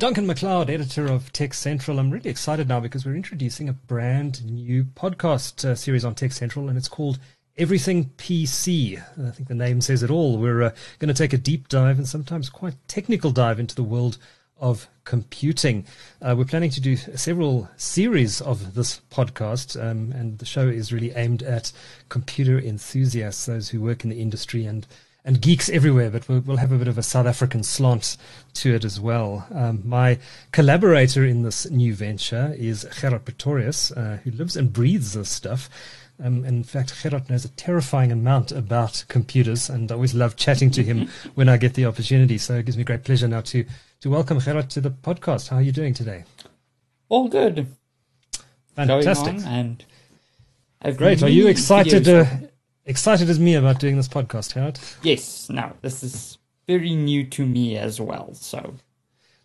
Duncan 0.00 0.26
McLeod, 0.26 0.70
editor 0.70 1.08
of 1.08 1.30
Tech 1.30 1.52
Central. 1.52 1.98
I'm 1.98 2.10
really 2.10 2.30
excited 2.30 2.66
now 2.66 2.80
because 2.80 3.04
we're 3.04 3.14
introducing 3.14 3.68
a 3.68 3.74
brand 3.74 4.42
new 4.46 4.82
podcast 4.82 5.62
uh, 5.62 5.74
series 5.74 6.06
on 6.06 6.14
Tech 6.14 6.32
Central, 6.32 6.70
and 6.70 6.78
it's 6.78 6.88
called 6.88 7.18
Everything 7.58 8.06
PC. 8.16 8.98
I 8.98 9.30
think 9.30 9.48
the 9.48 9.54
name 9.54 9.82
says 9.82 10.02
it 10.02 10.10
all. 10.10 10.38
We're 10.38 10.62
uh, 10.62 10.70
going 11.00 11.12
to 11.12 11.22
take 11.22 11.34
a 11.34 11.36
deep 11.38 11.68
dive 11.68 11.98
and 11.98 12.08
sometimes 12.08 12.48
quite 12.48 12.76
technical 12.88 13.30
dive 13.30 13.60
into 13.60 13.74
the 13.74 13.82
world 13.82 14.16
of 14.56 14.88
computing. 15.04 15.84
Uh, 16.22 16.34
we're 16.34 16.46
planning 16.46 16.70
to 16.70 16.80
do 16.80 16.96
several 16.96 17.68
series 17.76 18.40
of 18.40 18.72
this 18.72 19.02
podcast, 19.10 19.78
um, 19.78 20.12
and 20.12 20.38
the 20.38 20.46
show 20.46 20.66
is 20.66 20.94
really 20.94 21.10
aimed 21.10 21.42
at 21.42 21.72
computer 22.08 22.58
enthusiasts, 22.58 23.44
those 23.44 23.68
who 23.68 23.82
work 23.82 24.02
in 24.02 24.08
the 24.08 24.22
industry 24.22 24.64
and 24.64 24.86
and 25.24 25.40
geeks 25.40 25.68
everywhere, 25.68 26.10
but 26.10 26.28
we'll, 26.28 26.40
we'll, 26.40 26.56
have 26.56 26.72
a 26.72 26.78
bit 26.78 26.88
of 26.88 26.98
a 26.98 27.02
South 27.02 27.26
African 27.26 27.62
slant 27.62 28.16
to 28.54 28.74
it 28.74 28.84
as 28.84 28.98
well. 28.98 29.46
Um, 29.54 29.82
my 29.84 30.18
collaborator 30.52 31.24
in 31.24 31.42
this 31.42 31.68
new 31.70 31.94
venture 31.94 32.54
is 32.56 32.86
Gerard 33.00 33.24
Pretorius, 33.24 33.92
uh, 33.92 34.18
who 34.24 34.30
lives 34.30 34.56
and 34.56 34.72
breathes 34.72 35.12
this 35.12 35.30
stuff. 35.30 35.68
Um, 36.22 36.44
in 36.44 36.64
fact, 36.64 36.94
Gerard 37.02 37.30
knows 37.30 37.44
a 37.44 37.50
terrifying 37.50 38.12
amount 38.12 38.52
about 38.52 39.04
computers, 39.08 39.70
and 39.70 39.90
I 39.90 39.94
always 39.94 40.14
love 40.14 40.36
chatting 40.36 40.70
to 40.72 40.82
him 40.82 41.08
when 41.34 41.48
I 41.48 41.56
get 41.56 41.74
the 41.74 41.86
opportunity. 41.86 42.38
So 42.38 42.56
it 42.56 42.66
gives 42.66 42.76
me 42.76 42.84
great 42.84 43.04
pleasure 43.04 43.28
now 43.28 43.40
to, 43.42 43.64
to 44.00 44.10
welcome 44.10 44.40
Gerard 44.40 44.70
to 44.70 44.80
the 44.80 44.90
podcast. 44.90 45.48
How 45.48 45.56
are 45.56 45.62
you 45.62 45.72
doing 45.72 45.94
today? 45.94 46.24
All 47.08 47.28
good. 47.28 47.66
Fantastic. 48.76 49.44
and 49.46 49.84
I've 50.82 50.96
Great. 50.96 51.22
Are 51.22 51.28
you 51.28 51.48
excited? 51.48 52.08
Uh, 52.08 52.24
excited 52.86 53.28
as 53.28 53.38
me 53.38 53.54
about 53.54 53.80
doing 53.80 53.96
this 53.96 54.08
podcast, 54.08 54.54
Howard? 54.54 54.78
Yes. 55.02 55.48
No, 55.50 55.72
this 55.82 56.02
is 56.02 56.38
very 56.66 56.94
new 56.94 57.24
to 57.24 57.46
me 57.46 57.76
as 57.76 58.00
well. 58.00 58.34
So 58.34 58.74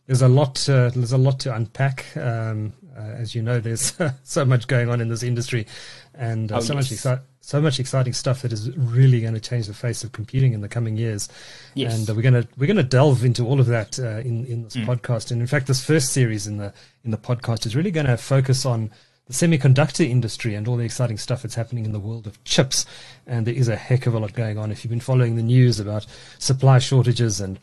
there's 0.07 0.21
a 0.21 0.27
lot. 0.27 0.67
Uh, 0.69 0.89
there's 0.89 1.13
a 1.13 1.17
lot 1.17 1.39
to 1.41 1.55
unpack. 1.55 2.05
Um, 2.15 2.73
uh, 2.95 3.01
as 3.01 3.35
you 3.35 3.41
know, 3.41 3.59
there's 3.59 3.93
so 4.23 4.45
much 4.45 4.67
going 4.67 4.89
on 4.89 5.01
in 5.01 5.09
this 5.09 5.23
industry, 5.23 5.65
and 6.13 6.51
uh, 6.51 6.57
oh, 6.57 6.59
so 6.59 6.73
yes. 6.73 6.91
much 6.91 6.99
exci- 6.99 7.21
so 7.41 7.61
much 7.61 7.79
exciting 7.79 8.13
stuff 8.13 8.41
that 8.41 8.53
is 8.53 8.75
really 8.77 9.21
going 9.21 9.33
to 9.33 9.39
change 9.39 9.67
the 9.67 9.73
face 9.73 10.03
of 10.03 10.11
computing 10.11 10.53
in 10.53 10.61
the 10.61 10.69
coming 10.69 10.97
years. 10.97 11.29
Yes. 11.73 11.97
And 11.97 12.09
uh, 12.09 12.15
we're 12.15 12.21
going 12.21 12.41
to 12.41 12.47
we're 12.57 12.67
going 12.67 12.77
to 12.77 12.83
delve 12.83 13.25
into 13.25 13.45
all 13.45 13.59
of 13.59 13.65
that 13.67 13.99
uh, 13.99 14.19
in 14.19 14.45
in 14.45 14.63
this 14.63 14.75
mm. 14.75 14.85
podcast. 14.85 15.31
And 15.31 15.41
in 15.41 15.47
fact, 15.47 15.67
this 15.67 15.83
first 15.83 16.13
series 16.13 16.47
in 16.47 16.57
the 16.57 16.73
in 17.03 17.11
the 17.11 17.17
podcast 17.17 17.65
is 17.65 17.75
really 17.75 17.91
going 17.91 18.07
to 18.07 18.17
focus 18.17 18.65
on 18.65 18.91
the 19.27 19.33
semiconductor 19.33 20.07
industry 20.07 20.53
and 20.53 20.67
all 20.67 20.77
the 20.77 20.83
exciting 20.83 21.17
stuff 21.17 21.41
that's 21.41 21.55
happening 21.55 21.85
in 21.85 21.91
the 21.91 21.99
world 21.99 22.27
of 22.27 22.43
chips. 22.43 22.85
And 23.25 23.47
there 23.47 23.55
is 23.55 23.67
a 23.67 23.75
heck 23.75 24.05
of 24.05 24.13
a 24.13 24.19
lot 24.19 24.33
going 24.33 24.57
on. 24.57 24.71
If 24.71 24.83
you've 24.83 24.91
been 24.91 24.99
following 24.99 25.35
the 25.35 25.43
news 25.43 25.79
about 25.79 26.05
supply 26.39 26.79
shortages 26.79 27.41
and 27.41 27.59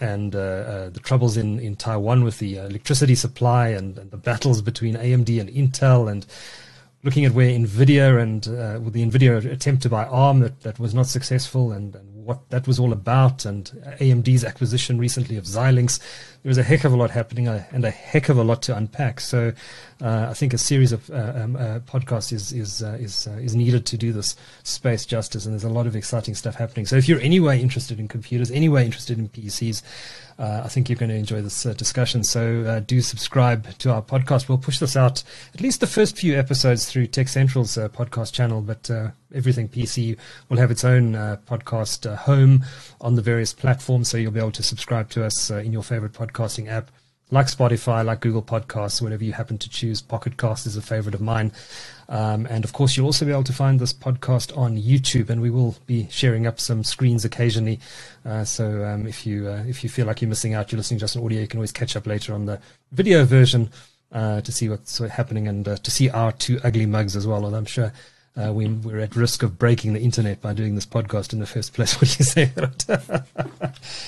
and 0.00 0.36
uh, 0.36 0.38
uh, 0.38 0.90
the 0.90 1.00
troubles 1.00 1.36
in, 1.36 1.58
in 1.58 1.74
Taiwan 1.74 2.22
with 2.22 2.38
the 2.38 2.58
electricity 2.58 3.16
supply 3.16 3.70
and, 3.70 3.98
and, 3.98 4.12
the 4.12 4.16
battles 4.16 4.62
between 4.62 4.94
AMD 4.94 5.40
and 5.40 5.50
Intel 5.50 6.08
and 6.08 6.24
looking 7.04 7.24
at 7.24 7.32
where 7.32 7.48
NVIDIA 7.48 8.20
and 8.20 8.48
uh, 8.48 8.80
with 8.80 8.92
the 8.92 9.04
NVIDIA 9.04 9.50
attempt 9.50 9.82
to 9.82 9.88
buy 9.88 10.04
ARM 10.04 10.40
that, 10.40 10.62
that 10.62 10.78
was 10.80 10.94
not 10.94 11.06
successful 11.06 11.70
and, 11.70 11.94
and 11.94 12.24
what 12.24 12.50
that 12.50 12.66
was 12.66 12.78
all 12.78 12.92
about 12.92 13.44
and 13.44 13.70
AMD's 14.00 14.44
acquisition 14.44 14.98
recently 14.98 15.36
of 15.36 15.44
Xilinx. 15.44 15.98
There 16.42 16.50
was 16.50 16.58
a 16.58 16.62
heck 16.62 16.84
of 16.84 16.92
a 16.92 16.96
lot 16.96 17.10
happening 17.10 17.48
uh, 17.48 17.64
and 17.70 17.84
a 17.84 17.90
heck 17.90 18.28
of 18.28 18.36
a 18.36 18.42
lot 18.42 18.62
to 18.62 18.76
unpack. 18.76 19.20
So 19.20 19.52
uh, 20.02 20.26
I 20.28 20.34
think 20.34 20.52
a 20.52 20.58
series 20.58 20.92
of 20.92 21.08
uh, 21.10 21.32
um, 21.36 21.56
uh, 21.56 21.80
podcasts 21.80 22.32
is 22.32 22.52
is 22.52 22.82
uh, 22.82 22.98
is 23.00 23.26
is 23.26 23.56
needed 23.56 23.86
to 23.86 23.96
do 23.96 24.12
this 24.12 24.36
space 24.62 25.06
justice, 25.06 25.46
and 25.46 25.54
there's 25.54 25.64
a 25.64 25.68
lot 25.68 25.86
of 25.86 25.96
exciting 25.96 26.34
stuff 26.34 26.54
happening. 26.54 26.86
So 26.86 26.96
if 26.96 27.08
you're 27.08 27.20
anyway 27.20 27.60
interested 27.60 27.98
in 27.98 28.08
computers, 28.08 28.50
anyway 28.50 28.84
interested 28.84 29.18
in 29.18 29.28
PCs, 29.28 29.82
Uh, 30.38 30.62
I 30.64 30.68
think 30.68 30.88
you're 30.88 30.98
going 30.98 31.10
to 31.10 31.16
enjoy 31.16 31.42
this 31.42 31.66
uh, 31.66 31.72
discussion. 31.72 32.22
So 32.22 32.62
uh, 32.62 32.80
do 32.80 33.00
subscribe 33.00 33.76
to 33.78 33.92
our 33.92 34.02
podcast. 34.02 34.48
We'll 34.48 34.58
push 34.58 34.78
this 34.78 34.96
out 34.96 35.24
at 35.52 35.60
least 35.60 35.80
the 35.80 35.86
first 35.86 36.16
few 36.16 36.38
episodes 36.38 36.90
through 36.90 37.08
Tech 37.08 37.28
Central's 37.28 37.76
podcast 37.76 38.32
channel, 38.32 38.60
but 38.60 38.90
everything 39.34 39.68
PC 39.68 40.16
will 40.48 40.58
have 40.58 40.70
its 40.70 40.84
own 40.84 41.12
podcast 41.46 42.14
home 42.16 42.64
on 43.00 43.16
the 43.16 43.22
various 43.22 43.52
platforms, 43.52 44.08
so 44.08 44.16
you'll 44.16 44.32
be 44.32 44.40
able 44.40 44.52
to 44.52 44.62
subscribe 44.62 45.10
to 45.10 45.24
us 45.24 45.50
in 45.50 45.72
your 45.72 45.82
favorite 45.82 46.12
podcasting 46.12 46.68
app 46.68 46.90
like 47.30 47.46
Spotify, 47.46 48.04
like 48.04 48.20
Google 48.20 48.42
Podcasts, 48.42 49.02
whatever 49.02 49.22
you 49.22 49.32
happen 49.32 49.58
to 49.58 49.68
choose. 49.68 50.00
Pocket 50.00 50.36
Cast 50.38 50.66
is 50.66 50.76
a 50.76 50.82
favorite 50.82 51.14
of 51.14 51.20
mine. 51.20 51.52
Um, 52.08 52.46
and 52.46 52.64
of 52.64 52.72
course, 52.72 52.96
you'll 52.96 53.06
also 53.06 53.26
be 53.26 53.32
able 53.32 53.44
to 53.44 53.52
find 53.52 53.78
this 53.78 53.92
podcast 53.92 54.56
on 54.56 54.78
YouTube, 54.78 55.28
and 55.28 55.42
we 55.42 55.50
will 55.50 55.76
be 55.86 56.08
sharing 56.10 56.46
up 56.46 56.58
some 56.58 56.82
screens 56.82 57.24
occasionally. 57.24 57.80
Uh, 58.24 58.44
so 58.44 58.84
um, 58.84 59.06
if 59.06 59.26
you 59.26 59.48
uh, 59.48 59.62
if 59.66 59.84
you 59.84 59.90
feel 59.90 60.06
like 60.06 60.22
you're 60.22 60.28
missing 60.28 60.54
out, 60.54 60.72
you're 60.72 60.78
listening 60.78 61.00
just 61.00 61.16
on 61.16 61.24
audio, 61.24 61.40
you 61.40 61.46
can 61.46 61.58
always 61.58 61.72
catch 61.72 61.96
up 61.96 62.06
later 62.06 62.32
on 62.32 62.46
the 62.46 62.58
video 62.92 63.24
version 63.24 63.70
uh, 64.12 64.40
to 64.40 64.50
see 64.50 64.68
what's 64.70 64.98
happening 64.98 65.48
and 65.48 65.68
uh, 65.68 65.76
to 65.76 65.90
see 65.90 66.08
our 66.08 66.32
two 66.32 66.58
ugly 66.64 66.86
mugs 66.86 67.14
as 67.14 67.26
well. 67.26 67.46
And 67.46 67.54
I'm 67.54 67.66
sure. 67.66 67.92
Uh, 68.36 68.52
we, 68.52 68.68
we're 68.68 69.00
at 69.00 69.16
risk 69.16 69.42
of 69.42 69.58
breaking 69.58 69.94
the 69.94 70.00
internet 70.00 70.40
by 70.40 70.52
doing 70.52 70.76
this 70.76 70.86
podcast 70.86 71.32
in 71.32 71.40
the 71.40 71.46
first 71.46 71.72
place. 71.72 71.94
What 72.00 72.08
do 72.08 72.16
you 72.20 72.24
say? 72.24 72.52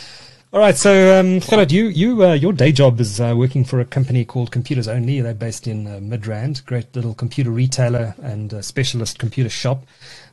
All 0.52 0.58
right, 0.58 0.76
so 0.76 1.20
um, 1.20 1.38
Gerard, 1.38 1.70
you 1.70 1.86
you 1.86 2.24
uh, 2.24 2.32
your 2.32 2.52
day 2.52 2.72
job 2.72 2.98
is 2.98 3.20
uh, 3.20 3.34
working 3.36 3.64
for 3.64 3.78
a 3.78 3.84
company 3.84 4.24
called 4.24 4.50
Computers 4.50 4.88
Only. 4.88 5.20
They're 5.20 5.32
based 5.32 5.68
in 5.68 5.86
uh, 5.86 6.00
Midrand, 6.00 6.64
great 6.64 6.92
little 6.96 7.14
computer 7.14 7.52
retailer 7.52 8.16
and 8.20 8.64
specialist 8.64 9.20
computer 9.20 9.48
shop. 9.48 9.84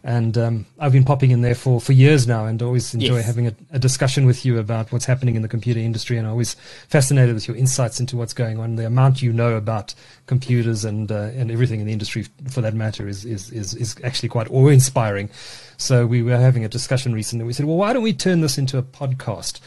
And 0.04 0.36
um, 0.36 0.66
I've 0.80 0.92
been 0.92 1.04
popping 1.04 1.30
in 1.30 1.42
there 1.42 1.54
for, 1.54 1.80
for 1.80 1.94
years 1.94 2.26
now, 2.26 2.48
and 2.48 2.60
always 2.64 2.96
enjoy 2.96 3.18
yes. 3.18 3.28
having 3.28 3.46
a, 3.46 3.56
a, 3.72 3.78
discussion 3.78 4.26
with 4.26 4.44
you 4.44 4.58
about 4.58 4.92
what's 4.92 5.06
happening 5.06 5.36
in 5.36 5.44
the 5.44 5.48
computer 5.48 5.80
industry. 5.80 6.18
And 6.18 6.26
I'm 6.26 6.32
always 6.32 6.56
fascinated 6.88 7.36
with 7.36 7.48
your 7.48 7.56
insights 7.56 8.00
into 8.00 8.18
what's 8.18 8.34
going 8.34 8.60
on. 8.60 8.76
The 8.76 8.88
amount 8.88 9.22
you 9.22 9.32
know 9.32 9.56
about 9.56 9.94
computers 10.26 10.84
and 10.84 11.12
uh, 11.12 11.30
and 11.36 11.52
everything 11.52 11.80
in 11.80 11.86
the 11.86 11.94
industry, 11.94 12.26
for 12.50 12.62
that 12.62 12.74
matter, 12.74 13.08
is 13.08 13.24
is 13.24 13.52
is, 13.52 13.76
is 13.76 13.96
actually 14.04 14.30
quite 14.30 14.50
awe 14.50 14.70
inspiring. 14.70 15.30
So 15.78 16.08
we 16.08 16.24
were 16.24 16.38
having 16.38 16.66
a 16.66 16.70
discussion 16.70 17.14
recently. 17.14 17.46
We 17.46 17.54
said, 17.54 17.68
well, 17.68 17.78
why 17.78 17.94
don't 17.94 18.02
we 18.02 18.14
turn 18.14 18.42
this 18.42 18.58
into 18.58 18.80
a 18.80 18.84
podcast? 18.84 19.60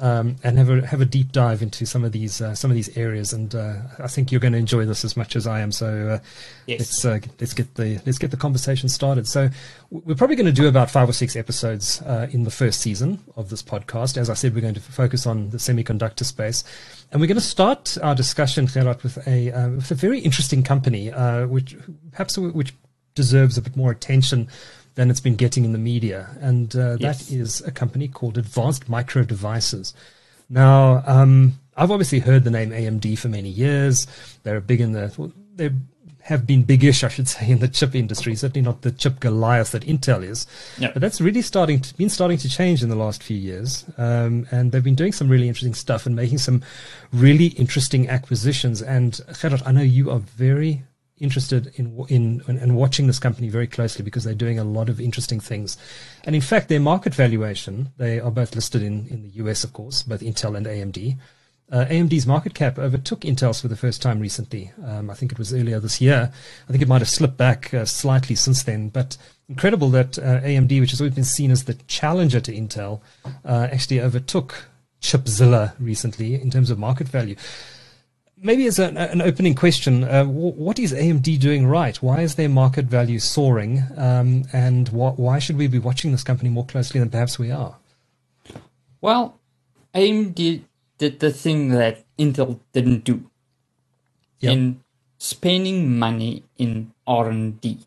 Um, 0.00 0.36
and 0.42 0.58
have 0.58 0.70
a 0.70 0.86
have 0.86 1.00
a 1.00 1.04
deep 1.04 1.32
dive 1.32 1.62
into 1.62 1.86
some 1.86 2.04
of 2.04 2.12
these 2.12 2.40
uh, 2.40 2.54
some 2.54 2.70
of 2.70 2.74
these 2.74 2.96
areas. 2.96 3.32
And 3.32 3.54
uh, 3.54 3.76
I 3.98 4.08
think 4.08 4.32
you're 4.32 4.40
going 4.40 4.52
to 4.52 4.58
enjoy 4.58 4.84
this 4.84 5.04
as 5.04 5.16
much 5.16 5.36
as 5.36 5.46
I 5.46 5.60
am. 5.60 5.72
So 5.72 6.08
uh, 6.08 6.18
yes. 6.66 6.80
let's 6.80 7.04
uh, 7.04 7.18
let's 7.40 7.54
get 7.54 7.74
the 7.74 8.00
let's 8.04 8.18
get 8.18 8.30
the 8.30 8.36
conversation 8.36 8.88
started. 8.88 9.26
So 9.26 9.48
we're 9.90 10.14
probably 10.14 10.36
going 10.36 10.46
to 10.46 10.52
do 10.52 10.68
about 10.68 10.90
five 10.90 11.08
or 11.08 11.12
six 11.12 11.36
episodes 11.36 12.02
uh, 12.02 12.28
in 12.30 12.44
the 12.44 12.50
first 12.50 12.80
season 12.80 13.20
of 13.36 13.50
this 13.50 13.62
podcast. 13.62 14.16
As 14.16 14.30
I 14.30 14.34
said, 14.34 14.54
we're 14.54 14.60
going 14.60 14.74
to 14.74 14.80
focus 14.80 15.26
on 15.26 15.50
the 15.50 15.58
semiconductor 15.58 16.24
space, 16.24 16.64
and 17.12 17.20
we're 17.20 17.28
going 17.28 17.36
to 17.36 17.40
start 17.40 17.96
our 18.02 18.14
discussion, 18.14 18.66
Gerard, 18.66 19.02
with 19.02 19.26
a 19.26 19.52
uh, 19.52 19.70
with 19.70 19.90
a 19.90 19.94
very 19.94 20.20
interesting 20.20 20.62
company, 20.62 21.10
which 21.46 21.76
perhaps 22.12 22.36
which 22.38 22.74
deserves 23.14 23.56
a 23.56 23.62
bit 23.62 23.76
more 23.76 23.92
attention 23.92 24.48
than 24.94 25.10
it's 25.10 25.20
been 25.20 25.36
getting 25.36 25.64
in 25.64 25.72
the 25.72 25.78
media. 25.78 26.30
And 26.40 26.74
uh, 26.76 26.96
yes. 26.98 27.26
that 27.26 27.34
is 27.34 27.60
a 27.62 27.70
company 27.70 28.08
called 28.08 28.38
Advanced 28.38 28.88
Micro 28.88 29.24
Devices. 29.24 29.94
Now, 30.48 31.02
um, 31.06 31.58
I've 31.76 31.90
obviously 31.90 32.20
heard 32.20 32.44
the 32.44 32.50
name 32.50 32.70
AMD 32.70 33.18
for 33.18 33.28
many 33.28 33.48
years. 33.48 34.06
They're 34.42 34.60
big 34.60 34.80
in 34.80 34.92
the, 34.92 35.12
well, 35.16 35.32
they 35.56 35.70
have 36.22 36.46
been 36.46 36.62
biggish, 36.62 37.04
I 37.04 37.08
should 37.08 37.28
say, 37.36 37.50
in 37.50 37.58
the 37.58 37.68
chip 37.68 37.94
industry. 37.94 38.34
Certainly 38.36 38.62
not 38.62 38.82
the 38.82 38.92
chip 38.92 39.20
Goliath 39.20 39.72
that 39.72 39.84
Intel 39.84 40.22
is. 40.22 40.46
But 40.92 41.00
that's 41.00 41.20
really 41.20 41.42
starting 41.42 41.80
to, 41.80 41.94
been 41.96 42.08
starting 42.08 42.38
to 42.38 42.48
change 42.48 42.82
in 42.82 42.88
the 42.88 42.96
last 42.96 43.22
few 43.22 43.36
years. 43.36 43.84
Um, 43.98 44.46
and 44.50 44.70
they've 44.70 44.84
been 44.84 44.94
doing 44.94 45.12
some 45.12 45.28
really 45.28 45.48
interesting 45.48 45.74
stuff 45.74 46.06
and 46.06 46.14
making 46.14 46.38
some 46.38 46.62
really 47.12 47.46
interesting 47.46 48.08
acquisitions. 48.08 48.80
And 48.80 49.20
Gerard, 49.38 49.62
I 49.66 49.72
know 49.72 49.82
you 49.82 50.10
are 50.10 50.20
very 50.20 50.84
interested 51.18 51.72
in, 51.76 52.04
in 52.08 52.42
in 52.48 52.74
watching 52.74 53.06
this 53.06 53.18
company 53.18 53.48
very 53.48 53.66
closely 53.66 54.04
because 54.04 54.24
they're 54.24 54.34
doing 54.34 54.58
a 54.58 54.64
lot 54.64 54.88
of 54.88 55.00
interesting 55.00 55.40
things. 55.40 55.76
And 56.24 56.34
in 56.34 56.42
fact, 56.42 56.68
their 56.68 56.80
market 56.80 57.14
valuation, 57.14 57.90
they 57.98 58.18
are 58.20 58.30
both 58.30 58.54
listed 58.54 58.82
in, 58.82 59.06
in 59.08 59.22
the 59.22 59.28
US, 59.44 59.64
of 59.64 59.72
course, 59.72 60.02
both 60.02 60.20
Intel 60.20 60.56
and 60.56 60.66
AMD. 60.66 61.16
Uh, 61.72 61.86
AMD's 61.86 62.26
market 62.26 62.54
cap 62.54 62.78
overtook 62.78 63.20
Intel's 63.20 63.60
for 63.60 63.68
the 63.68 63.76
first 63.76 64.02
time 64.02 64.20
recently. 64.20 64.70
Um, 64.84 65.08
I 65.08 65.14
think 65.14 65.32
it 65.32 65.38
was 65.38 65.54
earlier 65.54 65.80
this 65.80 66.00
year. 66.00 66.30
I 66.68 66.70
think 66.70 66.82
it 66.82 66.88
might 66.88 67.00
have 67.00 67.08
slipped 67.08 67.38
back 67.38 67.72
uh, 67.72 67.86
slightly 67.86 68.36
since 68.36 68.62
then, 68.64 68.90
but 68.90 69.16
incredible 69.48 69.88
that 69.90 70.18
uh, 70.18 70.40
AMD, 70.40 70.78
which 70.80 70.90
has 70.90 71.00
always 71.00 71.14
been 71.14 71.24
seen 71.24 71.50
as 71.50 71.64
the 71.64 71.74
challenger 71.86 72.40
to 72.40 72.52
Intel, 72.52 73.00
uh, 73.44 73.68
actually 73.72 74.00
overtook 74.00 74.66
Chipzilla 75.00 75.74
recently 75.78 76.34
in 76.34 76.50
terms 76.50 76.70
of 76.70 76.78
market 76.78 77.08
value 77.08 77.36
maybe 78.44 78.66
as 78.66 78.78
an, 78.78 78.96
an 78.96 79.22
opening 79.22 79.54
question, 79.54 80.04
uh, 80.04 80.24
what 80.24 80.78
is 80.78 80.92
AMD 80.92 81.40
doing 81.40 81.66
right? 81.66 81.96
Why 81.96 82.20
is 82.20 82.36
their 82.36 82.48
market 82.48 82.84
value 82.84 83.18
soaring? 83.18 83.82
Um, 83.96 84.44
and 84.52 84.88
wh- 84.88 85.18
why 85.18 85.38
should 85.38 85.56
we 85.56 85.66
be 85.66 85.78
watching 85.78 86.12
this 86.12 86.22
company 86.22 86.50
more 86.50 86.66
closely 86.66 87.00
than 87.00 87.10
perhaps 87.10 87.38
we 87.38 87.50
are? 87.50 87.76
Well, 89.00 89.40
AMD 89.94 90.62
did 90.98 91.20
the 91.20 91.32
thing 91.32 91.70
that 91.70 92.04
Intel 92.18 92.60
didn't 92.72 93.04
do 93.04 93.28
yep. 94.40 94.52
in 94.52 94.80
spending 95.18 95.98
money 95.98 96.44
in 96.58 96.92
R&D 97.06 97.78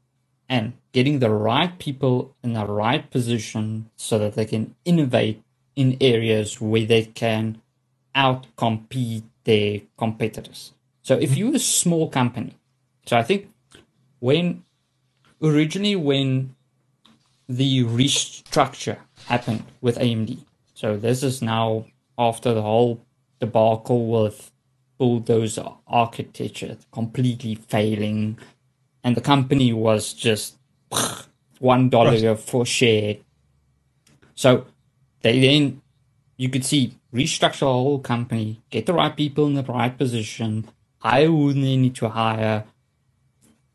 and 0.49 0.73
getting 0.91 1.19
the 1.19 1.29
right 1.29 1.77
people 1.77 2.35
in 2.43 2.53
the 2.53 2.65
right 2.65 3.09
position 3.11 3.89
so 3.95 4.17
that 4.17 4.33
they 4.33 4.45
can 4.45 4.75
innovate 4.85 5.41
in 5.75 5.97
areas 6.01 6.59
where 6.59 6.85
they 6.85 7.05
can 7.05 7.61
outcompete 8.15 9.23
their 9.47 9.81
competitors. 9.97 10.73
So 11.01 11.15
if 11.15 11.31
mm-hmm. 11.31 11.39
you're 11.39 11.55
a 11.55 11.59
small 11.59 12.09
company, 12.09 12.53
so 13.05 13.17
I 13.17 13.23
think 13.23 13.49
when 14.19 14.63
originally 15.41 15.95
when 15.95 16.53
the 17.47 17.85
restructure 17.85 18.97
happened 19.25 19.63
with 19.79 19.97
AMD, 19.97 20.39
so 20.73 20.97
this 20.97 21.23
is 21.23 21.41
now 21.41 21.85
after 22.19 22.53
the 22.53 22.61
whole 22.61 22.99
debacle 23.39 24.07
with 24.07 24.51
bulldozer 24.97 25.69
architecture 25.87 26.77
completely 26.91 27.55
failing, 27.55 28.37
and 29.01 29.15
the 29.15 29.21
company 29.21 29.71
was 29.71 30.13
just 30.13 30.57
one 31.59 31.87
dollar 31.89 32.19
right. 32.19 32.37
for 32.37 32.65
share. 32.65 33.15
So 34.35 34.65
they 35.21 35.39
then 35.39 35.81
you 36.35 36.49
could 36.49 36.65
see 36.65 36.96
restructure 37.13 37.59
the 37.59 37.65
whole 37.65 37.99
company, 37.99 38.61
get 38.69 38.85
the 38.85 38.93
right 38.93 39.15
people 39.15 39.47
in 39.47 39.53
the 39.53 39.63
right 39.63 39.97
position, 39.97 40.67
hire 40.99 41.27
who 41.27 41.53
they 41.53 41.77
need 41.77 41.95
to 41.95 42.09
hire, 42.09 42.65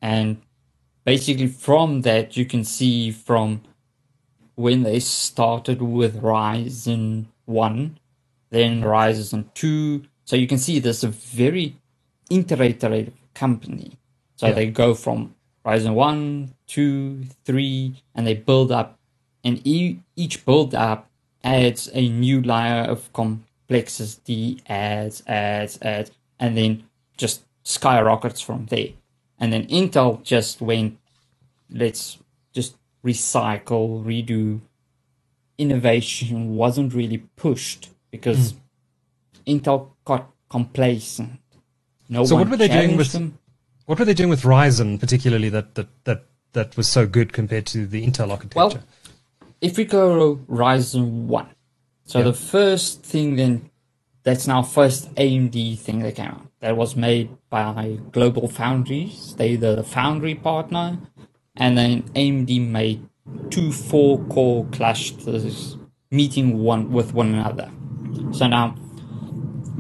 and 0.01 0.41
basically 1.05 1.47
from 1.47 2.03
that 2.03 2.37
you 2.37 2.45
can 2.45 2.65
see 2.65 3.11
from 3.11 3.63
when 4.55 4.83
they 4.83 5.01
started 5.01 5.81
with 5.81 6.21
Ryzen 6.21 7.27
one, 7.47 7.99
then 8.51 8.83
Ryzen 8.83 9.53
two. 9.55 10.03
So 10.25 10.37
you 10.37 10.47
can 10.47 10.59
see 10.59 10.79
there's 10.79 11.05
a 11.05 11.09
very 11.09 11.77
iterative 12.31 13.13
company. 13.35 13.99
So 14.37 14.49
yeah. 14.49 14.53
they 14.53 14.67
go 14.67 14.95
from 14.95 15.35
Ryzen 15.65 15.95
one, 15.95 16.55
two, 16.67 17.25
three, 17.45 18.03
and 18.15 18.27
they 18.27 18.35
build 18.35 18.73
up, 18.73 18.99
and 19.45 19.65
e- 19.67 20.01
each 20.17 20.45
build 20.45 20.75
up 20.75 21.09
adds 21.45 21.91
a 21.93 22.09
new 22.09 22.41
layer 22.41 22.83
of 22.83 23.13
complexity, 23.13 24.61
adds, 24.69 25.23
adds, 25.27 25.79
adds, 25.83 26.11
and 26.39 26.57
then 26.57 26.85
just 27.17 27.45
skyrockets 27.65 28.41
from 28.41 28.67
there. 28.67 28.91
And 29.39 29.53
then 29.53 29.67
Intel 29.67 30.23
just 30.23 30.61
went, 30.61 30.99
let's 31.71 32.19
just 32.53 32.77
recycle, 33.05 34.05
redo. 34.05 34.61
Innovation 35.59 36.57
wasn't 36.57 36.95
really 36.95 37.19
pushed 37.37 37.91
because 38.11 38.55
mm. 38.55 39.61
Intel 39.61 39.91
got 40.05 40.31
complacent. 40.49 41.41
No 42.09 42.25
so 42.25 42.37
what 42.37 42.49
were 42.49 42.57
they 42.57 42.69
doing 42.69 42.97
with 42.97 43.13
them. 43.13 43.39
what 43.87 43.99
were 43.99 44.05
they 44.05 44.15
doing 44.15 44.29
with 44.29 44.43
Ryzen 44.43 45.01
particularly 45.01 45.49
that 45.49 45.75
that 45.77 45.89
that 46.05 46.25
that 46.53 46.77
was 46.77 46.87
so 46.89 47.07
good 47.07 47.33
compared 47.33 47.67
to 47.67 47.87
the 47.87 48.07
Intel 48.07 48.31
architecture? 48.31 48.79
Well, 48.79 48.83
if 49.63 49.79
we 49.79 49.85
go 49.85 50.37
Ryzen 50.49 51.27
1, 51.27 51.49
so 52.05 52.19
yep. 52.19 52.27
the 52.27 52.33
first 52.35 53.03
thing 53.03 53.37
then, 53.37 53.71
that's 54.25 54.47
now 54.47 54.63
first 54.63 55.15
AMD 55.15 55.79
thing 55.79 56.01
that 56.01 56.17
came 56.17 56.27
out. 56.27 56.47
That 56.61 56.77
was 56.77 56.95
made 56.95 57.31
by 57.49 57.99
Global 58.13 58.49
Foundries. 58.49 59.35
They 59.37 59.57
the 59.57 59.83
foundry 59.83 60.35
partner. 60.35 60.99
And 61.57 61.79
then 61.79 62.03
AMD 62.15 62.69
made 62.69 63.09
two 63.51 63.73
four 63.73 64.19
core 64.25 64.67
clusters 64.73 65.77
meeting 66.11 66.59
one 66.59 66.93
with 66.93 67.15
one 67.15 67.35
another. 67.35 67.71
So 68.33 68.47
now, 68.47 68.77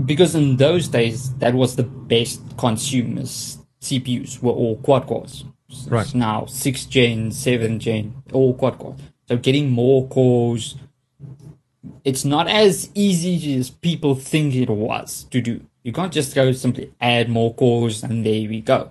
because 0.04 0.34
in 0.34 0.56
those 0.56 0.88
days, 0.88 1.34
that 1.34 1.54
was 1.54 1.76
the 1.76 1.84
best 1.84 2.40
consumers 2.56 3.58
CPUs 3.80 4.40
were 4.40 4.52
all 4.52 4.76
quad 4.76 5.06
cores. 5.06 5.44
right. 5.88 6.14
Now, 6.14 6.46
6 6.46 6.86
gen, 6.86 7.32
7 7.32 7.78
gen, 7.78 8.22
all 8.32 8.54
quad 8.54 8.78
cores. 8.78 9.00
So 9.28 9.36
getting 9.36 9.70
more 9.70 10.06
cores, 10.08 10.76
it's 12.04 12.24
not 12.24 12.48
as 12.48 12.90
easy 12.94 13.56
as 13.58 13.70
people 13.70 14.14
think 14.14 14.54
it 14.54 14.68
was 14.68 15.24
to 15.30 15.40
do. 15.40 15.60
You 15.82 15.92
can't 15.92 16.12
just 16.12 16.34
go 16.34 16.52
simply 16.52 16.92
add 17.00 17.28
more 17.28 17.54
cores 17.54 18.02
and 18.02 18.24
there 18.24 18.48
we 18.48 18.60
go. 18.60 18.90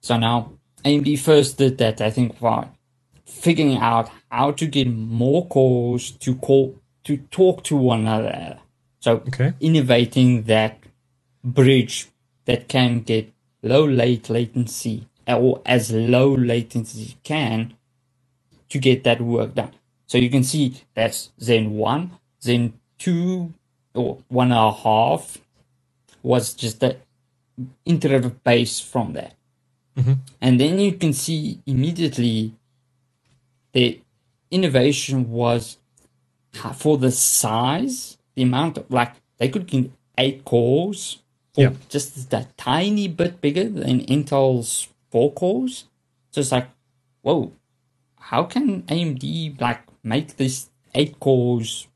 So 0.00 0.16
now 0.16 0.52
AMD 0.84 1.18
first 1.18 1.58
did 1.58 1.78
that, 1.78 2.00
I 2.00 2.10
think, 2.10 2.38
by 2.40 2.68
figuring 3.24 3.76
out 3.76 4.10
how 4.30 4.52
to 4.52 4.66
get 4.66 4.88
more 4.88 5.46
cores 5.46 6.10
to 6.12 6.34
call 6.36 6.76
to 7.04 7.16
talk 7.30 7.64
to 7.64 7.76
one 7.76 8.00
another. 8.00 8.58
So 9.00 9.16
okay. 9.28 9.54
innovating 9.60 10.42
that 10.44 10.78
bridge 11.44 12.08
that 12.46 12.68
can 12.68 13.00
get 13.00 13.32
low 13.62 13.84
late 13.84 14.28
latency 14.28 15.06
or 15.26 15.62
as 15.66 15.92
low 15.92 16.34
latency 16.34 17.02
as 17.02 17.08
you 17.10 17.16
can 17.22 17.74
to 18.68 18.78
get 18.78 19.04
that 19.04 19.20
work 19.20 19.54
done. 19.54 19.72
So 20.06 20.18
you 20.18 20.30
can 20.30 20.44
see 20.44 20.82
that's 20.94 21.30
Zen 21.40 21.72
1, 21.72 22.10
Zen 22.42 22.72
2, 22.98 23.52
or 23.94 24.18
one 24.28 24.52
and 24.52 24.58
a 24.58 24.72
half 24.72 25.38
was 26.22 26.54
just 26.54 26.80
the 26.80 26.96
iterative 27.84 28.42
base 28.44 28.80
from 28.80 29.12
that. 29.14 29.34
Mm-hmm. 29.96 30.12
And 30.40 30.60
then 30.60 30.78
you 30.78 30.92
can 30.92 31.12
see 31.12 31.60
immediately 31.66 32.54
the 33.72 34.00
innovation 34.50 35.30
was 35.30 35.78
for 36.74 36.96
the 36.98 37.10
size, 37.10 38.16
the 38.34 38.42
amount 38.42 38.78
of 38.78 38.90
like 38.90 39.14
they 39.38 39.48
could 39.48 39.66
get 39.66 39.90
eight 40.16 40.44
cores 40.44 41.18
or 41.56 41.64
yeah. 41.64 41.72
just 41.88 42.30
that 42.30 42.56
tiny 42.56 43.08
bit 43.08 43.40
bigger 43.40 43.68
than 43.68 44.00
Intel's 44.06 44.88
four 45.10 45.32
cores. 45.32 45.84
So 46.30 46.40
it's 46.40 46.52
like, 46.52 46.68
whoa, 47.22 47.52
how 48.28 48.42
can 48.42 48.82
AMD 48.82 49.58
like 49.58 49.80
make 50.02 50.36
this 50.36 50.68
eight 50.94 51.18
cores 51.18 51.88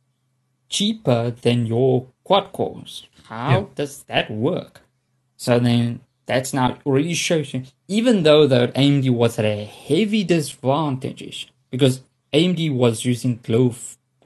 cheaper 0.70 1.30
than 1.30 1.66
your 1.66 2.06
quad 2.24 2.52
cores? 2.52 3.06
How 3.24 3.50
yeah. 3.50 3.64
does 3.74 4.04
that 4.04 4.30
work? 4.30 4.80
So 5.36 5.58
then 5.58 6.00
that's 6.24 6.54
now 6.54 6.78
already 6.86 7.12
shows 7.12 7.52
you, 7.52 7.64
even 7.86 8.22
though 8.22 8.46
that 8.46 8.74
AMD 8.74 9.10
was 9.10 9.38
at 9.38 9.44
a 9.44 9.66
heavy 9.66 10.24
disadvantage 10.24 11.52
because 11.70 12.00
AMD 12.32 12.74
was 12.74 13.04
using 13.04 13.38
Glo- 13.42 13.74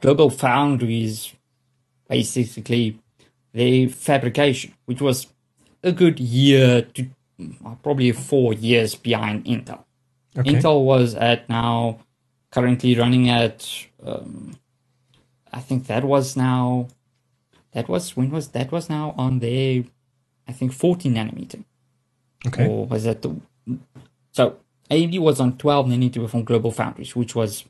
Global 0.01 0.31
Foundries, 0.31 1.33
basically 2.09 3.01
their 3.53 3.89
fabrication, 3.89 4.75
which 4.85 5.01
was 5.01 5.27
a 5.83 5.91
good 5.91 6.21
year 6.21 6.83
to 6.83 7.09
uh, 7.65 7.75
probably 7.83 8.13
four 8.13 8.53
years 8.53 8.95
behind 8.95 9.45
Intel. 9.45 9.86
Okay. 10.37 10.53
Intel 10.53 10.85
was 10.85 11.15
at 11.15 11.49
now 11.49 12.01
currently 12.51 12.95
running 12.95 13.29
at 13.29 13.87
um, 14.05 14.59
I 15.53 15.61
think 15.61 15.87
that 15.87 16.05
was 16.05 16.37
now 16.37 16.89
that 17.73 17.89
was 17.89 18.17
when 18.17 18.31
was 18.31 18.49
that 18.49 18.73
was 18.73 18.89
now 18.91 19.15
on 19.17 19.39
their 19.39 19.85
I 20.49 20.53
think 20.53 20.73
14 20.73 21.15
nanometer. 21.15 21.65
Okay. 22.47 22.67
Or 22.67 22.87
was 22.87 23.05
that 23.05 23.23
the 23.23 23.37
so 24.33 24.57
AMD 24.91 25.19
was 25.19 25.41
on 25.41 25.57
12 25.57 25.87
nanometer 25.87 26.29
from 26.29 26.45
Global 26.45 26.71
Foundries, 26.71 27.17
which 27.17 27.35
was 27.35 27.65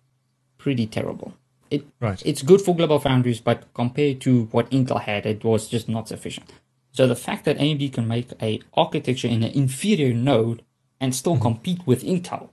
pretty 0.59 0.87
terrible. 0.87 1.35
It 1.71 1.87
right. 2.01 2.23
it's 2.25 2.43
good 2.43 2.61
for 2.61 2.77
Global 2.77 2.99
Foundries, 3.01 3.41
but 3.41 3.73
compared 3.75 4.21
to 4.23 4.45
what 4.53 4.71
Intel 4.71 5.01
had, 5.01 5.27
it 5.27 5.43
was 5.45 5.69
just 5.69 5.89
not 5.89 6.09
sufficient. 6.09 6.53
So 6.93 7.07
the 7.07 7.17
fact 7.17 7.45
that 7.45 7.59
AMD 7.59 7.93
can 7.93 8.09
make 8.09 8.31
a 8.41 8.61
architecture 8.75 9.29
in 9.29 9.43
an 9.43 9.53
inferior 9.53 10.15
node 10.15 10.63
and 11.01 11.15
still 11.15 11.35
mm-hmm. 11.35 11.43
compete 11.43 11.87
with 11.87 12.03
Intel 12.03 12.51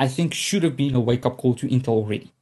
I 0.00 0.08
think 0.08 0.32
should 0.32 0.62
have 0.62 0.76
been 0.76 0.94
a 0.94 1.00
wake 1.00 1.26
up 1.26 1.36
call 1.36 1.54
to 1.56 1.68
Intel 1.68 1.88
already. 1.88 2.32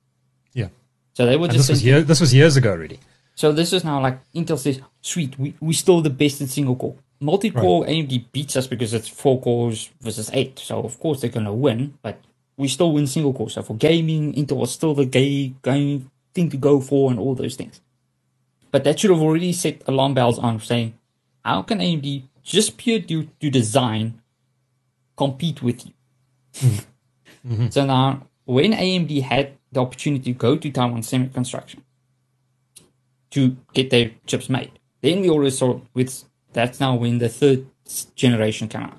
Yeah. 0.53 0.69
So 1.15 1.27
they 1.27 1.37
were 1.37 1.49
just. 1.49 1.59
This 1.59 1.71
was, 1.71 1.85
year, 1.85 2.03
this 2.03 2.21
was 2.21 2.33
years 2.33 2.57
ago 2.57 2.71
already. 2.71 3.01
So 3.35 3.51
this 3.51 3.73
is 3.73 3.83
now 3.83 4.01
like 4.01 4.21
Intel 4.33 4.59
says, 4.59 4.81
sweet, 5.01 5.37
we 5.39 5.55
we 5.61 5.73
still 5.73 6.01
the 6.01 6.11
best 6.23 6.41
in 6.41 6.47
single 6.47 6.77
core. 6.77 6.95
Multi 7.21 7.51
core 7.51 7.83
right. 7.83 7.91
AMD 7.91 8.27
beats 8.31 8.57
us 8.57 8.69
because 8.69 8.95
it's 8.95 9.09
four 9.09 9.41
cores 9.41 9.91
versus 10.01 10.31
eight. 10.33 10.61
So 10.61 10.81
of 10.83 11.01
course 11.01 11.21
they're 11.21 11.31
gonna 11.31 11.53
win, 11.53 11.99
but 12.01 12.21
we 12.57 12.69
still 12.69 12.93
win 12.93 13.09
single 13.09 13.33
core. 13.33 13.51
So 13.51 13.63
for 13.63 13.75
gaming, 13.75 14.35
Intel 14.35 14.59
was 14.59 14.71
still 14.71 14.95
the 14.95 15.05
gay 15.05 15.55
game 15.63 16.13
thing 16.35 16.51
to 16.51 16.57
go 16.57 16.81
for 16.81 17.11
and 17.11 17.19
all 17.19 17.35
those 17.35 17.57
things. 17.57 17.81
But 18.71 18.85
that 18.85 19.01
should 19.01 19.11
have 19.11 19.21
already 19.21 19.53
set 19.53 19.83
alarm 19.89 20.15
bells 20.15 20.39
on 20.39 20.61
saying, 20.61 20.95
how 21.45 21.63
can 21.63 21.81
AMD 21.81 22.23
just 22.45 22.77
pure 22.77 23.01
due 23.01 23.29
to 23.41 23.51
design 23.51 24.21
compete 25.17 25.61
with 25.61 25.87
you? 25.87 25.93
Hmm. 26.61 26.79
Mm. 27.49 27.53
Mm-hmm. 27.53 27.69
So 27.71 27.87
now, 27.87 28.27
when 28.45 28.73
AMD 28.73 29.23
had 29.23 29.53
the 29.73 29.81
opportunity 29.81 30.33
to 30.33 30.39
go 30.39 30.57
to 30.57 30.71
Taiwan 30.71 31.03
Semi 31.03 31.29
Construction 31.29 31.83
to 33.31 33.57
get 33.73 33.91
their 33.91 34.11
chips 34.27 34.49
made, 34.49 34.73
then 35.01 35.21
we 35.21 35.31
already 35.31 35.51
saw 35.51 35.81
with 35.95 36.25
that's 36.53 36.81
now 36.81 36.95
when 36.95 37.19
the 37.19 37.29
third 37.29 37.67
generation 38.15 38.69
came 38.69 38.83
out. 38.83 38.99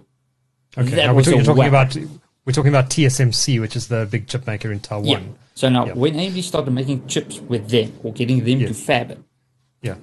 Okay, 0.77 0.91
that 0.91 1.07
now 1.07 1.13
we're, 1.13 1.23
talking, 1.23 1.43
talking 1.43 1.67
about 1.67 1.95
we're 2.45 2.53
talking 2.53 2.69
about 2.69 2.89
TSMC, 2.89 3.59
which 3.59 3.75
is 3.75 3.87
the 3.87 4.07
big 4.09 4.27
chip 4.27 4.45
maker 4.47 4.71
in 4.71 4.79
Taiwan. 4.79 5.05
Yeah. 5.05 5.19
So 5.55 5.69
now, 5.69 5.87
yeah. 5.87 5.93
when 5.93 6.13
AMD 6.13 6.41
started 6.43 6.71
making 6.71 7.07
chips 7.07 7.39
with 7.39 7.69
them 7.69 7.93
or 8.03 8.13
getting 8.13 8.43
them 8.45 8.59
to 8.59 8.73
fab 8.73 9.11
it, 9.11 9.19
yeah, 9.81 9.95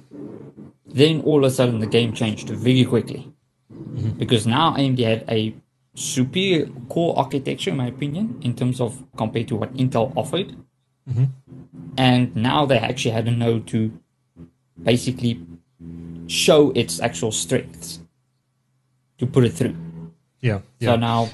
then 0.85 1.21
all 1.21 1.43
of 1.43 1.51
a 1.51 1.53
sudden 1.53 1.79
the 1.79 1.87
game 1.87 2.13
changed 2.13 2.49
very 2.49 2.85
quickly 2.85 3.31
mm-hmm. 3.71 4.11
because 4.11 4.45
now 4.45 4.75
AMD 4.75 4.99
had 4.99 5.25
a 5.29 5.55
superior 5.97 6.67
core 6.89 7.17
architecture, 7.17 7.71
in 7.71 7.77
my 7.77 7.87
opinion, 7.87 8.39
in 8.41 8.53
terms 8.53 8.79
of 8.79 9.03
compared 9.17 9.47
to 9.47 9.55
what 9.55 9.73
Intel 9.73 10.13
offered. 10.15 10.55
Mm-hmm. 11.09 11.25
And 11.97 12.35
now 12.35 12.65
they 12.65 12.77
actually 12.77 13.11
had 13.11 13.27
a 13.27 13.31
node 13.31 13.65
to 13.67 13.91
basically 14.81 15.41
show 16.27 16.71
its 16.71 16.99
actual 17.01 17.31
strengths 17.31 17.99
to 19.17 19.25
put 19.25 19.43
it 19.43 19.53
through. 19.53 19.75
Yeah. 20.39 20.61
yeah. 20.79 20.91
So 20.91 20.95
now, 20.97 21.29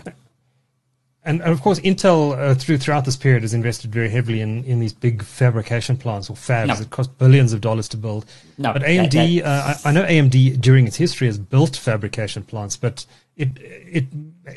And, 1.25 1.41
and 1.41 1.51
of 1.51 1.61
course, 1.61 1.79
Intel 1.79 2.37
uh, 2.37 2.53
through 2.53 2.79
throughout 2.79 3.05
this 3.05 3.15
period 3.15 3.43
has 3.43 3.53
invested 3.53 3.93
very 3.93 4.09
heavily 4.09 4.41
in, 4.41 4.63
in 4.65 4.79
these 4.79 4.91
big 4.91 5.23
fabrication 5.23 5.95
plants 5.95 6.29
or 6.29 6.33
fabs 6.35 6.67
No. 6.67 6.75
that 6.75 6.89
cost 6.89 7.17
billions 7.17 7.53
of 7.53 7.61
dollars 7.61 7.87
to 7.89 7.97
build. 7.97 8.25
No, 8.57 8.73
but 8.73 8.81
AMD, 8.81 9.41
uh, 9.45 9.47
I, 9.85 9.89
I 9.89 9.91
know 9.93 10.03
AMD 10.03 10.59
during 10.59 10.85
its 10.85 10.97
history 10.97 11.27
has 11.27 11.37
built 11.37 11.77
fabrication 11.77 12.43
plants, 12.43 12.75
but 12.75 13.05
it 13.37 13.49
it 13.61 14.05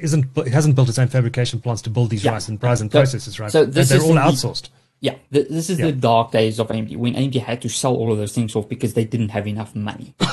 isn't 0.03 0.27
it 0.39 0.53
hasn't 0.53 0.75
built 0.75 0.89
its 0.89 0.99
own 0.99 1.07
fabrication 1.09 1.61
plants 1.61 1.83
to 1.83 1.91
build 1.91 2.11
these 2.11 2.25
Yeah. 2.25 2.33
Ryzen 2.33 2.59
Ryzen 2.59 2.91
So- 2.91 3.01
processors, 3.03 3.39
right? 3.39 3.53
so 3.53 3.65
this 3.65 3.89
they're 3.91 4.01
all 4.03 4.15
the- 4.15 4.21
outsourced. 4.21 4.69
yeah, 5.01 5.15
th- 5.33 5.49
this 5.49 5.71
is 5.71 5.79
Yeah. 5.79 5.87
the 5.87 5.93
dark 5.93 6.33
days 6.33 6.59
of 6.59 6.67
AMD 6.69 6.97
when 6.97 7.15
AMD 7.15 7.37
had 7.43 7.63
to 7.63 7.69
sell 7.69 7.95
all 7.95 8.11
of 8.11 8.19
those 8.19 8.33
things 8.33 8.57
off 8.57 8.69
because 8.69 8.95
they 8.95 9.05
didn't 9.05 9.29
have 9.29 9.47
enough 9.47 9.75
money. 9.77 10.15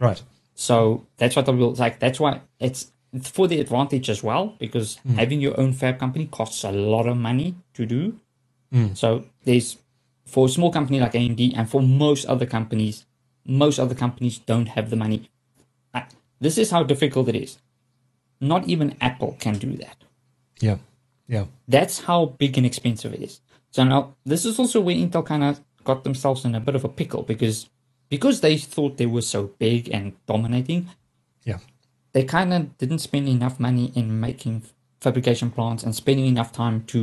Right. 0.00 0.20
So 0.56 1.06
that's 1.16 1.36
what 1.36 1.48
I 1.48 1.52
will 1.52 1.72
like. 1.74 2.00
That's 2.00 2.18
why 2.20 2.40
it's 2.60 2.90
it's 3.12 3.30
for 3.30 3.46
the 3.48 3.60
advantage 3.60 4.10
as 4.10 4.22
well 4.22 4.54
because 4.58 4.98
Hmm. 5.02 5.14
having 5.14 5.40
your 5.40 5.58
own 5.58 5.72
fab 5.72 5.98
company 5.98 6.26
costs 6.26 6.64
a 6.64 6.72
lot 6.72 7.06
of 7.06 7.16
money 7.16 7.54
to 7.74 7.86
do. 7.86 8.18
Hmm. 8.72 8.94
So 8.94 9.24
there's 9.44 9.76
for 10.24 10.46
a 10.46 10.48
small 10.48 10.70
company 10.72 10.98
like 11.00 11.12
AMD 11.14 11.52
and 11.56 11.68
for 11.70 11.80
most 11.80 12.26
other 12.26 12.46
companies, 12.46 13.06
most 13.46 13.78
other 13.78 13.94
companies 13.94 14.38
don't 14.38 14.68
have 14.68 14.90
the 14.90 14.96
money. 14.96 15.30
This 16.38 16.58
is 16.58 16.70
how 16.70 16.82
difficult 16.82 17.28
it 17.28 17.34
is. 17.36 17.58
Not 18.40 18.68
even 18.68 18.94
Apple 19.00 19.36
can 19.40 19.56
do 19.58 19.72
that. 19.76 19.96
Yeah. 20.60 20.78
Yeah. 21.26 21.46
That's 21.66 22.00
how 22.00 22.26
big 22.38 22.58
and 22.58 22.66
expensive 22.66 23.14
it 23.14 23.22
is. 23.22 23.40
So 23.70 23.84
now 23.84 24.16
this 24.26 24.44
is 24.44 24.58
also 24.58 24.80
where 24.82 24.94
Intel 24.94 25.24
kind 25.24 25.42
of 25.42 25.60
got 25.84 26.04
themselves 26.04 26.44
in 26.44 26.54
a 26.54 26.60
bit 26.60 26.74
of 26.74 26.84
a 26.84 26.88
pickle 26.90 27.22
because 27.22 27.70
because 28.10 28.40
they 28.42 28.56
thought 28.58 28.98
they 28.98 29.06
were 29.06 29.22
so 29.22 29.50
big 29.58 29.88
and 29.92 30.12
dominating, 30.26 30.88
Yeah. 31.44 31.58
They 32.16 32.24
kind 32.24 32.50
of 32.54 32.78
didn't 32.78 33.00
spend 33.00 33.28
enough 33.28 33.60
money 33.60 33.92
in 33.94 34.18
making 34.20 34.62
fabrication 35.02 35.50
plants 35.50 35.82
and 35.84 35.94
spending 35.94 36.24
enough 36.26 36.50
time 36.50 36.82
to 36.84 36.98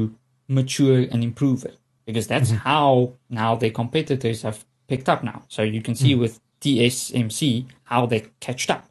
mature 0.48 1.00
and 1.12 1.24
improve 1.24 1.64
it 1.66 1.78
because 2.08 2.26
that's 2.28 2.50
how 2.50 3.14
now 3.30 3.54
their 3.56 3.70
competitors 3.70 4.42
have 4.42 4.66
picked 4.88 5.08
up 5.08 5.24
now. 5.24 5.44
So 5.50 5.62
you 5.62 5.82
can 5.84 5.94
see 5.96 6.16
with 6.16 6.40
TSMC 6.62 7.68
how 7.84 8.06
they 8.08 8.22
catched 8.40 8.70
up 8.72 8.90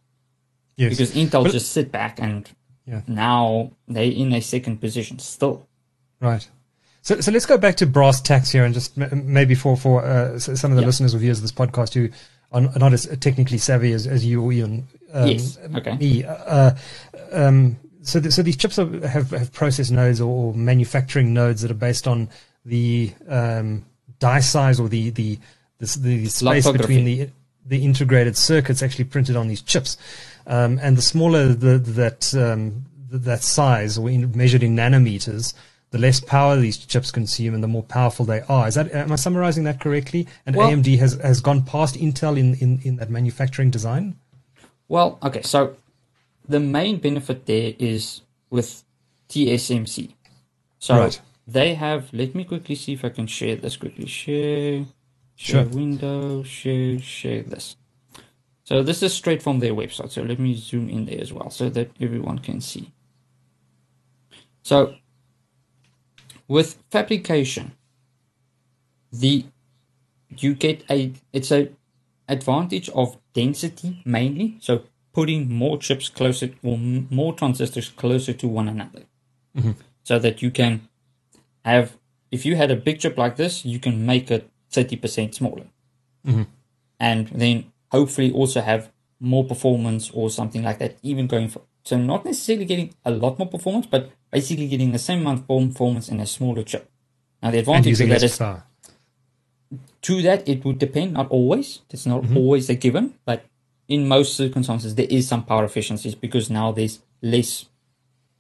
Yes. 0.77 0.91
because 0.91 1.11
Intel 1.13 1.43
But- 1.45 1.53
just 1.53 1.73
sit 1.73 1.91
back 1.93 2.21
and 2.21 2.49
Yeah. 2.87 3.03
now 3.09 3.73
they're 3.89 4.05
in 4.23 4.33
a 4.33 4.41
second 4.41 4.81
position 4.81 5.19
still. 5.19 5.67
Right. 6.21 6.49
So, 7.03 7.21
so 7.21 7.33
let's 7.33 7.47
go 7.47 7.59
back 7.59 7.77
to 7.79 7.87
brass 7.87 8.21
tacks 8.21 8.51
here, 8.53 8.65
and 8.65 8.73
just 8.73 8.97
m- 8.97 9.33
maybe 9.33 9.55
for 9.57 9.77
for 9.77 10.05
uh, 10.05 10.39
some 10.39 10.71
of 10.71 10.77
the 10.77 10.83
Yeah. 10.83 10.87
listeners 10.87 11.15
or 11.15 11.19
viewers 11.19 11.39
of 11.39 11.43
this 11.43 11.53
podcast 11.53 11.95
who 11.95 12.09
are 12.53 12.61
not 12.61 12.93
as 12.93 13.07
technically 13.21 13.59
savvy 13.59 13.93
as, 13.93 14.07
as 14.07 14.25
you 14.25 14.41
or 14.43 14.53
Ian. 14.53 14.87
Um, 15.13 15.29
Yes, 15.29 15.59
okay. 15.77 15.97
Me. 15.97 16.25
Uh, 16.25 16.73
um, 17.33 17.77
so, 18.03 18.21
th- 18.21 18.33
so 18.33 18.43
these 18.43 18.57
chips 18.57 18.79
are, 18.79 19.07
have 19.07 19.31
have 19.31 19.53
process 19.53 19.91
nodes 19.91 20.21
or, 20.21 20.29
or 20.49 20.55
manufacturing 20.55 21.33
nodes 21.33 21.63
that 21.63 21.71
are 21.71 21.75
based 21.75 22.09
on 22.09 22.29
the 22.65 23.13
um, 23.29 23.85
die 24.19 24.41
size 24.41 24.81
or 24.81 24.89
the 24.89 25.11
the 25.11 25.39
the, 25.79 25.99
the 25.99 26.27
space 26.27 26.65
between 26.71 27.05
the 27.05 27.29
the 27.67 27.85
integrated 27.85 28.37
circuits 28.37 28.83
actually 28.83 29.05
printed 29.05 29.37
on 29.37 29.49
these 29.49 29.63
chips, 29.63 29.97
um, 30.47 30.79
and 30.83 30.97
the 30.97 31.03
smaller 31.03 31.49
the, 31.49 31.79
that 31.79 32.35
um, 32.35 32.85
that 33.11 33.43
size, 33.43 33.99
or 33.99 34.09
in, 34.11 34.37
measured 34.37 34.63
in 34.63 34.75
nanometers, 34.75 35.55
the 35.91 35.99
less 35.99 36.21
power 36.21 36.57
these 36.57 36.79
chips 36.79 37.11
consume, 37.13 37.55
and 37.55 37.63
the 37.63 37.69
more 37.69 37.83
powerful 37.85 38.25
they 38.25 38.41
are. 38.43 38.67
Is 38.67 38.75
that 38.75 38.91
am 38.93 39.13
I 39.13 39.17
summarizing 39.17 39.65
that 39.65 39.81
correctly? 39.81 40.27
And 40.47 40.57
Well- 40.57 40.71
AMD 40.71 40.99
has 40.99 41.15
has 41.15 41.41
gone 41.41 41.63
past 41.65 41.95
Intel 41.97 42.39
in, 42.39 42.55
in, 42.57 42.81
in 42.83 42.97
that 42.97 43.11
manufacturing 43.11 43.71
design. 43.71 44.17
Well, 44.93 45.19
okay, 45.23 45.41
so 45.41 45.75
the 46.47 46.61
main 46.61 46.99
benefit 46.99 47.47
there 47.47 47.73
is 47.79 48.21
with 48.51 48.85
TSMC. 49.31 50.17
So 50.79 50.99
Right. 50.99 51.19
they 51.47 51.73
have, 51.77 52.13
let 52.13 52.35
me 52.35 52.45
quickly 52.45 52.75
see 52.75 52.93
if 52.93 53.03
I 53.03 53.09
can 53.09 53.27
share 53.27 53.57
this 53.57 53.79
quickly. 53.79 54.05
Share, 54.05 54.85
share 55.35 55.65
Sure. 55.65 55.65
window, 55.65 56.43
share, 56.43 56.99
share 56.99 57.43
this. 57.43 57.77
So 58.65 58.83
this 58.83 59.03
is 59.03 59.15
straight 59.15 59.43
from 59.43 59.61
their 59.61 59.73
website. 59.73 60.11
So 60.11 60.25
let 60.25 60.39
me 60.39 60.55
zoom 60.55 60.91
in 60.91 61.07
there 61.07 61.23
as 61.23 61.33
well 61.33 61.49
so 61.49 61.71
that 61.71 61.89
everyone 61.99 62.41
can 62.41 62.61
see. 62.61 62.93
So 64.63 64.97
with 66.49 66.77
fabrication, 66.91 67.73
the 69.11 69.47
you 70.37 70.55
get 70.55 70.85
a 70.91 71.13
it's 71.33 71.51
a 71.51 71.71
advantage 72.29 72.89
of 72.91 73.17
density 73.33 74.03
mainly. 74.05 74.57
So 74.61 74.85
putting 75.13 75.53
more 75.53 75.79
chips 75.79 76.09
closer 76.09 76.51
or 76.63 76.79
more 76.79 77.35
transistors 77.35 77.91
closer 77.91 78.33
to 78.33 78.49
one 78.49 78.69
another, 78.69 79.03
mm-hmm. 79.57 79.73
so 80.03 80.19
that 80.19 80.43
you 80.43 80.51
can 80.51 80.89
have 81.65 81.97
if 82.31 82.47
you 82.47 82.57
had 82.57 82.71
a 82.71 82.77
big 82.77 83.01
chip 83.01 83.19
like 83.19 83.37
this, 83.37 83.65
you 83.65 83.79
can 83.79 84.07
make 84.07 84.31
it 84.31 84.49
thirty 84.71 84.97
percent 84.97 85.35
smaller, 85.35 85.67
mm-hmm. 86.27 86.43
and 86.99 87.29
then 87.29 87.73
hopefully 87.91 88.33
also 88.33 88.61
have 88.61 88.91
more 89.21 89.45
performance 89.45 90.11
or 90.11 90.31
something 90.31 90.63
like 90.63 90.79
that. 90.79 90.97
Even 91.03 91.27
going 91.27 91.49
for 91.49 91.63
so 91.85 91.99
not 91.99 92.25
necessarily 92.25 92.65
getting 92.65 92.95
a 93.05 93.11
lot 93.11 93.39
more 93.39 93.49
performance, 93.49 93.87
but 93.87 94.11
basically 94.31 94.69
getting 94.69 94.93
the 94.93 94.99
same 94.99 95.21
amount 95.21 95.41
of 95.41 95.49
performance 95.49 96.09
in 96.09 96.21
a 96.21 96.27
smaller 96.27 96.63
chip. 96.63 96.89
Now 97.43 97.51
the 97.51 97.59
advantage 97.59 98.01
of 98.01 98.09
that 98.09 98.23
less 98.23 98.39
power. 98.39 98.65
To 100.03 100.23
that 100.23 100.49
it 100.49 100.65
would 100.65 100.79
depend 100.79 101.13
not 101.15 101.29
always. 101.31 101.81
It's 101.91 102.07
not 102.07 102.23
mm-hmm. 102.23 102.37
always 102.37 102.69
a 102.69 102.75
given 102.75 103.15
but 103.25 103.45
in 103.89 104.09
most 104.09 104.37
circumstances 104.37 104.95
there 104.95 105.07
is 105.11 105.29
some 105.29 105.45
power 105.45 105.65
efficiencies 105.65 106.15
because 106.15 106.51
now 106.51 106.73
there's 106.73 107.01
less 107.21 107.67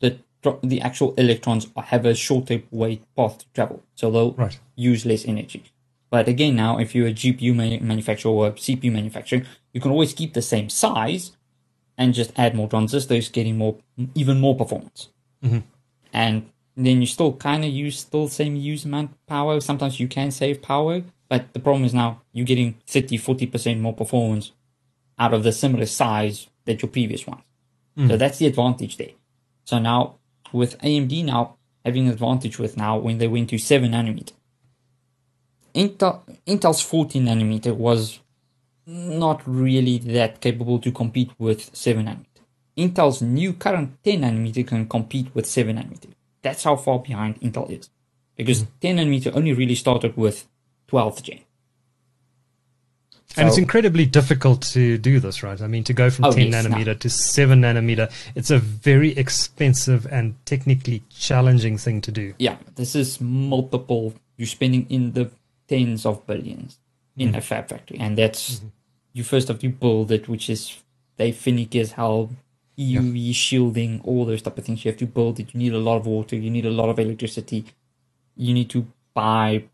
the 0.00 0.18
the 0.62 0.80
actual 0.80 1.14
electrons 1.14 1.68
have 1.84 2.04
a 2.04 2.14
shorter 2.14 2.62
way 2.70 3.00
path 3.16 3.38
to 3.38 3.46
travel 3.54 3.82
so 3.94 4.10
they'll 4.10 4.32
Right. 4.32 4.58
use 4.74 5.06
less 5.06 5.24
energy. 5.24 5.62
But 6.10 6.28
again 6.28 6.56
now 6.56 6.78
if 6.78 6.94
you're 6.94 7.08
a 7.08 7.14
gpu 7.14 7.54
manufacturer 7.82 8.32
or 8.32 8.46
a 8.48 8.52
cpu 8.52 8.90
manufacturer 8.92 9.42
you 9.72 9.80
can 9.80 9.90
always 9.90 10.12
keep 10.12 10.34
the 10.34 10.42
same 10.42 10.68
size 10.68 11.32
and 11.96 12.14
just 12.14 12.32
add 12.36 12.54
more 12.54 12.68
transistors 12.68 13.28
getting 13.28 13.56
more 13.56 13.76
even 14.14 14.40
more 14.40 14.56
performance. 14.56 15.08
Mm-hmm. 15.44 15.58
And 16.12 16.50
then 16.76 17.00
you 17.00 17.06
still 17.06 17.34
kind 17.34 17.64
of 17.64 17.70
use 17.70 17.98
still 18.00 18.28
same 18.28 18.56
use 18.56 18.84
amount 18.84 19.12
of 19.12 19.26
power. 19.26 19.60
Sometimes 19.60 20.00
you 20.00 20.08
can 20.08 20.30
save 20.30 20.62
power, 20.62 21.02
but 21.32 21.54
the 21.54 21.60
problem 21.60 21.84
is 21.84 21.94
now 21.94 22.20
you're 22.34 22.44
getting 22.44 22.74
30, 22.86 23.16
40% 23.16 23.80
more 23.80 23.94
performance 23.94 24.52
out 25.18 25.32
of 25.32 25.44
the 25.44 25.50
similar 25.50 25.86
size 25.86 26.46
that 26.66 26.82
your 26.82 26.90
previous 26.90 27.26
one. 27.26 27.40
Hmm. 27.96 28.08
So 28.08 28.18
that's 28.18 28.36
the 28.36 28.44
advantage 28.44 28.98
there. 28.98 29.14
So 29.64 29.78
now 29.78 30.16
with 30.52 30.78
AMD 30.80 31.24
now 31.24 31.56
having 31.86 32.06
an 32.06 32.12
advantage 32.12 32.58
with 32.58 32.76
now 32.76 32.98
when 32.98 33.16
they 33.16 33.28
went 33.28 33.48
to 33.48 33.56
7 33.56 33.90
nanometer. 33.90 34.34
Intel, 35.74 36.20
Intel's 36.46 36.82
14 36.82 37.24
nanometer 37.24 37.74
was 37.74 38.18
not 38.86 39.40
really 39.46 39.96
that 39.96 40.42
capable 40.42 40.80
to 40.80 40.92
compete 40.92 41.30
with 41.38 41.74
7 41.74 42.04
nanometer. 42.04 42.42
Intel's 42.76 43.22
new 43.22 43.54
current 43.54 44.04
10 44.04 44.20
nanometer 44.20 44.66
can 44.66 44.86
compete 44.86 45.34
with 45.34 45.46
7 45.46 45.76
nanometer. 45.76 46.10
That's 46.42 46.64
how 46.64 46.76
far 46.76 46.98
behind 46.98 47.40
Intel 47.40 47.70
is. 47.70 47.88
Because 48.36 48.64
hmm. 48.64 48.68
10 48.82 48.96
nanometer 48.98 49.34
only 49.34 49.54
really 49.54 49.76
started 49.76 50.14
with 50.14 50.46
12th 50.92 51.22
gen. 51.22 51.40
And 53.34 53.48
it's 53.48 53.56
incredibly 53.56 54.04
difficult 54.04 54.60
to 54.72 54.98
do 54.98 55.18
this, 55.18 55.42
right? 55.42 55.60
I 55.60 55.66
mean, 55.66 55.84
to 55.84 55.94
go 55.94 56.10
from 56.10 56.26
Oh, 56.26 56.32
10 56.32 56.48
yes, 56.48 56.64
no. 56.64 56.70
nanometer 56.70 56.98
to 57.00 57.08
7 57.08 57.62
nanometer, 57.62 58.12
it's 58.34 58.50
a 58.50 58.58
very 58.58 59.16
expensive 59.16 60.06
and 60.06 60.34
technically 60.44 61.02
challenging 61.08 61.78
thing 61.78 62.02
to 62.02 62.12
do. 62.12 62.34
Yeah, 62.38 62.56
this 62.74 62.94
is 62.94 63.22
multiple. 63.22 64.14
You're 64.36 64.46
spending 64.46 64.86
in 64.90 65.12
the 65.12 65.30
tens 65.66 66.04
of 66.04 66.26
billions 66.26 66.78
in 67.16 67.28
mm-hmm. 67.28 67.38
a 67.38 67.40
fab 67.40 67.68
factory. 67.68 67.98
And 67.98 68.18
that's, 68.18 68.56
mm-hmm. 68.56 68.68
you 69.14 69.24
first 69.24 69.48
have 69.48 69.60
to 69.60 69.68
build 69.70 70.12
it, 70.12 70.28
which 70.28 70.50
is, 70.50 70.76
they 71.16 71.32
finicky 71.32 71.80
as 71.80 71.92
hell. 71.92 72.30
EUV 72.78 73.34
shielding, 73.34 74.00
all 74.02 74.24
those 74.24 74.42
type 74.42 74.58
of 74.58 74.64
things. 74.64 74.84
You 74.84 74.90
have 74.90 74.98
to 74.98 75.06
build 75.06 75.40
it. 75.40 75.54
You 75.54 75.60
need 75.60 75.72
a 75.72 75.78
lot 75.78 75.96
of 75.96 76.06
water. 76.06 76.36
You 76.36 76.50
need 76.50 76.66
a 76.66 76.70
lot 76.70 76.88
of 76.88 76.98
electricity. 76.98 77.64
You 78.36 78.54
need 78.54 78.70
to 78.70 78.86
buy 79.14 79.64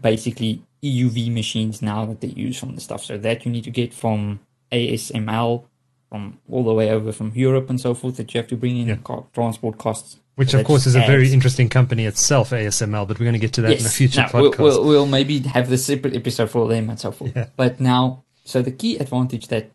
basically 0.00 0.62
EUV 0.82 1.32
machines 1.32 1.82
now 1.82 2.04
that 2.06 2.20
they 2.20 2.28
use 2.28 2.58
from 2.58 2.74
the 2.74 2.80
stuff. 2.80 3.04
So 3.04 3.18
that 3.18 3.44
you 3.44 3.52
need 3.52 3.64
to 3.64 3.70
get 3.70 3.92
from 3.94 4.40
ASML, 4.72 5.64
from 6.08 6.38
all 6.50 6.64
the 6.64 6.74
way 6.74 6.90
over 6.90 7.12
from 7.12 7.32
Europe 7.34 7.68
and 7.70 7.80
so 7.80 7.94
forth. 7.94 8.16
That 8.16 8.32
you 8.34 8.38
have 8.38 8.48
to 8.48 8.56
bring 8.56 8.76
in 8.76 8.88
Yeah. 8.88 8.96
co- 9.02 9.26
transport 9.32 9.78
costs. 9.78 10.18
Which, 10.36 10.50
So 10.50 10.60
of 10.60 10.66
course, 10.66 10.86
is 10.86 10.94
a 10.94 10.98
adds- 10.98 11.08
very 11.08 11.32
interesting 11.32 11.70
company 11.70 12.04
itself, 12.04 12.50
ASML, 12.52 13.06
but 13.06 13.18
we're 13.18 13.24
going 13.24 13.32
to 13.32 13.38
get 13.38 13.54
to 13.54 13.62
that 13.62 13.80
in 13.80 13.86
a 13.86 13.88
future 13.88 14.20
now, 14.20 14.28
podcast. 14.28 14.58
We'll, 14.58 14.80
we'll, 14.82 14.84
we'll 14.84 15.06
maybe 15.06 15.38
have 15.40 15.70
the 15.70 15.78
separate 15.78 16.14
episode 16.14 16.50
for 16.50 16.68
them 16.68 16.90
and 16.90 17.00
so 17.00 17.10
forth. 17.10 17.32
Yeah. 17.34 17.46
But 17.56 17.80
now, 17.80 18.22
so 18.44 18.60
the 18.60 18.70
key 18.70 18.98
advantage 18.98 19.48
that 19.48 19.70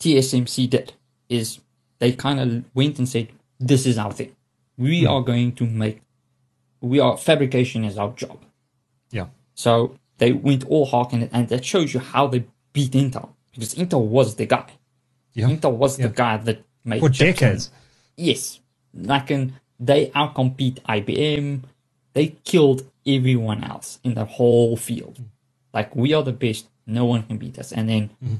TSMC 0.00 0.68
did 0.68 0.92
is 1.30 1.60
they 1.98 2.12
kind 2.12 2.40
of 2.40 2.64
went 2.74 2.98
and 2.98 3.08
said, 3.08 3.28
"This 3.58 3.86
is 3.86 3.96
our 3.96 4.12
thing. 4.12 4.32
We 4.76 5.02
Hmm. 5.02 5.08
are 5.08 5.22
going 5.22 5.52
to 5.52 5.64
make. 5.66 6.02
We 6.80 7.00
are 7.00 7.16
fabrication 7.16 7.84
is 7.84 7.96
our 7.96 8.12
job." 8.12 8.38
So 9.54 9.96
they 10.18 10.32
went 10.32 10.64
all 10.66 10.86
it, 11.22 11.30
and 11.32 11.48
that 11.48 11.64
shows 11.64 11.92
you 11.94 12.00
how 12.00 12.26
they 12.26 12.44
beat 12.72 12.92
Intel. 12.92 13.30
because 13.52 13.74
Intel 13.74 14.06
was 14.06 14.36
the 14.36 14.46
guy. 14.46 14.70
Yeah. 15.34 15.48
Intel 15.50 15.72
was 15.76 15.98
Yeah. 15.98 16.06
the 16.08 16.14
guy 16.14 16.36
that 16.38 16.64
made 16.84 17.00
For 17.00 17.08
decades. 17.10 17.66
and- 17.66 18.26
yes, 18.26 18.60
like 18.94 19.30
in, 19.30 19.54
they 19.78 20.06
outcompete 20.10 20.78
IBM. 20.88 21.62
They 22.14 22.28
killed 22.44 22.84
everyone 23.06 23.62
else 23.64 23.98
in 24.04 24.14
the 24.14 24.24
whole 24.24 24.76
field. 24.76 25.18
Like 25.74 25.94
we 25.96 26.14
are 26.14 26.22
the 26.22 26.32
best. 26.32 26.66
No 26.86 27.04
one 27.04 27.22
can 27.24 27.36
beat 27.38 27.58
us. 27.58 27.72
And 27.72 27.88
then, 27.88 28.10
Mm-hmm. 28.24 28.36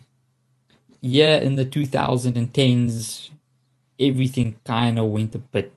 yeah, 1.02 1.37
in 1.38 1.57
the 1.57 1.64
2010s, 1.66 3.31
everything 3.99 4.57
kind 4.64 4.99
of 4.99 5.07
went 5.07 5.35
a 5.35 5.38
bit. 5.38 5.73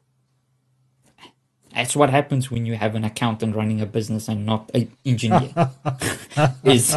That's 1.75 1.95
what 1.95 2.09
happens 2.09 2.49
when 2.49 2.65
you 2.65 2.75
have 2.75 2.95
an 2.95 3.03
accountant 3.03 3.53
running 3.55 3.81
a 3.81 3.85
business 3.85 4.29
and 4.29 4.45
not 4.45 4.71
an 4.73 4.89
engineer. 5.05 5.51
is 6.63 6.95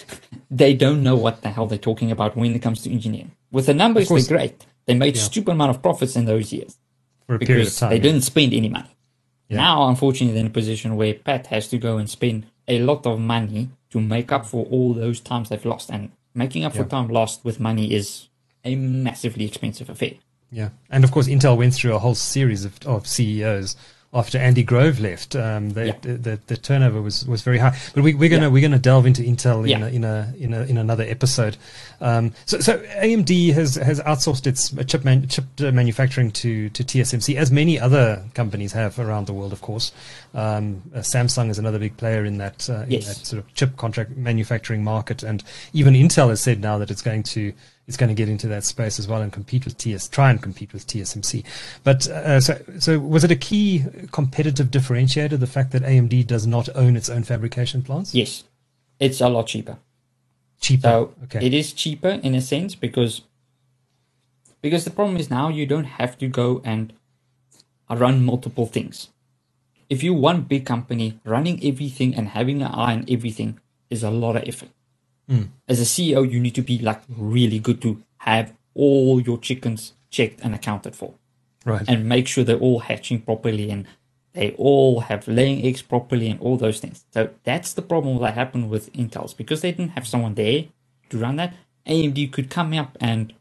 they 0.50 0.74
don't 0.74 1.02
know 1.04 1.14
what 1.14 1.42
the 1.42 1.50
hell 1.50 1.66
they're 1.66 1.78
talking 1.78 2.10
about 2.10 2.36
when 2.36 2.52
it 2.54 2.60
comes 2.60 2.82
to 2.82 2.90
engineering. 2.90 3.30
With 3.52 3.66
the 3.66 3.74
numbers, 3.74 4.08
they're 4.08 4.36
great. 4.38 4.66
They 4.86 4.94
made 4.94 5.16
Yeah. 5.16 5.22
stupid 5.22 5.52
amount 5.52 5.70
of 5.70 5.80
profits 5.80 6.16
in 6.16 6.24
those 6.24 6.52
years 6.52 6.76
For 7.26 7.36
a 7.36 7.38
period 7.38 7.52
of 7.52 7.64
because 7.66 7.78
time. 7.78 7.90
they 7.90 7.96
yeah. 7.96 8.02
didn't 8.02 8.22
spend 8.22 8.52
any 8.52 8.68
money. 8.68 8.90
Yeah. 9.48 9.58
Now, 9.58 9.88
unfortunately, 9.88 10.34
they're 10.34 10.40
in 10.40 10.48
a 10.48 10.50
position 10.50 10.96
where 10.96 11.14
Pat 11.14 11.46
has 11.48 11.68
to 11.68 11.78
go 11.78 11.98
and 11.98 12.10
spend 12.10 12.46
a 12.66 12.80
lot 12.80 13.06
of 13.06 13.20
money 13.20 13.70
to 13.90 14.00
make 14.00 14.32
up 14.32 14.44
for 14.44 14.66
all 14.66 14.92
those 14.92 15.20
times 15.20 15.50
they've 15.50 15.64
lost. 15.64 15.88
And 15.88 16.10
making 16.34 16.64
up 16.64 16.74
for 16.74 16.84
time 16.84 17.06
lost 17.08 17.44
with 17.44 17.60
money 17.60 17.94
is 17.94 18.28
a 18.64 18.74
massively 18.74 19.44
expensive 19.44 19.88
affair. 19.88 20.14
Yeah, 20.50 20.70
and 20.90 21.04
of 21.04 21.12
course, 21.12 21.28
Intel 21.28 21.56
went 21.56 21.74
through 21.74 21.94
a 21.94 21.98
whole 22.00 22.14
series 22.16 22.64
of, 22.64 22.78
of 22.86 23.06
CEOs 23.06 23.76
after 24.16 24.38
Andy 24.38 24.62
Grove 24.62 24.98
left. 24.98 25.36
Um, 25.36 25.70
they, 25.70 25.86
Yeah. 25.88 25.96
the, 26.00 26.14
the 26.14 26.40
the 26.46 26.56
turnover 26.56 27.00
was, 27.02 27.26
was 27.26 27.42
very 27.42 27.58
high. 27.58 27.76
But 27.94 28.02
we, 28.02 28.14
we're 28.14 28.28
gonna 28.30 28.42
Yeah. 28.44 28.48
we're 28.48 28.62
gonna 28.62 28.78
delve 28.78 29.06
into 29.06 29.22
Intel 29.22 29.68
in, 29.70 29.82
a, 29.82 29.88
in 29.88 30.04
a 30.04 30.34
in 30.38 30.54
a 30.54 30.62
in 30.62 30.78
another 30.78 31.04
episode. 31.04 31.56
Um, 32.00 32.32
so 32.46 32.58
so 32.60 32.78
AMD 32.78 33.52
has 33.54 33.76
has 33.76 34.00
outsourced 34.00 34.46
its 34.46 34.72
chip 34.86 35.04
man, 35.04 35.28
chip 35.28 35.44
manufacturing 35.60 36.30
to 36.32 36.70
to 36.70 36.82
TSMC, 36.82 37.36
as 37.36 37.50
many 37.52 37.78
other 37.78 38.24
companies 38.34 38.72
have 38.72 38.98
around 38.98 39.26
the 39.26 39.32
world. 39.34 39.52
Of 39.52 39.60
course, 39.62 39.92
um, 40.34 40.82
uh, 40.94 40.98
Samsung 41.00 41.50
is 41.50 41.58
another 41.58 41.78
big 41.78 41.96
player 41.96 42.24
in 42.24 42.38
that 42.38 42.68
uh, 42.70 42.82
in 42.88 43.00
that 43.00 43.20
sort 43.26 43.42
of 43.44 43.54
chip 43.54 43.76
contract 43.76 44.16
manufacturing 44.16 44.82
market, 44.82 45.22
and 45.22 45.44
even 45.72 45.94
Intel 45.94 46.30
has 46.30 46.40
said 46.40 46.60
now 46.60 46.78
that 46.78 46.90
it's 46.90 47.02
going 47.02 47.22
to 47.24 47.52
it's 47.86 47.96
going 47.96 48.08
to 48.08 48.14
get 48.14 48.28
into 48.28 48.48
that 48.48 48.64
space 48.64 48.98
as 48.98 49.06
well 49.06 49.22
and 49.22 49.32
compete 49.32 49.64
with 49.64 49.78
TS, 49.78 50.08
try 50.08 50.30
and 50.30 50.42
compete 50.42 50.72
with 50.72 50.86
TSMC. 50.86 51.44
But 51.84 52.08
uh, 52.08 52.40
so 52.40 52.60
so 52.78 52.98
was 52.98 53.22
it 53.24 53.30
a 53.30 53.36
key 53.36 53.84
competitive 54.12 54.68
differentiator 54.68 55.38
the 55.38 55.46
fact 55.46 55.72
that 55.72 55.82
AMD 55.82 56.26
does 56.26 56.46
not 56.46 56.68
own 56.74 56.96
its 56.96 57.08
own 57.08 57.22
fabrication 57.22 57.82
plants? 57.82 58.14
Yes, 58.14 58.44
it's 58.98 59.20
a 59.20 59.28
lot 59.28 59.46
cheaper. 59.46 59.78
cheaper. 60.60 60.88
So 60.88 61.14
okay, 61.24 61.46
it 61.46 61.54
is 61.54 61.72
cheaper 61.72 62.08
in 62.08 62.34
a 62.34 62.40
sense 62.40 62.74
because 62.74 63.22
because 64.62 64.84
the 64.84 64.90
problem 64.90 65.16
is 65.16 65.30
now 65.30 65.48
you 65.48 65.66
don't 65.66 65.84
have 65.84 66.18
to 66.18 66.28
go 66.28 66.60
and 66.64 66.92
run 67.88 68.24
multiple 68.24 68.66
things. 68.66 69.10
If 69.88 70.02
you're 70.02 70.14
one 70.14 70.42
big 70.42 70.66
company, 70.66 71.20
running 71.24 71.64
everything 71.64 72.16
and 72.16 72.30
having 72.30 72.62
an 72.62 72.72
eye 72.72 72.94
on 72.94 73.04
everything 73.08 73.60
is 73.88 74.02
a 74.02 74.10
lot 74.10 74.34
of 74.34 74.42
effort. 74.44 74.70
Mm. 75.30 75.48
As 75.68 75.80
a 75.80 75.84
CEO, 75.84 76.30
you 76.30 76.38
need 76.40 76.54
to 76.54 76.62
be 76.62 76.78
like 76.78 77.02
really 77.08 77.58
good 77.58 77.82
to 77.82 78.02
have 78.18 78.52
all 78.74 79.20
your 79.20 79.38
chickens 79.38 79.94
checked 80.10 80.40
and 80.42 80.54
accounted 80.54 80.94
for 80.94 81.14
right. 81.64 81.84
and 81.88 82.08
make 82.08 82.28
sure 82.28 82.44
they're 82.44 82.56
all 82.56 82.80
hatching 82.80 83.20
properly 83.20 83.70
and 83.70 83.86
they 84.32 84.52
all 84.52 85.00
have 85.00 85.26
laying 85.26 85.64
eggs 85.64 85.82
properly 85.82 86.28
and 86.28 86.40
all 86.40 86.56
those 86.56 86.78
things. 86.78 87.04
So 87.12 87.30
that's 87.44 87.72
the 87.72 87.82
problem 87.82 88.20
that 88.20 88.34
happened 88.34 88.70
with 88.70 88.92
Intel's 88.92 89.34
because 89.34 89.62
they 89.62 89.72
didn't 89.72 89.92
have 89.92 90.06
someone 90.06 90.34
there 90.34 90.66
to 91.10 91.18
run 91.18 91.36
that. 91.36 91.54
AMD 91.86 92.32
could 92.32 92.50
come 92.50 92.72
up 92.74 92.96
and 93.00 93.32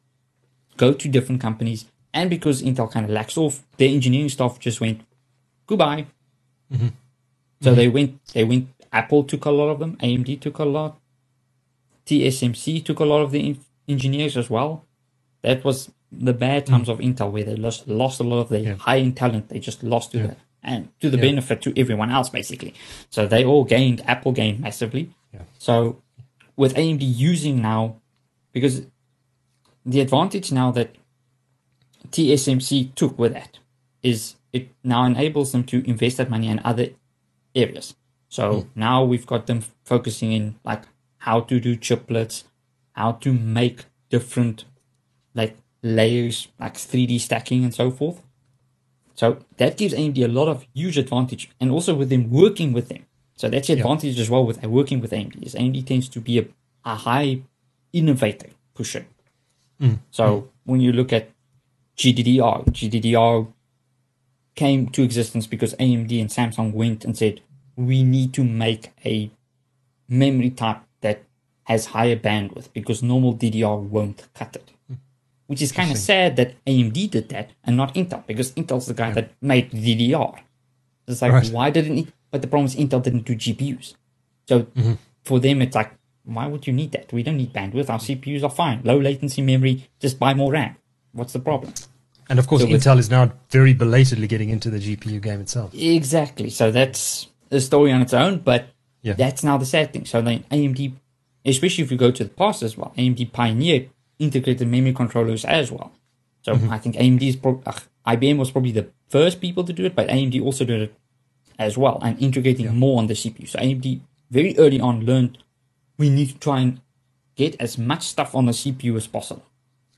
go 0.78 0.94
to 0.94 1.10
different 1.10 1.42
companies, 1.42 1.86
and 2.14 2.30
because 2.30 2.62
Intel 2.62 2.92
kind 2.92 3.06
of 3.06 3.12
lacks 3.12 3.38
off, 3.38 3.64
their 3.78 3.90
engineering 3.90 4.30
staff 4.30 4.60
just 4.60 4.80
went 4.80 5.02
goodbye. 5.68 6.06
Mm-hmm. 6.72 6.88
So 7.62 7.70
mm-hmm. 7.70 7.76
they 7.76 7.88
went. 7.88 8.26
They 8.28 8.44
went. 8.44 8.68
Apple 8.94 9.24
took 9.24 9.46
a 9.46 9.52
lot 9.52 9.70
of 9.70 9.80
them. 9.80 9.98
AMD 9.98 10.40
took 10.40 10.60
a 10.60 10.66
lot. 10.66 10.98
TSMC 12.06 12.84
took 12.84 13.00
a 13.00 13.06
lot 13.06 13.22
of 13.22 13.32
the 13.32 13.50
en- 13.50 13.60
engineers 13.88 14.38
as 14.38 14.50
well. 14.50 14.86
That 15.42 15.64
was 15.64 15.92
the 16.12 16.34
bad 16.34 16.66
mm. 16.66 16.70
times 16.70 16.90
of 16.90 17.00
Intel, 17.00 17.32
where 17.32 17.44
they 17.44 17.56
lost 17.56 17.88
lost 17.88 18.20
a 18.20 18.24
lot 18.24 18.40
of 18.40 18.50
their 18.50 18.62
Yeah. 18.62 18.76
high 18.76 19.00
end 19.00 19.18
talent. 19.18 19.50
They 19.50 19.60
just 19.60 19.84
lost 19.84 20.12
to 20.12 20.20
the 20.20 20.36
and 20.64 20.90
to 21.00 21.10
the 21.10 21.18
Yeah. 21.18 21.24
benefit 21.24 21.62
to 21.64 21.80
everyone 21.80 22.12
else, 22.12 22.30
basically. 22.30 22.74
So 23.10 23.28
they 23.28 23.44
all 23.46 23.64
gained. 23.64 24.02
Apple 24.08 24.32
gained 24.32 24.60
massively. 24.60 25.12
Yeah. 25.34 25.42
So 25.60 26.02
with 26.56 26.76
AMD 26.76 27.06
using 27.06 27.62
now, 27.62 27.98
because 28.52 28.84
the 29.86 30.02
advantage 30.02 30.52
now 30.52 30.72
that 30.72 30.96
TSMC 32.10 32.96
took 32.96 33.18
with 33.20 33.34
that 33.34 33.60
is 34.02 34.36
it 34.54 34.70
now 34.84 35.04
enables 35.04 35.52
them 35.52 35.64
to 35.66 35.88
invest 35.88 36.18
that 36.18 36.30
money 36.30 36.48
in 36.48 36.62
other 36.64 36.90
areas. 37.54 37.96
So 38.30 38.44
mm. 38.52 38.68
now 38.76 39.04
we've 39.04 39.26
got 39.26 39.48
them 39.48 39.64
focusing 39.84 40.32
in 40.32 40.56
like 40.64 40.84
how 41.26 41.40
to 41.40 41.60
do 41.60 41.76
chiplets, 41.76 42.44
how 42.92 43.14
to 43.14 43.34
make 43.34 43.86
different 44.10 44.66
like 45.34 45.58
layers, 45.82 46.50
like 46.60 46.76
3D 46.76 47.20
stacking 47.20 47.64
and 47.64 47.74
so 47.74 47.90
forth. 47.90 48.22
So 49.16 49.40
that 49.58 49.76
gives 49.76 49.96
AMD 49.96 50.24
a 50.24 50.28
lot 50.28 50.48
of 50.48 50.68
huge 50.76 51.00
advantage, 51.00 51.50
and 51.60 51.72
also 51.72 51.96
with 51.96 52.10
them 52.10 52.30
working 52.30 52.74
with 52.74 52.90
them. 52.90 53.06
So 53.38 53.50
that's 53.50 53.68
the 53.68 53.74
advantage 53.74 54.20
as 54.20 54.30
well 54.30 54.46
with 54.46 54.64
uh, 54.64 54.70
working 54.70 55.02
with 55.02 55.12
AMD. 55.12 55.42
Is 55.42 55.56
AMD 55.56 55.86
tends 55.88 56.10
to 56.10 56.20
be 56.22 56.38
a, 56.40 56.46
a 56.84 56.96
high 56.96 57.42
innovator 57.92 58.50
pusher. 58.76 59.08
Hmm. 59.80 59.96
So 60.12 60.26
hmm. 60.26 60.48
when 60.72 60.80
you 60.82 60.92
look 60.94 61.12
at 61.12 61.32
GDDR, 61.98 62.66
GDDR 62.66 63.52
came 64.54 64.90
to 64.90 65.02
existence 65.02 65.48
because 65.48 65.74
AMD 65.76 66.22
and 66.22 66.30
Samsung 66.30 66.72
went 66.74 67.04
and 67.04 67.18
said 67.18 67.42
we 67.76 68.04
need 68.04 68.32
to 68.36 68.44
make 68.44 68.92
a 69.04 69.32
memory 70.08 70.52
type 70.52 70.82
has 71.66 71.88
higher 71.88 72.16
bandwidth 72.16 72.70
because 72.74 73.04
normal 73.04 73.36
DDR 73.36 73.80
won't 73.80 74.28
cut 74.34 74.56
it. 74.56 74.72
Hmm. 74.88 74.96
Which 75.48 75.62
is 75.62 75.72
kind 75.72 75.92
of 75.92 75.98
sad 75.98 76.36
that 76.38 76.56
AMD 76.66 77.10
did 77.12 77.30
that 77.30 77.52
and 77.64 77.78
not 77.78 77.94
Intel 77.96 78.26
because 78.26 78.52
Intel's 78.54 78.88
the 78.88 78.94
guy 78.94 79.12
that 79.12 79.32
made 79.42 79.72
DDR. 79.72 80.40
It's 81.08 81.22
like 81.22 81.32
Right. 81.32 81.50
why 81.50 81.70
didn't 81.70 81.98
it? 81.98 82.08
But 82.32 82.42
the 82.42 82.48
problem 82.48 82.66
is 82.66 82.76
Intel 82.76 83.02
didn't 83.02 83.26
do 83.26 83.36
GPUs. 83.36 83.96
So 84.48 84.64
mm-hmm. 84.64 84.94
for 85.24 85.40
them, 85.40 85.62
it's 85.62 85.76
like 85.76 85.92
why 86.26 86.48
would 86.48 86.66
you 86.66 86.74
need 86.74 86.92
that? 86.92 87.14
We 87.14 87.24
don't 87.24 87.38
need 87.38 87.54
bandwidth. 87.54 87.90
Our 87.90 88.00
CPUs 88.00 88.44
are 88.44 88.50
fine. 88.50 88.82
Low 88.84 88.98
latency 88.98 89.42
memory. 89.42 89.88
Just 90.00 90.20
buy 90.20 90.34
more 90.34 90.52
RAM. 90.52 90.76
What's 91.12 91.34
the 91.34 91.40
problem? 91.40 91.74
And 92.30 92.40
of 92.40 92.48
course, 92.48 92.64
So 92.64 92.68
Intel 92.68 92.98
is 92.98 93.10
now 93.10 93.32
very 93.52 93.74
belatedly 93.74 94.28
getting 94.28 94.50
into 94.50 94.70
the 94.72 94.80
GPU 94.80 95.22
game 95.22 95.40
itself. 95.42 95.74
Exactly. 95.76 96.50
So 96.50 96.72
that's 96.72 97.28
a 97.52 97.62
story 97.62 97.92
on 97.92 98.02
its 98.02 98.14
own, 98.14 98.40
but 98.40 98.68
Yeah. 99.04 99.14
that's 99.14 99.44
now 99.44 99.58
the 99.58 99.66
sad 99.66 99.94
thing. 99.94 100.06
So 100.06 100.22
then 100.22 100.44
AMD, 100.50 100.94
especially 101.46 101.84
if 101.84 101.92
you 101.92 101.98
go 101.98 102.12
to 102.12 102.24
the 102.24 102.30
past 102.30 102.64
as 102.64 102.78
well, 102.78 102.94
AMD 102.98 103.32
pioneered 103.32 103.90
integrated 104.20 104.68
memory 104.68 104.94
controllers 104.94 105.46
as 105.46 105.72
well. 105.72 105.92
So 106.42 106.54
Mm-hmm. 106.56 106.72
I 106.72 106.78
think 106.78 106.96
AMD's 106.96 107.36
pro- 107.38 107.62
ugh, 107.66 107.82
IBM 108.08 108.38
was 108.38 108.52
probably 108.52 108.72
the 108.72 108.88
first 109.10 109.42
people 109.42 109.64
to 109.64 109.74
do 109.74 109.84
it, 109.86 109.96
but 109.96 110.08
AMD 110.10 110.42
also 110.44 110.64
did 110.66 110.82
it 110.82 110.96
as 111.58 111.78
well 111.78 112.00
and 112.02 112.22
integrating 112.22 112.76
more 112.78 113.00
on 113.00 113.08
the 113.08 113.14
CPU. 113.14 113.48
So 113.48 113.60
AMD 113.60 114.02
very 114.30 114.58
early 114.58 114.80
on 114.80 115.06
learned 115.06 115.38
we 115.98 116.10
need 116.10 116.30
to 116.30 116.38
try 116.40 116.60
and 116.60 116.82
get 117.36 117.56
as 117.60 117.78
much 117.78 118.04
stuff 118.04 118.36
on 118.36 118.46
the 118.46 118.52
CPU 118.52 118.96
as 118.96 119.08
possible 119.08 119.46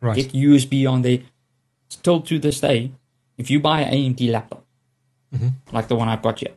Right. 0.01 0.15
get 0.15 0.31
USB 0.33 0.89
on 0.89 1.01
there. 1.01 1.19
Still 1.89 2.21
to 2.21 2.37
this 2.39 2.59
day, 2.61 2.91
if 3.37 3.49
you 3.49 3.59
buy 3.59 3.81
an 3.81 3.93
AMD 3.93 4.31
laptop, 4.31 4.63
like 5.71 5.87
the 5.87 5.95
one 5.95 6.07
I've 6.09 6.21
got 6.21 6.39
here, 6.39 6.53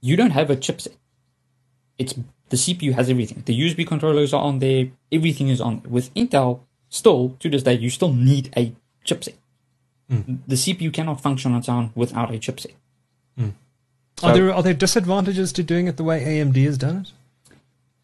you 0.00 0.16
don't 0.16 0.30
have 0.30 0.50
a 0.50 0.56
chipset. 0.56 0.94
It's 1.98 2.14
the 2.50 2.56
CPU 2.56 2.94
has 2.94 3.08
everything. 3.10 3.42
The 3.44 3.58
USB 3.58 3.86
controllers 3.86 4.32
are 4.32 4.42
on 4.42 4.58
there. 4.58 4.88
Everything 5.12 5.48
is 5.48 5.60
on. 5.60 5.82
With 5.88 6.12
Intel, 6.14 6.60
still 6.88 7.36
to 7.40 7.48
this 7.48 7.62
day, 7.62 7.74
you 7.74 7.90
still 7.90 8.12
need 8.12 8.52
a 8.56 8.74
chipset. 9.06 9.34
Hmm. 10.08 10.36
The 10.46 10.54
CPU 10.54 10.92
cannot 10.92 11.20
function 11.20 11.52
on 11.52 11.58
its 11.58 11.68
own 11.68 11.92
without 11.94 12.30
a 12.30 12.38
chipset. 12.38 12.72
Hmm. 13.36 13.50
are 14.22 14.34
there 14.34 14.52
are 14.52 14.62
there 14.62 14.74
disadvantages 14.74 15.52
to 15.52 15.62
doing 15.62 15.86
it 15.86 15.96
the 15.96 16.04
way 16.04 16.24
AMD 16.24 16.56
has 16.64 16.78
done 16.78 16.96
it? 17.02 17.12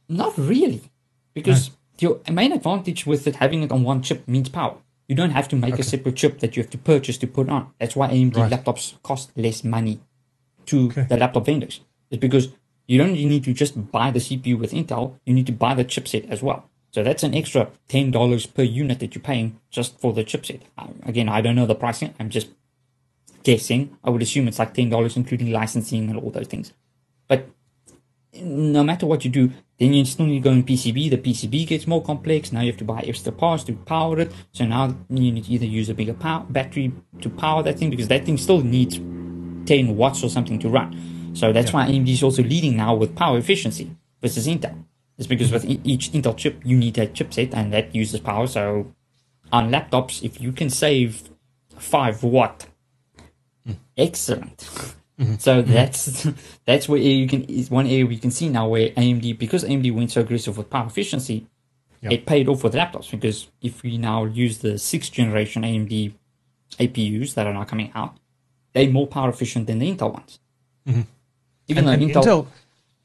Not 0.09 0.37
really, 0.37 0.91
because 1.33 1.69
hmm. 1.69 1.75
your 1.99 2.21
main 2.31 2.53
advantage 2.53 3.07
with 3.07 3.27
it 3.27 3.37
having 3.37 3.63
it 3.63 3.73
on 3.73 3.83
one 3.83 4.03
chip 4.03 4.29
means 4.29 4.49
power. 4.49 4.77
You 5.09 5.15
don't 5.15 5.31
have 5.31 5.49
to 5.49 5.57
make 5.57 5.79
a 5.79 5.83
separate 5.83 6.17
chip 6.17 6.41
that 6.41 6.57
you 6.57 6.63
have 6.63 6.71
to 6.71 6.79
purchase 6.79 7.19
to 7.19 7.27
put 7.27 7.49
on. 7.49 7.73
That's 7.79 7.95
why 7.95 8.09
AMD 8.09 8.37
Right. 8.37 8.53
laptops 8.53 8.95
cost 9.03 9.31
less 9.37 9.63
money 9.63 10.01
to 10.67 10.87
Okay. 10.87 11.07
the 11.09 11.17
laptop 11.17 11.47
vendors. 11.47 11.81
It's 12.11 12.21
because 12.21 12.49
you 12.87 12.99
don't 12.99 13.12
need 13.12 13.44
to 13.44 13.53
just 13.53 13.90
buy 13.90 14.11
the 14.11 14.18
CPU 14.18 14.59
with 14.59 14.73
Intel. 14.73 15.18
You 15.25 15.35
need 15.35 15.47
to 15.47 15.53
buy 15.53 15.75
the 15.75 15.85
chipset 15.85 16.29
as 16.31 16.42
well. 16.42 16.68
So 16.90 17.03
that's 17.03 17.23
an 17.23 17.35
extra 17.35 17.70
ten 17.88 18.11
dollars 18.11 18.47
per 18.47 18.62
unit 18.62 19.01
that 19.01 19.14
you're 19.14 19.23
paying 19.23 19.59
just 19.70 19.99
for 19.99 20.12
the 20.12 20.25
chipset. 20.25 20.61
Again, 21.05 21.29
I 21.29 21.40
don't 21.40 21.57
know 21.57 21.66
the 21.66 21.75
pricing. 21.75 22.14
I'm 22.20 22.31
just 22.31 22.49
guessing. 23.42 23.97
I 24.05 24.11
would 24.11 24.23
assume 24.23 24.47
it's 24.47 24.59
like 24.59 24.75
ten 24.75 24.90
dollars, 24.90 25.16
including 25.16 25.51
licensing 25.51 26.09
and 26.09 26.18
all 26.18 26.31
those 26.31 26.47
things. 26.47 26.73
But 27.27 27.49
no 28.35 28.85
matter 28.85 29.07
what 29.07 29.25
you 29.25 29.31
do, 29.31 29.51
then 29.79 29.92
you 29.92 30.05
still 30.05 30.27
need 30.27 30.42
to 30.42 30.49
go 30.49 30.53
in 30.53 30.62
PCB. 30.62 31.11
The 31.11 31.18
PCB 31.18 31.66
gets 31.66 31.87
more 31.87 32.03
complex. 32.03 32.53
Now 32.53 32.61
you 32.61 32.70
have 32.70 32.79
to 32.79 32.85
buy 32.85 33.01
extra 33.01 33.33
parts 33.33 33.64
to 33.64 33.73
power 33.73 34.20
it. 34.20 34.33
So 34.53 34.64
now 34.64 34.94
you 35.09 35.33
need 35.33 35.44
to 35.44 35.53
either 35.53 35.66
use 35.66 35.88
a 35.88 35.94
bigger 35.94 36.14
power, 36.14 36.44
battery 36.49 36.92
to 37.23 37.31
power 37.31 37.62
that 37.62 37.79
thing 37.79 37.90
because 37.90 38.09
that 38.09 38.25
thing 38.25 38.37
still 38.38 38.61
needs 38.61 38.97
10 39.66 39.97
watts 39.97 40.23
or 40.23 40.31
something 40.31 40.59
to 40.61 40.68
run. 40.68 41.13
So 41.35 41.53
that's 41.53 41.73
yeah. 41.73 41.87
why 41.87 41.90
AMD 41.90 42.09
is 42.09 42.23
also 42.23 42.42
leading 42.42 42.77
now 42.77 42.94
with 42.94 43.14
power 43.14 43.38
efficiency 43.38 43.97
versus 44.23 44.47
Intel. 44.47 44.85
It's 45.18 45.27
because 45.27 45.53
with 45.53 45.64
each 45.64 46.11
Intel 46.12 46.37
chip, 46.37 46.61
you 46.64 46.77
need 46.77 46.99
a 46.99 47.07
chipset 47.07 47.55
and 47.55 47.73
that 47.73 47.94
uses 47.94 48.20
power. 48.20 48.47
So 48.47 48.92
on 49.53 49.70
laptops, 49.70 50.23
if 50.23 50.40
you 50.40 50.53
can 50.53 50.70
save 50.70 51.23
5 51.79 52.23
watt, 52.23 52.66
mm. 53.66 53.77
excellent. 53.97 54.68
Mm-hmm. 55.18 55.37
So 55.37 55.62
that's 55.62 56.27
that's 56.64 56.88
where 56.88 56.99
you 56.99 57.29
can 57.29 57.44
is 57.44 57.70
one 57.70 57.87
area 57.87 58.07
we 58.07 58.18
can 58.18 58.33
see 58.33 58.49
now 58.49 58.68
where 58.68 58.90
AMD 58.90 59.38
because 59.38 59.62
AMD 59.62 59.94
went 59.94 60.11
so 60.11 60.23
aggressive 60.23 60.59
with 60.59 60.70
power 60.70 60.87
efficiency, 60.87 61.47
yep. 62.01 62.12
it 62.12 62.27
paid 62.27 62.49
off 62.49 62.64
with 62.64 62.75
laptops 62.75 63.11
because 63.11 63.49
if 63.62 63.83
we 63.85 63.97
now 63.97 64.25
use 64.25 64.59
the 64.59 64.77
sixth 64.77 65.12
generation 65.12 65.62
AMD 65.62 66.14
APUs 66.81 67.35
that 67.35 67.47
are 67.47 67.55
now 67.55 67.62
coming 67.62 67.92
out, 67.94 68.16
they're 68.73 68.90
more 68.90 69.07
power 69.07 69.29
efficient 69.29 69.68
than 69.68 69.79
the 69.79 69.94
Intel 69.94 70.12
ones. 70.12 70.40
Mm-hmm. 70.88 71.03
Even 71.68 71.88
and, 71.88 72.03
though 72.03 72.07
and 72.07 72.12
Intel, 72.12 72.24
Intel, 72.24 72.46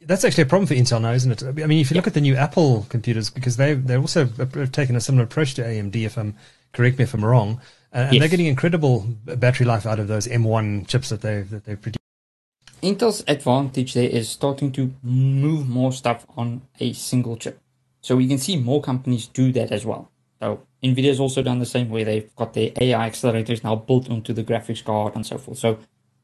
that's 0.01 0.23
actually 0.23 0.43
a 0.43 0.47
problem 0.47 0.67
for 0.67 0.73
Intel 0.73 1.01
now, 1.01 1.11
isn't 1.11 1.31
it? 1.31 1.43
I 1.43 1.67
mean, 1.67 1.79
if 1.79 1.91
you 1.91 1.95
look 1.95 2.07
at 2.07 2.13
the 2.13 2.21
new 2.21 2.35
Apple 2.35 2.85
computers, 2.89 3.29
because 3.29 3.57
they 3.57 3.73
they're 3.73 3.99
also 3.99 4.25
taken 4.71 4.95
a 4.95 5.01
similar 5.01 5.23
approach 5.23 5.53
to 5.55 5.63
AMD. 5.63 5.95
If 5.95 6.17
I'm 6.17 6.35
correct 6.73 6.97
me 6.97 7.03
if 7.03 7.13
I'm 7.13 7.23
wrong, 7.23 7.61
uh, 7.93 7.97
and 7.97 8.13
yes. 8.13 8.21
they're 8.21 8.29
getting 8.29 8.45
incredible 8.45 9.05
battery 9.25 9.65
life 9.65 9.85
out 9.85 9.99
of 9.99 10.07
those 10.07 10.27
M1 10.27 10.87
chips 10.87 11.09
that 11.09 11.21
they 11.21 11.41
that 11.41 11.65
they 11.65 11.75
produce. 11.75 11.99
Intel's 12.81 13.23
advantage 13.27 13.93
there 13.93 14.09
is 14.09 14.29
starting 14.29 14.71
to 14.71 14.93
move 15.03 15.67
more 15.67 15.91
stuff 15.91 16.25
on 16.37 16.61
a 16.79 16.93
single 16.93 17.35
chip. 17.35 17.59
So 18.01 18.15
we 18.15 18.27
can 18.27 18.37
see 18.37 18.55
more 18.55 18.81
companies 18.81 19.27
do 19.27 19.51
that 19.51 19.71
as 19.71 19.85
well. 19.85 20.09
So 20.39 20.61
Nvidia's 20.81 21.19
also 21.19 21.41
done 21.41 21.59
the 21.59 21.65
same 21.65 21.89
way. 21.89 22.05
They've 22.05 22.33
got 22.37 22.53
their 22.53 22.71
AI 22.79 23.09
accelerators 23.09 23.63
now 23.63 23.75
built 23.75 24.09
onto 24.09 24.31
the 24.31 24.43
graphics 24.43 24.83
card 24.83 25.15
and 25.15 25.25
so 25.25 25.37
forth. 25.37 25.57
So 25.57 25.79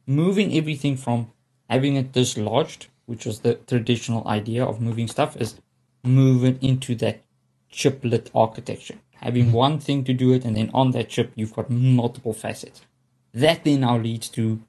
moving 0.08 0.56
everything 0.56 0.96
from 0.96 1.32
having 1.70 1.96
it 1.96 2.12
dislodged, 2.12 2.88
which 3.06 3.26
was 3.26 3.40
the 3.40 3.56
traditional 3.56 4.28
idea 4.28 4.64
of 4.64 4.82
moving 4.82 5.08
stuff, 5.08 5.36
is 5.38 5.60
moving 6.04 6.58
into 6.62 6.96
that 6.96 7.22
chiplet 7.70 8.30
architecture. 8.34 8.96
Having 9.16 9.46
mm-hmm. 9.46 9.54
one 9.54 9.80
thing 9.80 10.04
to 10.04 10.14
do 10.14 10.34
it, 10.34 10.46
and 10.46 10.56
then 10.56 10.70
on 10.74 10.92
that 10.92 11.10
chip, 11.10 11.32
you've 11.36 11.54
got 11.54 11.70
multiple 11.70 12.34
facets. 12.34 12.82
That 13.34 13.64
then 13.64 13.82
now 13.82 13.98
leads 13.98 14.30
to 14.30 14.62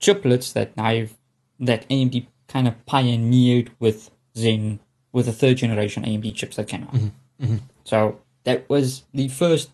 chiplets 0.00 0.52
that 0.52 0.72
I've 0.76 1.16
that 1.60 1.88
AMD 1.88 2.26
kind 2.48 2.66
of 2.66 2.84
pioneered 2.86 3.70
with 3.78 4.10
Zen 4.36 4.80
with 5.12 5.26
the 5.26 5.32
third 5.32 5.58
generation 5.58 6.04
AMD 6.04 6.34
chips 6.34 6.56
that 6.56 6.68
came 6.68 6.82
out. 6.82 6.94
Mm-hmm. 6.94 7.44
Mm-hmm. 7.44 7.56
So 7.84 8.20
that 8.44 8.68
was 8.68 9.04
the 9.12 9.28
first 9.28 9.70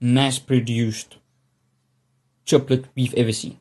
mass 0.00 0.38
produced 0.38 1.16
chiplet 2.44 2.86
we've 2.94 3.14
ever 3.14 3.32
seen. 3.32 3.58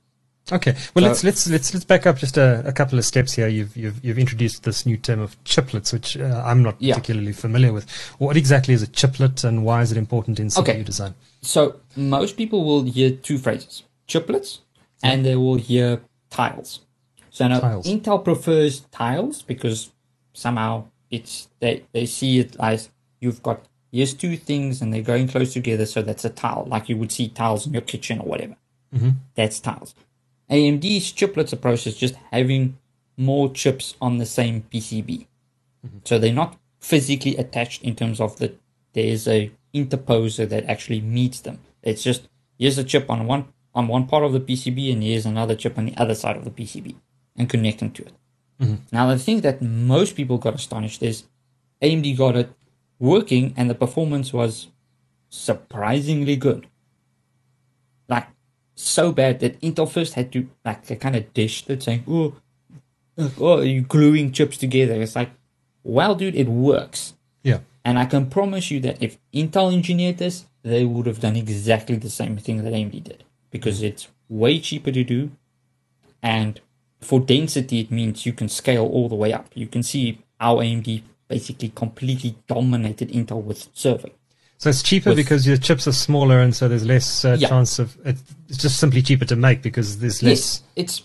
Okay, 0.52 0.76
well 0.94 1.04
so, 1.04 1.08
let's 1.08 1.24
let's 1.24 1.50
let's 1.50 1.74
let's 1.74 1.86
back 1.86 2.06
up 2.06 2.18
just 2.18 2.38
a, 2.38 2.62
a, 2.66 2.74
couple 2.74 3.00
of 3.00 3.06
steps 3.06 3.34
here. 3.34 3.48
You've 3.48 3.76
you've 3.76 4.04
you've 4.04 4.20
introduced 4.20 4.64
this 4.64 4.86
new 4.86 4.98
term 4.98 5.20
of 5.20 5.42
chiplets, 5.44 5.94
which 5.94 6.18
uh, 6.18 6.44
I'm 6.46 6.62
not 6.62 6.76
yeah. 6.80 6.96
particularly 6.96 7.32
familiar 7.32 7.72
with. 7.72 7.90
What 8.18 8.36
exactly 8.36 8.74
is 8.74 8.82
a 8.82 8.88
chiplet, 8.88 9.44
and 9.44 9.64
why 9.64 9.82
is 9.82 9.92
it 9.92 9.98
important 9.98 10.40
in 10.40 10.48
CPU 10.48 10.62
okay. 10.62 10.84
design? 10.84 11.16
So 11.42 11.78
most 11.96 12.36
people 12.36 12.66
will 12.66 12.84
hear 12.84 13.12
two 13.12 13.38
phrases: 13.38 13.84
chiplets, 14.08 14.60
and 15.02 15.26
they 15.26 15.36
will 15.36 15.56
hear 15.56 16.02
tiles. 16.30 16.82
So 17.30 17.48
now 17.48 17.60
tiles. 17.60 17.88
Intel 17.88 18.24
prefers 18.24 18.82
tiles 18.92 19.42
because 19.42 19.92
somehow 20.34 20.86
it's 21.10 21.48
they 21.60 21.86
they 21.94 22.06
see 22.06 22.40
it 22.40 22.58
as 22.60 22.90
you've 23.22 23.42
got 23.42 23.64
here's 23.92 24.14
two 24.14 24.38
things 24.38 24.82
and 24.82 24.94
they're 24.94 25.02
going 25.02 25.28
close 25.28 25.54
together, 25.54 25.86
so 25.86 26.02
that's 26.02 26.26
a 26.26 26.30
tile, 26.30 26.66
like 26.68 26.90
you 26.90 26.98
would 26.98 27.12
see 27.12 27.28
tiles 27.28 27.68
in 27.68 27.74
your 27.74 27.82
kitchen 27.82 28.20
or 28.20 28.26
whatever. 28.26 28.56
Mm-hmm. 28.94 29.10
That's 29.36 29.60
tiles. 29.60 29.96
AMD's 30.52 31.14
chiplets 31.14 31.54
approach 31.54 31.88
is 31.88 31.98
just 31.98 32.16
having 32.32 32.78
more 33.18 33.52
chips 33.52 33.96
on 34.02 34.18
the 34.18 34.26
same 34.26 34.64
PCB. 34.72 35.28
Mm-hmm. 35.86 35.98
So 36.04 36.20
they're 36.20 36.34
not 36.34 36.58
physically 36.80 37.38
attached 37.38 37.84
in 37.84 37.96
terms 37.96 38.20
of 38.20 38.38
that 38.40 38.60
there's 38.94 39.28
a 39.28 39.52
interposer 39.74 40.48
that 40.50 40.66
actually 40.66 41.02
meets 41.02 41.40
them. 41.40 41.60
It's 41.82 42.04
just 42.04 42.28
here's 42.58 42.78
a 42.78 42.84
chip 42.84 43.10
on 43.10 43.26
one 43.26 43.46
on 43.74 43.88
one 43.88 44.06
part 44.08 44.24
of 44.24 44.34
the 44.34 44.40
PCB 44.40 44.92
and 44.92 45.02
here's 45.02 45.26
another 45.26 45.56
chip 45.56 45.78
on 45.78 45.86
the 45.86 45.96
other 45.98 46.16
side 46.16 46.36
of 46.36 46.44
the 46.44 46.52
PCB 46.52 46.96
and 47.38 47.50
connecting 47.50 47.92
to 47.92 48.04
it. 48.04 48.14
Mm-hmm. 48.60 48.76
Now, 48.92 49.08
the 49.08 49.18
thing 49.18 49.42
that 49.42 49.62
most 49.62 50.16
people 50.16 50.38
got 50.38 50.56
astonished 50.56 51.02
is 51.02 51.24
AMD 51.82 52.18
got 52.18 52.36
it 52.36 52.52
working 53.00 53.54
and 53.58 53.70
the 53.70 53.76
performance 53.76 54.34
was 54.34 54.68
surprisingly 55.30 56.36
good. 56.36 56.68
Like, 58.08 58.28
so 58.82 59.12
bad 59.12 59.40
that 59.40 59.60
Intel 59.62 59.90
first 59.90 60.14
had 60.14 60.32
to, 60.34 60.48
like, 60.66 61.00
kind 61.00 61.16
of 61.16 61.34
dish 61.34 61.64
it 61.68 61.84
saying, 61.84 62.04
oh, 62.08 62.36
oh, 63.40 63.62
you 63.62 63.82
gluing 63.82 64.32
chips 64.32 64.58
together? 64.58 65.02
It's 65.02 65.16
like, 65.16 65.32
well, 65.84 66.16
dude, 66.16 66.36
it 66.36 66.48
works. 66.48 67.14
Yeah. 67.44 67.60
And 67.84 67.98
I 67.98 68.06
can 68.06 68.30
promise 68.30 68.70
you 68.72 68.80
that 68.82 69.02
if 69.02 69.18
Intel 69.34 69.74
engineered 69.74 70.18
this, 70.18 70.46
they 70.64 70.86
would 70.86 71.08
have 71.08 71.20
done 71.20 71.36
exactly 71.36 71.96
the 71.96 72.10
same 72.10 72.38
thing 72.38 72.64
that 72.64 72.74
AMD 72.74 73.04
did 73.04 73.24
because 73.50 73.78
mm-hmm. 73.78 73.88
it's 73.88 74.08
way 74.30 74.60
cheaper 74.60 74.92
to 74.92 75.04
do. 75.04 75.32
And 76.22 76.62
for 77.00 77.20
density, 77.20 77.80
it 77.80 77.92
means 77.92 78.26
you 78.26 78.34
can 78.34 78.48
scale 78.48 78.86
all 78.86 79.10
the 79.10 79.16
way 79.16 79.34
up. 79.34 79.48
You 79.56 79.68
can 79.68 79.82
see 79.82 80.20
how 80.40 80.58
AMD 80.58 81.02
basically 81.28 81.70
completely 81.70 82.36
dominated 82.48 83.10
Intel 83.10 83.42
with 83.42 83.70
serving. 83.74 84.12
So 84.62 84.70
it's 84.70 84.84
cheaper 84.84 85.10
with, 85.10 85.18
because 85.18 85.48
your 85.48 85.58
chips 85.58 85.88
are 85.88 85.92
smaller, 85.92 86.40
and 86.40 86.56
so 86.56 86.68
there's 86.68 86.86
less 86.86 87.26
uh, 87.26 87.36
yeah. 87.40 87.50
chance 87.50 87.80
of 87.80 87.98
it's 88.06 88.22
just 88.58 88.78
simply 88.78 89.02
cheaper 89.02 89.26
to 89.26 89.36
make 89.36 89.64
because 89.64 89.98
there's 89.98 90.22
less. 90.22 90.62
Yes, 90.76 91.02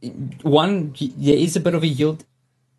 it's 0.00 0.40
one. 0.42 0.94
There 0.98 1.36
is 1.36 1.56
a 1.56 1.60
bit 1.60 1.74
of 1.74 1.82
a 1.82 1.86
yield 1.86 2.24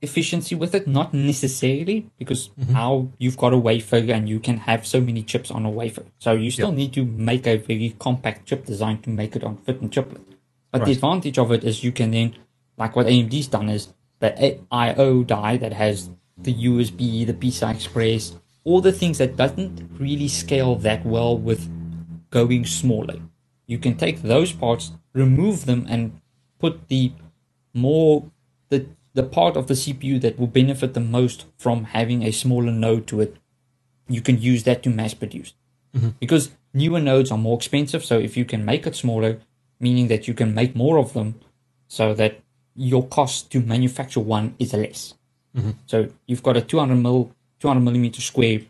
efficiency 0.01 0.55
with 0.55 0.73
it, 0.73 0.87
not 0.87 1.13
necessarily 1.13 2.09
because 2.17 2.49
mm-hmm. 2.59 2.73
now 2.73 3.09
you've 3.19 3.37
got 3.37 3.53
a 3.53 3.59
wafer 3.59 3.97
and 3.97 4.27
you 4.27 4.39
can 4.39 4.57
have 4.57 4.87
so 4.87 4.99
many 4.99 5.21
chips 5.21 5.51
on 5.51 5.67
a 5.67 5.69
wafer. 5.69 6.05
So 6.17 6.31
you 6.31 6.49
still 6.49 6.69
yep. 6.69 6.77
need 6.77 6.93
to 6.93 7.05
make 7.05 7.45
a 7.45 7.57
very 7.57 7.95
compact 7.99 8.47
chip 8.47 8.65
design 8.65 9.03
to 9.03 9.11
make 9.11 9.35
it 9.35 9.43
on 9.43 9.57
fit 9.57 9.81
and 9.81 9.93
chiplet. 9.93 10.23
But 10.71 10.79
right. 10.79 10.85
the 10.87 10.93
advantage 10.93 11.37
of 11.37 11.51
it 11.51 11.63
is 11.63 11.83
you 11.83 11.91
can 11.91 12.09
then, 12.09 12.35
like 12.75 12.95
what 12.95 13.05
AMD's 13.05 13.49
done 13.49 13.69
is 13.69 13.89
the 14.17 14.59
I/O 14.71 15.23
die 15.23 15.57
that 15.57 15.73
has 15.73 16.09
the 16.35 16.55
USB, 16.55 17.23
the 17.27 17.33
PCI 17.33 17.75
Express, 17.75 18.33
all 18.65 18.81
the 18.81 18.91
things 18.91 19.19
that 19.19 19.37
doesn't 19.37 19.89
really 19.97 20.27
scale 20.27 20.75
that 20.75 21.05
well 21.05 21.37
with 21.37 21.69
going 22.31 22.65
smaller. 22.65 23.19
You 23.67 23.77
can 23.77 23.95
take 23.95 24.21
those 24.21 24.51
parts, 24.51 24.91
remove 25.13 25.65
them, 25.65 25.85
and 25.89 26.19
put 26.59 26.87
the 26.89 27.13
more 27.73 28.29
the 28.69 28.87
the 29.13 29.23
part 29.23 29.55
of 29.55 29.67
the 29.67 29.75
CPU 29.75 30.19
that 30.21 30.37
will 30.37 30.47
benefit 30.47 30.93
the 30.93 30.99
most 30.99 31.45
from 31.57 31.85
having 31.85 32.23
a 32.23 32.31
smaller 32.31 32.71
node 32.71 33.07
to 33.07 33.21
it, 33.21 33.37
you 34.09 34.21
can 34.21 34.41
use 34.41 34.63
that 34.63 34.83
to 34.83 34.89
mass 34.89 35.13
produce. 35.13 35.53
Mm-hmm. 35.95 36.09
Because 36.19 36.51
newer 36.73 36.99
nodes 36.99 37.31
are 37.31 37.37
more 37.37 37.55
expensive, 37.55 38.03
so 38.03 38.19
if 38.19 38.35
you 38.35 38.45
can 38.45 38.65
make 38.65 38.85
it 38.85 38.95
smaller, 38.95 39.39
meaning 39.79 40.09
that 40.09 40.27
you 40.27 40.33
can 40.33 40.53
make 40.53 40.75
more 40.75 40.97
of 40.97 41.13
them, 41.13 41.35
so 41.87 42.13
that 42.13 42.41
your 42.75 43.07
cost 43.07 43.49
to 43.51 43.61
manufacture 43.61 44.19
one 44.19 44.55
is 44.59 44.73
less. 44.73 45.13
Mm-hmm. 45.55 45.71
So 45.85 46.09
you've 46.27 46.43
got 46.43 46.57
a 46.57 46.61
200 46.61 46.95
mil, 46.95 47.31
200 47.59 47.81
millimeter 47.81 48.21
square 48.21 48.61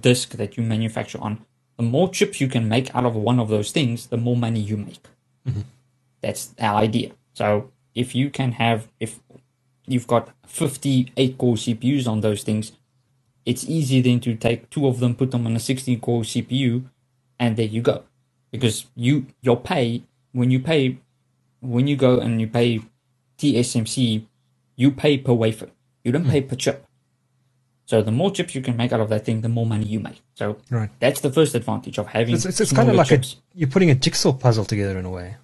disk 0.00 0.30
that 0.32 0.56
you 0.56 0.62
manufacture 0.62 1.20
on. 1.20 1.44
The 1.76 1.82
more 1.82 2.08
chips 2.08 2.40
you 2.40 2.48
can 2.48 2.68
make 2.68 2.94
out 2.94 3.04
of 3.04 3.14
one 3.14 3.38
of 3.38 3.48
those 3.48 3.70
things, 3.70 4.06
the 4.06 4.16
more 4.16 4.36
money 4.36 4.60
you 4.60 4.76
make. 4.76 5.02
Mm-hmm. 5.46 5.60
That's 6.22 6.54
our 6.58 6.76
idea. 6.76 7.12
So 7.34 7.70
if 7.94 8.14
you 8.14 8.30
can 8.30 8.52
have, 8.52 8.88
if 8.98 9.20
you've 9.86 10.06
got 10.06 10.30
58 10.46 11.38
core 11.38 11.54
CPUs 11.54 12.08
on 12.08 12.20
those 12.20 12.42
things, 12.42 12.72
it's 13.44 13.64
easy 13.64 14.00
then 14.00 14.20
to 14.20 14.34
take 14.34 14.68
two 14.70 14.86
of 14.86 15.00
them, 15.00 15.14
put 15.14 15.30
them 15.30 15.46
on 15.46 15.54
a 15.54 15.60
16 15.60 16.00
core 16.00 16.22
CPU, 16.22 16.84
and 17.38 17.56
there 17.56 17.66
you 17.66 17.82
go. 17.82 18.04
Because 18.50 18.86
you 18.94 19.26
your 19.42 19.56
pay 19.56 20.02
when 20.32 20.50
you 20.50 20.60
pay 20.60 20.98
when 21.60 21.86
you 21.86 21.96
go 21.96 22.18
and 22.18 22.40
you 22.40 22.46
pay 22.48 22.80
TSMC, 23.38 24.24
you 24.76 24.90
pay 24.90 25.18
per 25.18 25.32
wafer. 25.32 25.68
You 26.04 26.12
don't 26.12 26.28
pay 26.28 26.42
mm. 26.42 26.48
per 26.48 26.56
chip. 26.56 26.85
So 27.86 28.02
the 28.02 28.10
more 28.10 28.32
chips 28.32 28.54
you 28.54 28.62
can 28.62 28.76
make 28.76 28.92
out 28.92 29.00
of 29.00 29.08
that 29.10 29.24
thing, 29.24 29.40
the 29.40 29.48
more 29.48 29.64
money 29.64 29.84
you 29.84 30.00
make. 30.00 30.20
So 30.34 30.58
right. 30.70 30.90
that's 30.98 31.20
the 31.20 31.30
first 31.30 31.54
advantage 31.54 31.98
of 31.98 32.08
having. 32.08 32.34
It's, 32.34 32.44
it's, 32.44 32.60
it's 32.60 32.72
kind 32.72 32.88
of 32.88 32.96
like 32.96 33.12
a, 33.12 33.22
you're 33.54 33.70
putting 33.70 33.90
a 33.90 33.94
jigsaw 33.94 34.32
puzzle 34.32 34.64
together 34.64 34.98
in 34.98 35.04
a 35.04 35.10
way. 35.10 35.36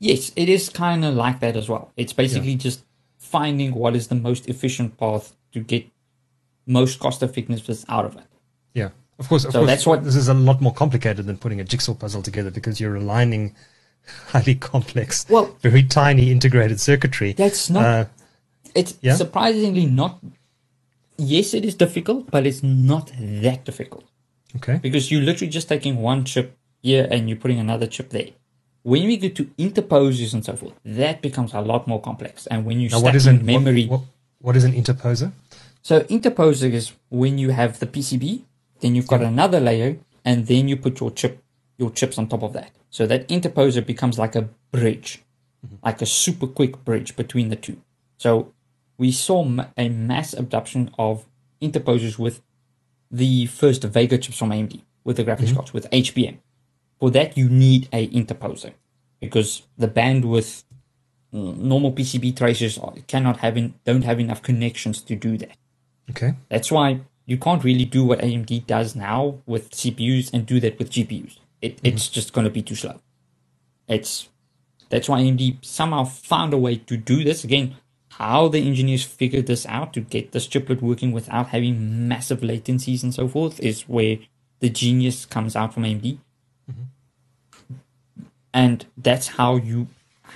Yes, 0.00 0.32
it 0.34 0.48
is 0.48 0.68
kind 0.68 1.04
of 1.04 1.14
like 1.14 1.38
that 1.40 1.56
as 1.56 1.68
well. 1.68 1.92
It's 1.96 2.12
basically 2.12 2.50
yeah. 2.50 2.58
just 2.58 2.84
finding 3.18 3.74
what 3.74 3.94
is 3.94 4.08
the 4.08 4.16
most 4.16 4.48
efficient 4.48 4.98
path 4.98 5.34
to 5.52 5.60
get 5.60 5.86
most 6.66 6.98
cost 6.98 7.22
effectiveness 7.22 7.84
out 7.88 8.04
of 8.04 8.16
it. 8.16 8.24
Yeah, 8.74 8.90
of 9.20 9.28
course. 9.28 9.44
Of 9.44 9.52
so 9.52 9.60
course, 9.60 9.70
that's 9.70 9.86
what 9.86 10.02
this 10.02 10.16
is 10.16 10.28
a 10.28 10.34
lot 10.34 10.60
more 10.60 10.74
complicated 10.74 11.26
than 11.26 11.36
putting 11.36 11.60
a 11.60 11.64
jigsaw 11.64 11.94
puzzle 11.94 12.22
together 12.22 12.50
because 12.50 12.80
you're 12.80 12.96
aligning 12.96 13.54
highly 14.28 14.56
complex, 14.56 15.26
well, 15.28 15.56
very 15.60 15.84
tiny 15.84 16.30
integrated 16.30 16.80
circuitry. 16.80 17.32
That's 17.32 17.70
not. 17.70 17.84
Uh, 17.84 18.04
it's 18.74 18.98
Yeah. 19.00 19.14
surprisingly 19.14 19.86
not. 19.86 20.18
Yes, 21.16 21.54
it 21.54 21.64
is 21.64 21.74
difficult, 21.74 22.30
but 22.30 22.46
it's 22.46 22.62
not 22.62 23.12
that 23.18 23.64
difficult 23.64 24.04
Okay. 24.56 24.78
because 24.82 25.10
you're 25.10 25.22
literally 25.22 25.50
just 25.50 25.68
taking 25.68 25.96
one 26.02 26.24
chip 26.24 26.56
here 26.82 27.06
and 27.10 27.28
you're 27.28 27.38
putting 27.38 27.58
another 27.58 27.86
chip 27.86 28.10
there. 28.10 28.30
When 28.82 29.06
we 29.06 29.16
get 29.16 29.34
to 29.36 29.48
interposers 29.56 30.34
and 30.34 30.44
so 30.44 30.56
forth, 30.56 30.74
that 30.84 31.22
becomes 31.22 31.54
a 31.54 31.60
lot 31.60 31.86
more 31.88 32.00
complex. 32.00 32.46
And 32.48 32.66
when 32.66 32.80
you 32.80 32.88
Now, 32.90 32.98
stack 32.98 33.04
what 33.04 33.14
is 33.14 33.26
in 33.26 33.36
an 33.36 33.46
memory, 33.46 33.86
What, 33.86 34.00
what, 34.00 34.08
what 34.40 34.56
is 34.56 34.64
an 34.64 34.72
interposer? 34.72 35.32
so 35.82 36.00
interposer 36.02 36.70
is 36.70 36.92
when 37.08 37.38
you 37.38 37.50
have 37.50 37.78
the 37.78 37.86
PCB, 37.86 38.42
then 38.80 38.94
you've 38.94 39.06
got 39.06 39.22
another 39.22 39.60
layer, 39.60 39.96
and 40.24 40.46
then 40.46 40.68
you 40.68 40.76
put 40.76 41.00
your 41.00 41.10
chip, 41.10 41.42
your 41.78 41.90
chips 41.90 42.18
on 42.18 42.28
top 42.28 42.42
of 42.42 42.52
that. 42.52 42.70
So 42.90 43.06
that 43.06 43.28
interposer 43.28 43.84
becomes 43.84 44.18
like 44.18 44.36
a 44.36 44.48
bridge, 44.70 45.22
mm-hmm. 45.64 45.76
like 45.82 46.02
a 46.02 46.06
super 46.06 46.46
quick 46.46 46.84
bridge 46.84 47.16
between 47.16 47.48
the 47.48 47.56
two. 47.56 47.80
So 48.18 48.52
we 48.98 49.12
saw 49.12 49.46
a 49.76 49.88
mass 49.88 50.34
adoption 50.34 50.90
of 50.98 51.26
interposers 51.60 52.18
with 52.18 52.40
the 53.10 53.46
first 53.46 53.84
Vega 53.84 54.18
chips 54.18 54.38
from 54.38 54.50
AMD, 54.50 54.80
with 55.04 55.16
the 55.16 55.24
graphics 55.24 55.46
mm-hmm. 55.46 55.56
cards, 55.56 55.72
with 55.72 55.90
HBM. 55.90 56.38
For 56.98 57.10
that, 57.10 57.36
you 57.36 57.48
need 57.48 57.88
a 57.92 58.08
interposer 58.08 58.72
because 59.20 59.62
the 59.76 59.88
bandwidth 59.88 60.64
normal 61.32 61.92
PCB 61.92 62.36
tracers 62.36 62.78
are- 62.78 62.94
cannot 63.08 63.38
have 63.38 63.56
in, 63.56 63.74
don't 63.84 64.02
have 64.02 64.20
enough 64.20 64.42
connections 64.42 65.02
to 65.02 65.16
do 65.16 65.36
that. 65.38 65.56
Okay. 66.10 66.34
That's 66.48 66.70
why 66.70 67.00
you 67.26 67.38
can't 67.38 67.64
really 67.64 67.84
do 67.84 68.04
what 68.04 68.20
AMD 68.20 68.66
does 68.66 68.94
now 68.94 69.38
with 69.46 69.70
CPUs 69.70 70.32
and 70.32 70.46
do 70.46 70.60
that 70.60 70.78
with 70.78 70.90
GPUs. 70.90 71.38
It, 71.60 71.76
mm-hmm. 71.76 71.86
It's 71.86 72.08
just 72.08 72.32
going 72.32 72.44
to 72.44 72.50
be 72.50 72.62
too 72.62 72.74
slow. 72.74 73.00
It's 73.88 74.28
that's 74.90 75.08
why 75.08 75.22
AMD 75.22 75.64
somehow 75.64 76.04
found 76.04 76.54
a 76.54 76.58
way 76.58 76.76
to 76.76 76.96
do 76.96 77.24
this 77.24 77.42
again. 77.42 77.76
How 78.18 78.46
the 78.46 78.64
engineers 78.64 79.02
figured 79.02 79.46
this 79.46 79.66
out 79.66 79.92
to 79.94 80.00
get 80.00 80.30
this 80.30 80.46
chiplet 80.46 80.80
working 80.80 81.10
without 81.10 81.48
having 81.48 82.06
massive 82.06 82.40
latencies 82.40 83.02
and 83.02 83.12
so 83.12 83.26
forth 83.26 83.58
is 83.58 83.88
where 83.88 84.18
the 84.60 84.70
genius 84.70 85.26
comes 85.26 85.56
out 85.56 85.74
from 85.74 85.82
AMD. 85.82 86.18
Mm-hmm. 86.70 88.22
And 88.52 88.86
that's 88.96 89.26
how 89.26 89.56
you 89.56 89.88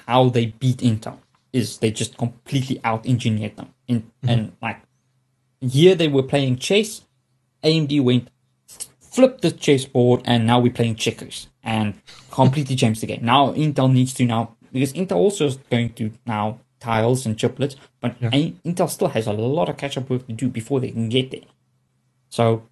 how 0.07 0.29
they 0.29 0.47
beat 0.47 0.79
Intel 0.79 1.19
is 1.53 1.79
they 1.79 1.93
just 1.93 2.19
completely 2.19 2.81
out 2.83 3.07
engineered 3.07 3.57
them. 3.57 3.73
In, 3.87 4.03
mm-hmm. 4.03 4.29
And 4.29 4.57
like 4.61 4.81
here 5.61 5.95
they 5.95 6.09
were 6.09 6.25
playing 6.25 6.59
chess. 6.59 7.03
AMD 7.63 8.03
went 8.03 8.29
flipped 8.99 9.43
the 9.43 9.53
chessboard 9.53 10.23
and 10.25 10.49
now 10.49 10.59
we're 10.59 10.73
playing 10.73 10.97
checkers 10.97 11.47
and 11.63 11.95
completely 12.33 12.75
changed 12.83 13.03
the 13.03 13.07
game. 13.07 13.25
Now 13.25 13.53
Intel 13.53 13.93
needs 13.93 14.15
to 14.15 14.25
now 14.25 14.57
because 14.73 14.93
Intel 14.95 15.17
also 15.17 15.47
is 15.47 15.59
going 15.71 15.93
to 15.95 16.11
now 16.27 16.59
tiles 16.81 17.27
and 17.27 17.37
chiplets, 17.37 17.77
but 18.01 18.17
Yeah. 18.21 18.31
Intel 18.65 18.89
still 18.89 19.09
has 19.09 19.27
a 19.27 19.33
lot 19.33 19.69
of 19.69 19.77
catch 19.77 19.97
up 19.97 20.09
work 20.11 20.27
to 20.27 20.33
do 20.33 20.49
before 20.49 20.81
they 20.81 20.91
can 20.91 21.09
get 21.09 21.31
there. 21.31 21.49
So 22.31 22.63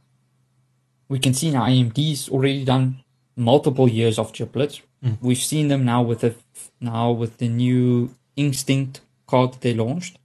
we 1.09 1.19
can 1.19 1.35
see 1.35 1.51
now 1.51 1.67
AMD's 1.67 2.29
already 2.29 2.65
done 2.65 3.03
multiple 3.37 3.89
years 3.89 4.19
of 4.19 4.33
chiplets. 4.33 4.81
We've 5.21 5.39
seen 5.39 5.69
them 5.69 5.85
now 5.85 6.03
with 6.03 6.21
the 6.21 6.35
now 6.81 7.13
with 7.13 7.39
the 7.39 7.49
new 7.49 8.15
Instinct 8.35 9.01
card 9.27 9.53
that 9.53 9.61
they 9.61 9.73
launched. 9.73 10.19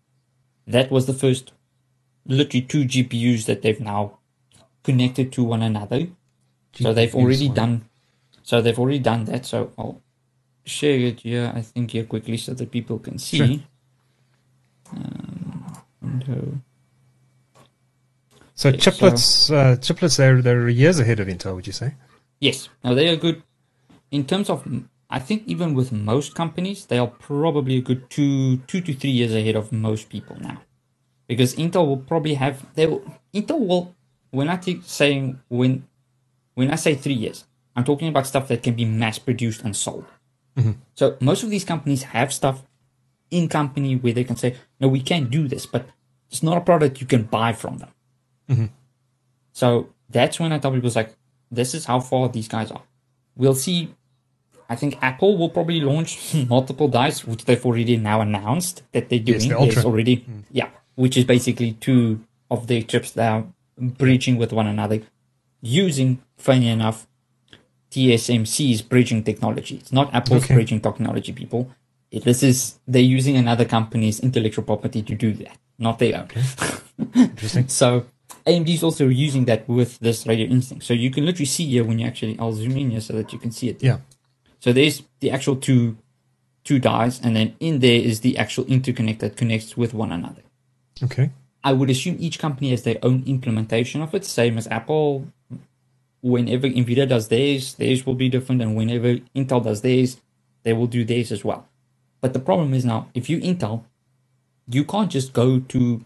That 0.66 0.90
was 0.92 1.06
the 1.06 1.14
first 1.14 1.54
literally 2.26 2.62
two 2.66 2.84
GPUs 2.86 3.46
that 3.46 3.62
they've 3.62 3.80
now 3.80 4.18
connected 4.84 5.32
to 5.34 5.44
one 5.44 5.62
another. 5.62 6.08
so 6.74 6.94
they've 6.94 7.14
already 7.16 7.50
done 7.50 7.86
so 8.44 8.62
they've 8.62 8.80
already 8.80 9.00
done 9.00 9.26
that. 9.26 9.46
So 9.46 9.72
I'll 9.78 10.02
share 10.66 10.98
it 10.98 11.22
here, 11.22 11.52
I 11.56 11.62
think 11.62 11.92
here 11.92 12.04
quickly 12.04 12.38
so 12.38 12.54
that 12.54 12.72
people 12.72 13.00
can 13.00 13.18
see. 13.20 13.38
Sure. 13.38 13.60
Um. 14.92 15.84
So 18.54 18.70
Okay, 18.70 18.78
chiplets, 18.78 19.50
uh, 19.50 19.76
chiplets, 19.78 20.18
they're 20.18 20.42
they're 20.42 20.70
years 20.70 21.00
ahead 21.00 21.20
of 21.20 21.28
Intel. 21.28 21.56
Would 21.56 21.66
you 21.66 21.74
say? 21.74 21.96
Yes. 22.40 22.70
Now 22.84 22.94
they 22.94 23.10
are 23.10 23.16
good 23.16 23.42
in 24.12 24.26
terms 24.26 24.50
of. 24.50 24.68
I 25.10 25.20
think 25.20 25.44
even 25.46 25.74
with 25.74 25.92
most 25.92 26.36
companies, 26.36 26.86
they 26.86 26.98
are 26.98 27.08
probably 27.08 27.78
a 27.78 27.82
good 27.82 28.10
two 28.10 28.58
two 28.68 28.82
to 28.82 28.94
three 28.94 29.10
years 29.10 29.34
ahead 29.34 29.56
of 29.56 29.72
most 29.72 30.10
people 30.10 30.38
now, 30.40 30.62
because 31.28 31.56
Intel 31.56 31.88
will 31.88 31.98
probably 31.98 32.36
have 32.36 32.66
they 32.76 32.86
will 32.88 33.04
Intel 33.34 33.60
will 33.60 33.96
when 34.30 34.48
I 34.48 34.58
take 34.58 34.84
saying 34.84 35.40
when 35.50 35.88
when 36.54 36.72
I 36.72 36.76
say 36.76 36.96
three 36.96 37.14
years, 37.14 37.46
I'm 37.76 37.84
talking 37.84 38.08
about 38.08 38.28
stuff 38.28 38.48
that 38.48 38.64
can 38.64 38.76
be 38.76 38.86
mass 38.86 39.20
produced 39.20 39.64
and 39.64 39.76
sold. 39.76 40.06
So 40.96 41.18
most 41.20 41.44
of 41.44 41.50
these 41.50 41.66
companies 41.66 42.04
have 42.04 42.32
stuff 42.32 42.64
in 43.32 43.48
company 43.48 43.96
where 43.96 44.14
they 44.14 44.24
can 44.24 44.36
say, 44.36 44.56
no, 44.80 44.88
we 44.88 45.02
can't 45.02 45.30
do 45.30 45.48
this, 45.48 45.66
but 45.66 45.88
it's 46.30 46.44
not 46.44 46.58
a 46.58 46.62
product 46.62 47.02
you 47.02 47.08
can 47.08 47.24
buy 47.24 47.54
from 47.54 47.78
them. 47.78 47.90
Mm-hmm. 48.50 48.66
So 49.54 49.90
that's 50.10 50.40
when 50.40 50.52
I 50.52 50.60
tell 50.60 50.72
people, 50.72 50.88
it's 50.88 50.96
like, 50.96 51.16
this 51.50 51.74
is 51.74 51.86
how 51.86 52.00
far 52.00 52.30
these 52.30 52.48
guys 52.48 52.72
are. 52.72 52.84
We'll 53.36 53.56
see. 53.56 53.94
I 54.70 54.76
think 54.76 54.98
Apple 55.02 55.38
will 55.38 55.50
probably 55.50 55.82
launch 55.82 56.34
multiple 56.50 56.88
dice, 56.88 57.26
which 57.26 57.46
they've 57.46 57.66
already 57.66 57.98
now 57.98 58.22
announced 58.22 58.84
that 58.92 59.10
they're 59.10 59.20
doing. 59.20 59.40
Yes, 59.42 59.50
the 59.50 59.56
There's 59.56 59.78
Ultra. 59.78 59.92
already, 59.92 60.18
mm. 60.18 60.44
yeah, 60.52 60.70
which 60.96 61.18
is 61.18 61.26
basically 61.26 61.74
two 61.74 62.22
of 62.50 62.68
their 62.68 62.82
chips 62.82 63.12
that 63.12 63.32
are 63.32 63.46
bridging 63.78 64.38
with 64.38 64.52
one 64.54 64.68
another 64.68 65.02
using, 65.62 66.22
funny 66.38 66.68
enough, 66.70 67.08
TSMC's 67.92 68.82
bridging 68.82 69.24
technology. 69.24 69.76
It's 69.76 69.92
not 69.92 70.14
Apple's 70.14 70.44
Okay. 70.44 70.56
bridging 70.56 70.80
technology, 70.80 71.34
people. 71.34 71.70
This 72.12 72.44
is, 72.44 72.80
they're 72.88 73.02
using 73.02 73.38
another 73.38 73.66
company's 73.66 74.20
intellectual 74.20 74.66
property 74.66 75.02
to 75.02 75.16
do 75.16 75.34
that, 75.34 75.58
not 75.80 76.00
their 76.00 76.18
own. 76.18 76.30
Interesting. 77.16 77.68
So 77.70 78.06
AMD 78.46 78.70
is 78.70 78.84
also 78.84 79.08
using 79.08 79.46
that 79.46 79.68
with 79.68 80.00
this 80.00 80.26
Radeon 80.26 80.52
Instinct. 80.52 80.84
So 80.84 80.94
you 80.94 81.12
can 81.12 81.26
literally 81.26 81.46
see 81.46 81.66
here 81.66 81.84
when 81.84 82.00
you 82.00 82.08
actually, 82.08 82.38
I'll 82.40 82.54
zoom 82.54 82.78
in 82.78 82.92
here 82.92 83.02
so 83.02 83.14
that 83.14 83.32
you 83.32 83.40
can 83.40 83.52
see 83.52 83.70
it. 83.70 83.82
Yeah. 83.82 84.00
So 84.60 84.74
there's 84.74 85.04
the 85.20 85.32
actual 85.32 85.56
two, 85.56 85.98
two 86.64 86.80
dies, 86.80 87.20
and 87.22 87.36
then 87.36 87.56
in 87.60 87.80
there 87.80 88.00
is 88.00 88.22
the 88.22 88.38
actual 88.38 88.66
interconnect 88.66 89.20
that 89.20 89.38
connects 89.38 89.78
with 89.78 89.94
one 89.94 90.12
another. 90.12 90.42
Okay. 91.04 91.32
I 91.64 91.74
would 91.74 91.90
assume 91.90 92.18
each 92.20 92.40
company 92.40 92.72
has 92.72 92.84
their 92.84 92.98
own 93.04 93.24
implementation 93.26 94.02
of 94.02 94.14
it, 94.16 94.26
same 94.26 94.58
as 94.58 94.68
Apple. 94.68 95.28
Whenever 96.22 96.68
Nvidia 96.68 97.08
does 97.08 97.28
theirs, 97.28 97.76
theirs 97.76 98.06
will 98.06 98.16
be 98.16 98.30
different, 98.30 98.62
and 98.62 98.76
whenever 98.76 99.16
Intel 99.36 99.64
does 99.64 99.82
theirs, 99.82 100.18
they 100.64 100.74
will 100.74 100.88
do 100.88 101.04
theirs 101.04 101.32
as 101.32 101.44
well. 101.44 101.68
But 102.22 102.34
the 102.34 102.40
problem 102.40 102.74
is 102.74 102.86
now, 102.86 103.10
if 103.16 103.30
you 103.30 103.40
Intel, 103.40 103.86
you 104.68 104.86
can't 104.86 105.12
just 105.12 105.34
go 105.34 105.60
to 105.60 106.06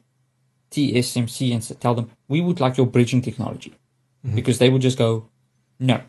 TSMC 0.71 1.53
and 1.53 1.81
tell 1.81 1.95
them 1.95 2.11
we 2.27 2.41
would 2.41 2.59
like 2.61 2.77
your 2.77 2.87
bridging 2.87 3.21
technology, 3.21 3.73
because 4.35 4.59
they 4.59 4.69
will 4.69 4.79
just 4.79 4.97
go, 4.97 5.29
no. 5.79 6.01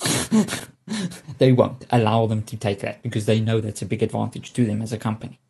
they 1.38 1.52
won't 1.52 1.86
allow 1.90 2.26
them 2.26 2.42
to 2.44 2.56
take 2.56 2.80
that 2.80 3.02
because 3.02 3.26
they 3.26 3.40
know 3.40 3.60
that's 3.60 3.82
a 3.82 3.86
big 3.86 4.02
advantage 4.02 4.52
to 4.54 4.64
them 4.66 4.82
as 4.82 4.92
a 4.92 4.98
company. 4.98 5.40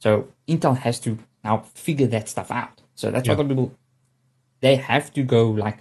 So 0.00 0.28
Intel 0.48 0.78
has 0.78 1.00
to 1.00 1.18
now 1.44 1.58
figure 1.74 2.08
that 2.08 2.28
stuff 2.28 2.50
out. 2.50 2.82
So 2.96 3.10
that's 3.10 3.28
Yeah. 3.28 3.34
why 3.36 3.42
the 3.44 3.48
people 3.48 3.74
they 4.62 4.76
have 4.76 5.12
to 5.14 5.22
go 5.24 5.50
like 5.50 5.80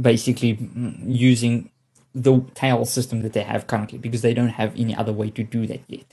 basically 0.00 0.56
mm, 0.56 0.96
using 1.06 1.70
the 2.14 2.40
tile 2.54 2.84
system 2.84 3.22
that 3.22 3.32
they 3.32 3.42
have 3.42 3.66
currently 3.66 3.98
because 3.98 4.22
they 4.22 4.34
don't 4.34 4.48
have 4.48 4.72
any 4.78 4.94
other 4.94 5.12
way 5.12 5.30
to 5.30 5.42
do 5.42 5.66
that 5.66 5.80
yet. 5.88 6.06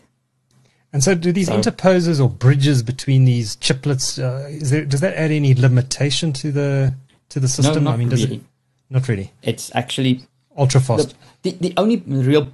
And 0.94 1.04
so, 1.04 1.16
do 1.16 1.32
these 1.32 1.48
So- 1.48 1.56
interposers 1.56 2.20
or 2.20 2.30
bridges 2.30 2.82
between 2.84 3.26
these 3.26 3.56
chiplets? 3.58 4.18
Uh, 4.22 4.48
is 4.48 4.70
there 4.70 4.86
does 4.86 5.02
that 5.02 5.16
add 5.16 5.32
any 5.32 5.54
limitation 5.54 6.32
to 6.34 6.52
the 6.52 6.94
to 7.30 7.40
the 7.40 7.48
system? 7.48 7.84
no, 7.84 7.92
not 7.92 7.94
I 7.96 7.98
mean, 7.98 8.10
does 8.10 8.24
really. 8.24 8.38
it? 8.38 8.42
Not 8.90 9.08
really. 9.10 9.34
It's 9.44 9.70
actually 9.76 10.22
Ultra 10.58 10.80
fast. 10.80 11.14
the, 11.42 11.52
the, 11.52 11.70
the 11.70 11.74
only 11.78 11.98
real 11.98 12.52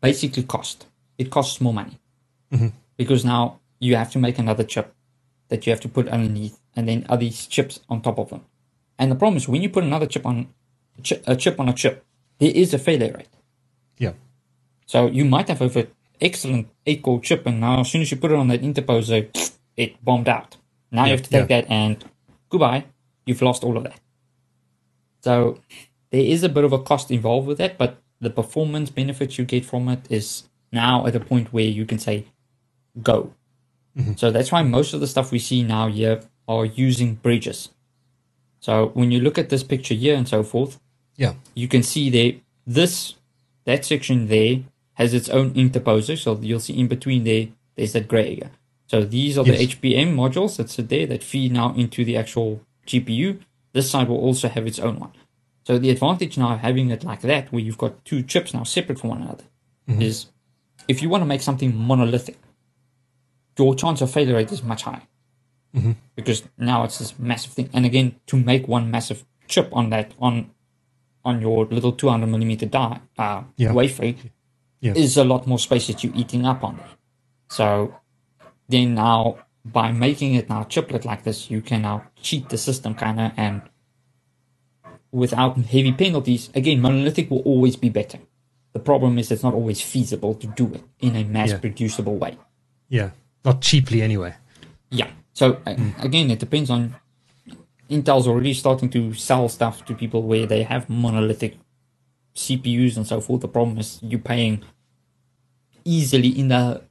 basically 0.00 0.42
cost 0.42 0.86
it 1.18 1.30
costs 1.30 1.60
more 1.60 1.72
money 1.74 1.98
because 2.96 3.24
now 3.24 3.60
you 3.78 3.96
have 3.96 4.10
to 4.12 4.18
make 4.18 4.38
another 4.38 4.64
chip 4.64 4.94
that 5.48 5.66
you 5.66 5.70
have 5.70 5.80
to 5.80 5.88
put 5.88 6.08
underneath 6.08 6.58
and 6.76 6.88
then 6.88 7.04
are 7.08 7.16
these 7.16 7.46
chips 7.46 7.80
on 7.88 8.00
top 8.00 8.18
of 8.18 8.30
them 8.30 8.42
and 8.98 9.10
the 9.10 9.14
problem 9.16 9.36
is 9.36 9.48
when 9.48 9.62
you 9.62 9.68
put 9.68 9.84
another 9.84 10.06
chip 10.06 10.26
on 10.26 10.48
a 10.98 11.02
chip, 11.02 11.22
a 11.26 11.36
chip 11.36 11.60
on 11.60 11.68
a 11.68 11.72
chip 11.72 12.04
there 12.38 12.52
is 12.54 12.74
a 12.74 12.78
failure 12.78 13.12
rate 13.16 13.28
yeah. 13.98 14.12
so 14.86 15.06
you 15.06 15.24
might 15.24 15.48
have 15.48 15.60
an 15.60 15.86
excellent 16.20 16.68
8 16.86 17.02
core 17.02 17.20
chip 17.20 17.46
and 17.46 17.60
now 17.60 17.80
as 17.80 17.90
soon 17.90 18.02
as 18.02 18.10
you 18.10 18.16
put 18.16 18.30
it 18.30 18.36
on 18.36 18.48
that 18.48 18.62
interposer 18.62 19.28
it 19.76 20.04
bombed 20.04 20.28
out 20.28 20.56
now 20.90 21.04
you 21.04 21.12
have 21.12 21.22
to 21.22 21.30
take 21.30 21.48
yeah. 21.48 21.62
that 21.62 21.70
and 21.70 22.04
goodbye 22.48 22.84
you've 23.26 23.42
lost 23.42 23.64
all 23.64 23.76
of 23.76 23.84
that 23.84 24.00
so 25.22 25.60
there 26.12 26.20
is 26.20 26.42
a 26.44 26.48
bit 26.48 26.64
of 26.64 26.72
a 26.72 26.78
cost 26.78 27.10
involved 27.10 27.46
with 27.46 27.58
that, 27.58 27.78
but 27.78 27.98
the 28.20 28.30
performance 28.30 28.90
benefits 28.90 29.38
you 29.38 29.44
get 29.44 29.64
from 29.64 29.88
it 29.88 30.06
is 30.10 30.44
now 30.70 31.06
at 31.06 31.16
a 31.16 31.20
point 31.20 31.52
where 31.52 31.64
you 31.64 31.86
can 31.86 31.98
say, 31.98 32.26
go. 33.02 33.32
Mm-hmm. 33.96 34.14
So 34.16 34.30
that's 34.30 34.52
why 34.52 34.62
most 34.62 34.94
of 34.94 35.00
the 35.00 35.06
stuff 35.06 35.32
we 35.32 35.38
see 35.38 35.62
now 35.62 35.88
here 35.88 36.22
are 36.46 36.66
using 36.66 37.14
bridges. 37.14 37.70
So 38.62 38.92
when 38.94 39.10
you 39.10 39.20
look 39.20 39.38
at 39.38 39.48
this 39.48 39.64
picture 39.64 39.94
here 39.94 40.14
and 40.14 40.26
so 40.26 40.44
forth, 40.44 40.80
Yeah. 41.16 41.34
you 41.54 41.66
can 41.66 41.82
see 41.82 42.08
there, 42.10 42.40
this, 42.64 43.16
that 43.64 43.84
section 43.84 44.28
there 44.28 44.60
has 44.94 45.12
its 45.12 45.28
own 45.28 45.50
interposer. 45.54 46.16
So 46.16 46.38
you'll 46.40 46.60
see 46.60 46.78
in 46.78 46.86
between 46.86 47.24
there, 47.24 47.48
there's 47.74 47.92
that 47.94 48.06
gray 48.06 48.36
area. 48.36 48.50
So 48.86 49.02
these 49.02 49.36
are 49.36 49.44
yes. 49.44 49.58
the 49.58 49.66
HBM 49.66 50.14
modules 50.14 50.56
that 50.58 50.70
sit 50.70 50.88
there 50.88 51.06
that 51.08 51.24
feed 51.24 51.52
now 51.52 51.74
into 51.74 52.04
the 52.04 52.16
actual 52.16 52.60
GPU. 52.86 53.40
This 53.72 53.90
side 53.90 54.08
will 54.08 54.18
also 54.18 54.48
have 54.48 54.66
its 54.66 54.78
own 54.78 55.00
one. 55.00 55.12
So 55.66 55.78
the 55.78 55.90
advantage 55.90 56.38
now 56.38 56.54
of 56.54 56.60
having 56.60 56.90
it 56.90 57.02
like 57.02 57.22
that, 57.22 57.52
where 57.52 57.62
you've 57.62 57.78
got 57.78 58.04
two 58.04 58.22
chips 58.22 58.54
now 58.54 58.62
separate 58.62 59.00
from 59.00 59.10
one 59.10 59.22
another, 59.22 59.44
mm-hmm. 59.88 60.02
is 60.02 60.26
if 60.86 61.02
you 61.02 61.08
want 61.08 61.22
to 61.22 61.26
make 61.26 61.42
something 61.42 61.76
monolithic, 61.76 62.38
your 63.58 63.74
chance 63.74 64.00
of 64.00 64.10
failure 64.10 64.34
rate 64.34 64.52
is 64.52 64.62
much 64.62 64.82
higher. 64.82 65.02
Mm-hmm. 65.74 65.92
Because 66.14 66.42
now 66.58 66.84
it's 66.84 66.98
this 66.98 67.18
massive 67.18 67.52
thing. 67.52 67.70
And 67.72 67.86
again, 67.86 68.16
to 68.26 68.36
make 68.36 68.68
one 68.68 68.90
massive 68.90 69.24
chip 69.48 69.68
on 69.72 69.90
that, 69.90 70.12
on 70.18 70.50
on 71.24 71.40
your 71.40 71.66
little 71.66 71.92
200 71.92 72.26
millimeter 72.26 72.66
die, 72.66 73.00
uh, 73.16 73.42
yeah. 73.56 73.72
wafer, 73.72 74.14
yes. 74.80 74.96
is 74.96 75.16
a 75.16 75.22
lot 75.24 75.46
more 75.46 75.58
space 75.58 75.86
that 75.86 76.02
you're 76.02 76.14
eating 76.16 76.44
up 76.44 76.64
on 76.64 76.76
there. 76.78 76.88
So 77.48 77.94
then 78.68 78.96
now, 78.96 79.38
by 79.64 79.92
making 79.92 80.34
it 80.34 80.48
now 80.48 80.64
chiplet 80.64 81.04
like 81.04 81.22
this, 81.22 81.48
you 81.48 81.60
can 81.62 81.82
now 81.82 82.04
cheat 82.20 82.48
the 82.48 82.58
system 82.58 82.96
kind 82.96 83.20
of 83.20 83.32
and 83.36 83.62
without 85.12 85.56
heavy 85.58 85.92
penalties, 85.92 86.50
again, 86.54 86.80
monolithic 86.80 87.30
will 87.30 87.40
always 87.40 87.76
be 87.76 87.90
better. 87.90 88.18
The 88.72 88.80
problem 88.80 89.18
is 89.18 89.30
it's 89.30 89.42
not 89.42 89.54
always 89.54 89.82
feasible 89.82 90.34
to 90.34 90.46
do 90.46 90.72
it 90.72 90.82
in 91.00 91.14
a 91.14 91.24
mass 91.24 91.52
producible 91.52 92.16
way. 92.16 92.38
Yeah, 92.88 93.10
not 93.44 93.60
cheaply 93.60 94.00
anyway. 94.00 94.34
Yeah. 94.90 95.10
So 95.32 95.54
mm. 95.54 96.04
again, 96.04 96.30
it 96.30 96.38
depends 96.38 96.70
on 96.70 96.96
Intel's 97.90 98.26
already 98.26 98.54
starting 98.54 98.88
to 98.90 99.14
sell 99.14 99.48
stuff 99.48 99.84
to 99.86 99.94
people 99.94 100.22
where 100.22 100.46
they 100.46 100.62
have 100.62 100.88
monolithic 100.88 101.56
CPUs 102.34 102.96
and 102.96 103.06
so 103.06 103.20
forth. 103.20 103.42
The 103.42 103.48
problem 103.48 103.78
is 103.78 103.98
you're 104.02 104.20
paying 104.20 104.62
easily 105.84 106.28
in 106.28 106.48
the 106.48 106.82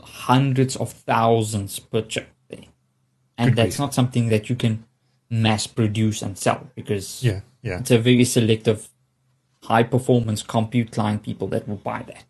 hundreds 0.00 0.76
of 0.76 0.92
thousands 0.92 1.78
per 1.78 2.02
chip. 2.02 2.28
And 3.38 3.56
that's 3.56 3.78
not 3.78 3.94
something 3.94 4.28
that 4.28 4.48
you 4.48 4.56
can 4.56 4.84
mass 5.30 5.66
produce 5.66 6.22
and 6.22 6.36
sell 6.36 6.68
because 6.74 7.24
yeah, 7.24 7.40
yeah. 7.62 7.78
it's 7.78 7.90
a 7.90 7.98
very 7.98 8.24
selective 8.24 8.88
high 9.64 9.82
performance 9.82 10.42
compute 10.42 10.92
client 10.92 11.22
people 11.22 11.48
that 11.48 11.66
will 11.66 11.76
buy 11.76 12.04
that. 12.06 12.24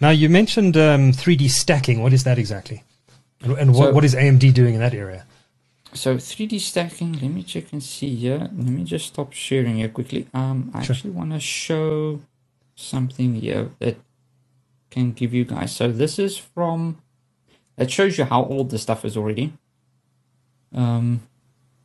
Now 0.00 0.10
you 0.10 0.28
mentioned 0.28 0.76
um, 0.76 1.12
3D 1.12 1.50
stacking. 1.50 2.02
What 2.02 2.12
is 2.12 2.24
that 2.24 2.38
exactly? 2.38 2.84
And, 3.40 3.74
what, 3.74 3.88
so, 3.88 3.92
what 3.92 4.04
is 4.04 4.14
AMD 4.14 4.52
doing 4.54 4.74
in 4.74 4.80
that 4.80 4.94
area? 4.94 5.24
So 5.94 6.16
3D 6.16 6.60
stacking, 6.60 7.14
let 7.14 7.30
me 7.30 7.42
check 7.42 7.72
and 7.72 7.82
see 7.82 8.14
here. 8.14 8.38
Let 8.38 8.52
me 8.52 8.84
just 8.84 9.06
stop 9.06 9.32
sharing 9.32 9.76
here 9.76 9.88
quickly. 9.88 10.28
Um, 10.34 10.70
I 10.74 10.82
sure. 10.82 10.94
actually 10.94 11.10
want 11.10 11.32
to 11.32 11.40
show 11.40 12.20
something 12.74 13.36
here 13.36 13.70
that 13.78 13.96
can 14.90 15.12
give 15.12 15.32
you 15.32 15.44
guys. 15.44 15.74
So 15.74 15.90
this 15.90 16.18
is 16.18 16.36
from, 16.36 16.98
it 17.76 17.90
shows 17.90 18.18
you 18.18 18.24
how 18.24 18.44
old 18.44 18.70
the 18.70 18.78
stuff 18.78 19.04
is 19.04 19.16
already. 19.16 19.54
Um, 20.74 21.22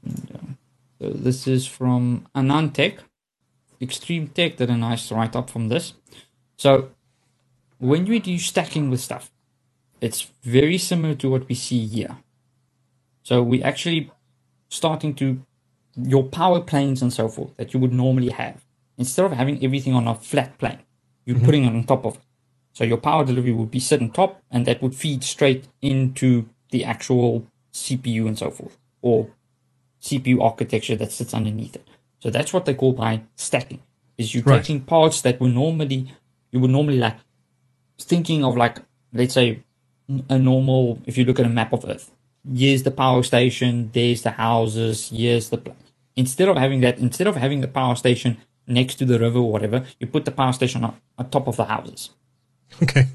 so 0.05 1.09
this 1.09 1.47
is 1.47 1.65
from 1.65 2.27
AnandTech. 2.35 2.99
Extreme 3.81 4.29
Tech 4.29 4.57
did 4.57 4.69
a 4.69 4.77
nice 4.77 5.11
write 5.11 5.35
up 5.35 5.49
from 5.49 5.69
this. 5.69 5.93
So 6.57 6.89
when 7.79 8.05
you 8.05 8.19
do 8.19 8.37
stacking 8.37 8.89
with 8.89 9.01
stuff, 9.01 9.31
it's 10.03 10.27
very 10.43 10.77
similar 10.77 11.15
to 11.15 11.29
what 11.29 11.47
we 11.47 11.55
see 11.55 11.87
here. 11.87 12.17
So 13.23 13.41
we 13.41 13.63
actually 13.63 14.11
starting 14.67 15.13
to 15.15 15.41
your 15.95 16.23
power 16.23 16.59
planes 16.59 17.01
and 17.01 17.13
so 17.13 17.29
forth 17.29 17.55
that 17.55 17.73
you 17.73 17.79
would 17.79 17.93
normally 17.93 18.29
have. 18.29 18.65
Instead 18.97 19.25
of 19.25 19.31
having 19.31 19.63
everything 19.63 19.93
on 19.93 20.07
a 20.07 20.15
flat 20.15 20.57
plane, 20.57 20.79
you're 21.25 21.37
mm-hmm. 21.37 21.45
putting 21.45 21.63
it 21.63 21.69
on 21.69 21.83
top 21.85 22.05
of 22.05 22.15
it. 22.15 22.21
So 22.73 22.83
your 22.83 22.97
power 22.97 23.23
delivery 23.23 23.53
would 23.53 23.71
be 23.71 23.79
sit 23.79 24.01
on 24.01 24.09
top 24.09 24.41
and 24.51 24.65
that 24.65 24.81
would 24.81 24.93
feed 24.93 25.23
straight 25.23 25.69
into 25.81 26.49
the 26.71 26.83
actual 26.83 27.47
CPU 27.71 28.27
and 28.27 28.37
so 28.37 28.51
forth, 28.51 28.77
or 29.01 29.29
CPU 30.01 30.41
architecture 30.41 30.97
that 30.97 31.13
sits 31.13 31.33
underneath 31.33 31.75
it. 31.75 31.87
So 32.19 32.29
that's 32.29 32.51
what 32.51 32.65
they 32.65 32.73
call 32.73 32.91
by 32.91 33.21
stacking. 33.35 33.81
Is 34.17 34.35
you 34.35 34.41
right. 34.41 34.57
taking 34.57 34.81
parts 34.81 35.21
that 35.21 35.39
would 35.39 35.53
normally 35.53 36.13
you 36.51 36.59
would 36.59 36.71
normally 36.71 36.97
like 36.97 37.17
thinking 37.97 38.43
of 38.43 38.57
like 38.57 38.79
let's 39.13 39.35
say 39.35 39.63
a 40.29 40.37
normal 40.37 40.99
if 41.05 41.17
you 41.17 41.25
look 41.25 41.39
at 41.39 41.45
a 41.45 41.49
map 41.49 41.73
of 41.73 41.85
Earth, 41.87 42.11
here's 42.51 42.83
the 42.83 42.91
power 42.91 43.23
station, 43.23 43.89
there's 43.93 44.21
the 44.21 44.31
houses, 44.31 45.09
here's 45.09 45.49
the. 45.49 45.61
Instead 46.15 46.47
of 46.47 46.57
having 46.57 46.81
that, 46.81 46.99
instead 46.99 47.27
of 47.27 47.35
having 47.35 47.61
the 47.61 47.67
power 47.67 47.95
station 47.95 48.37
next 48.67 48.95
to 48.95 49.05
the 49.05 49.19
river 49.19 49.39
or 49.39 49.51
whatever, 49.51 49.85
you 49.99 50.07
put 50.07 50.25
the 50.25 50.31
power 50.31 50.53
station 50.53 50.83
on, 50.83 50.95
on 51.17 51.29
top 51.29 51.47
of 51.47 51.55
the 51.57 51.65
houses. 51.65 52.11
Okay. 52.81 53.07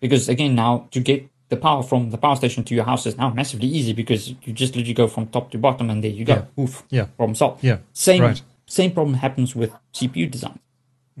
Because 0.00 0.28
again, 0.28 0.54
now 0.54 0.88
to 0.92 1.00
get 1.00 1.28
the 1.48 1.56
power 1.56 1.82
from 1.82 2.10
the 2.10 2.18
power 2.18 2.36
station 2.36 2.64
to 2.64 2.74
your 2.74 2.84
house 2.84 3.06
is 3.06 3.16
now 3.16 3.30
massively 3.30 3.66
easy 3.66 3.92
because 3.92 4.28
you 4.28 4.52
just 4.52 4.76
literally 4.76 4.94
go 4.94 5.08
from 5.08 5.26
top 5.28 5.50
to 5.50 5.58
bottom 5.58 5.90
and 5.90 6.04
there 6.04 6.10
you 6.10 6.24
go. 6.24 6.34
Yeah. 6.34 6.62
Oof. 6.62 6.84
Yeah. 6.90 7.04
Problem 7.16 7.34
solved. 7.34 7.64
Yeah. 7.64 7.78
Same 7.92 8.22
right. 8.22 8.42
same 8.66 8.92
problem 8.92 9.14
happens 9.14 9.56
with 9.56 9.72
CPU 9.92 10.30
design. 10.30 10.58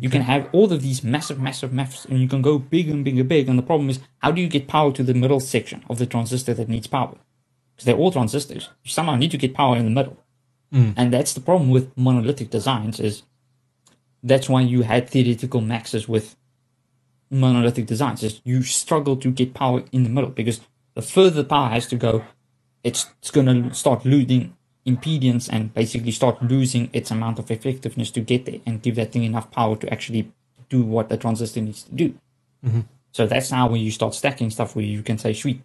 You 0.00 0.08
can 0.08 0.22
have 0.22 0.48
all 0.52 0.72
of 0.72 0.82
these 0.82 1.02
massive, 1.02 1.40
massive 1.40 1.72
maps, 1.72 2.04
and 2.04 2.20
you 2.20 2.28
can 2.28 2.40
go 2.40 2.58
big 2.58 2.88
and 2.88 3.04
big 3.04 3.18
and 3.18 3.28
big. 3.28 3.48
And 3.48 3.58
the 3.58 3.64
problem 3.64 3.90
is, 3.90 3.98
how 4.18 4.30
do 4.30 4.40
you 4.40 4.48
get 4.48 4.68
power 4.68 4.92
to 4.92 5.02
the 5.02 5.14
middle 5.14 5.40
section 5.40 5.84
of 5.90 5.98
the 5.98 6.06
transistor 6.06 6.54
that 6.54 6.68
needs 6.68 6.86
power? 6.86 7.16
Because 7.74 7.86
they're 7.86 7.96
all 7.96 8.12
transistors. 8.12 8.68
You 8.84 8.90
somehow 8.90 9.16
need 9.16 9.32
to 9.32 9.38
get 9.38 9.54
power 9.54 9.76
in 9.76 9.84
the 9.84 9.90
middle. 9.90 10.16
Mm. 10.72 10.94
And 10.96 11.12
that's 11.12 11.34
the 11.34 11.40
problem 11.40 11.70
with 11.70 11.96
monolithic 11.96 12.50
designs 12.50 13.00
is 13.00 13.22
that's 14.22 14.48
why 14.48 14.60
you 14.60 14.82
had 14.82 15.08
theoretical 15.08 15.60
maxes 15.60 16.08
with 16.08 16.36
monolithic 17.30 17.86
designs 17.86 18.22
is 18.22 18.40
you 18.44 18.62
struggle 18.62 19.16
to 19.16 19.30
get 19.30 19.54
power 19.54 19.82
in 19.92 20.02
the 20.02 20.10
middle 20.10 20.30
because 20.30 20.60
the 20.94 21.02
further 21.02 21.42
the 21.42 21.48
power 21.48 21.68
has 21.68 21.86
to 21.86 21.96
go, 21.96 22.24
it's, 22.82 23.10
it's 23.20 23.30
going 23.30 23.46
to 23.46 23.74
start 23.74 24.04
losing 24.04 24.56
impedance 24.86 25.48
and 25.50 25.72
basically 25.74 26.10
start 26.10 26.42
losing 26.42 26.88
its 26.92 27.10
amount 27.10 27.38
of 27.38 27.50
effectiveness 27.50 28.10
to 28.10 28.20
get 28.20 28.46
there 28.46 28.60
and 28.66 28.82
give 28.82 28.96
that 28.96 29.12
thing 29.12 29.24
enough 29.24 29.50
power 29.50 29.76
to 29.76 29.92
actually 29.92 30.30
do 30.68 30.82
what 30.82 31.08
the 31.08 31.16
transistor 31.16 31.60
needs 31.60 31.82
to 31.82 31.94
do. 31.94 32.14
Mm-hmm. 32.64 32.80
So 33.12 33.26
that's 33.26 33.50
now 33.50 33.68
when 33.68 33.80
you 33.80 33.90
start 33.90 34.14
stacking 34.14 34.50
stuff 34.50 34.76
where 34.76 34.84
you 34.84 35.02
can 35.02 35.18
say, 35.18 35.32
sweet. 35.32 35.62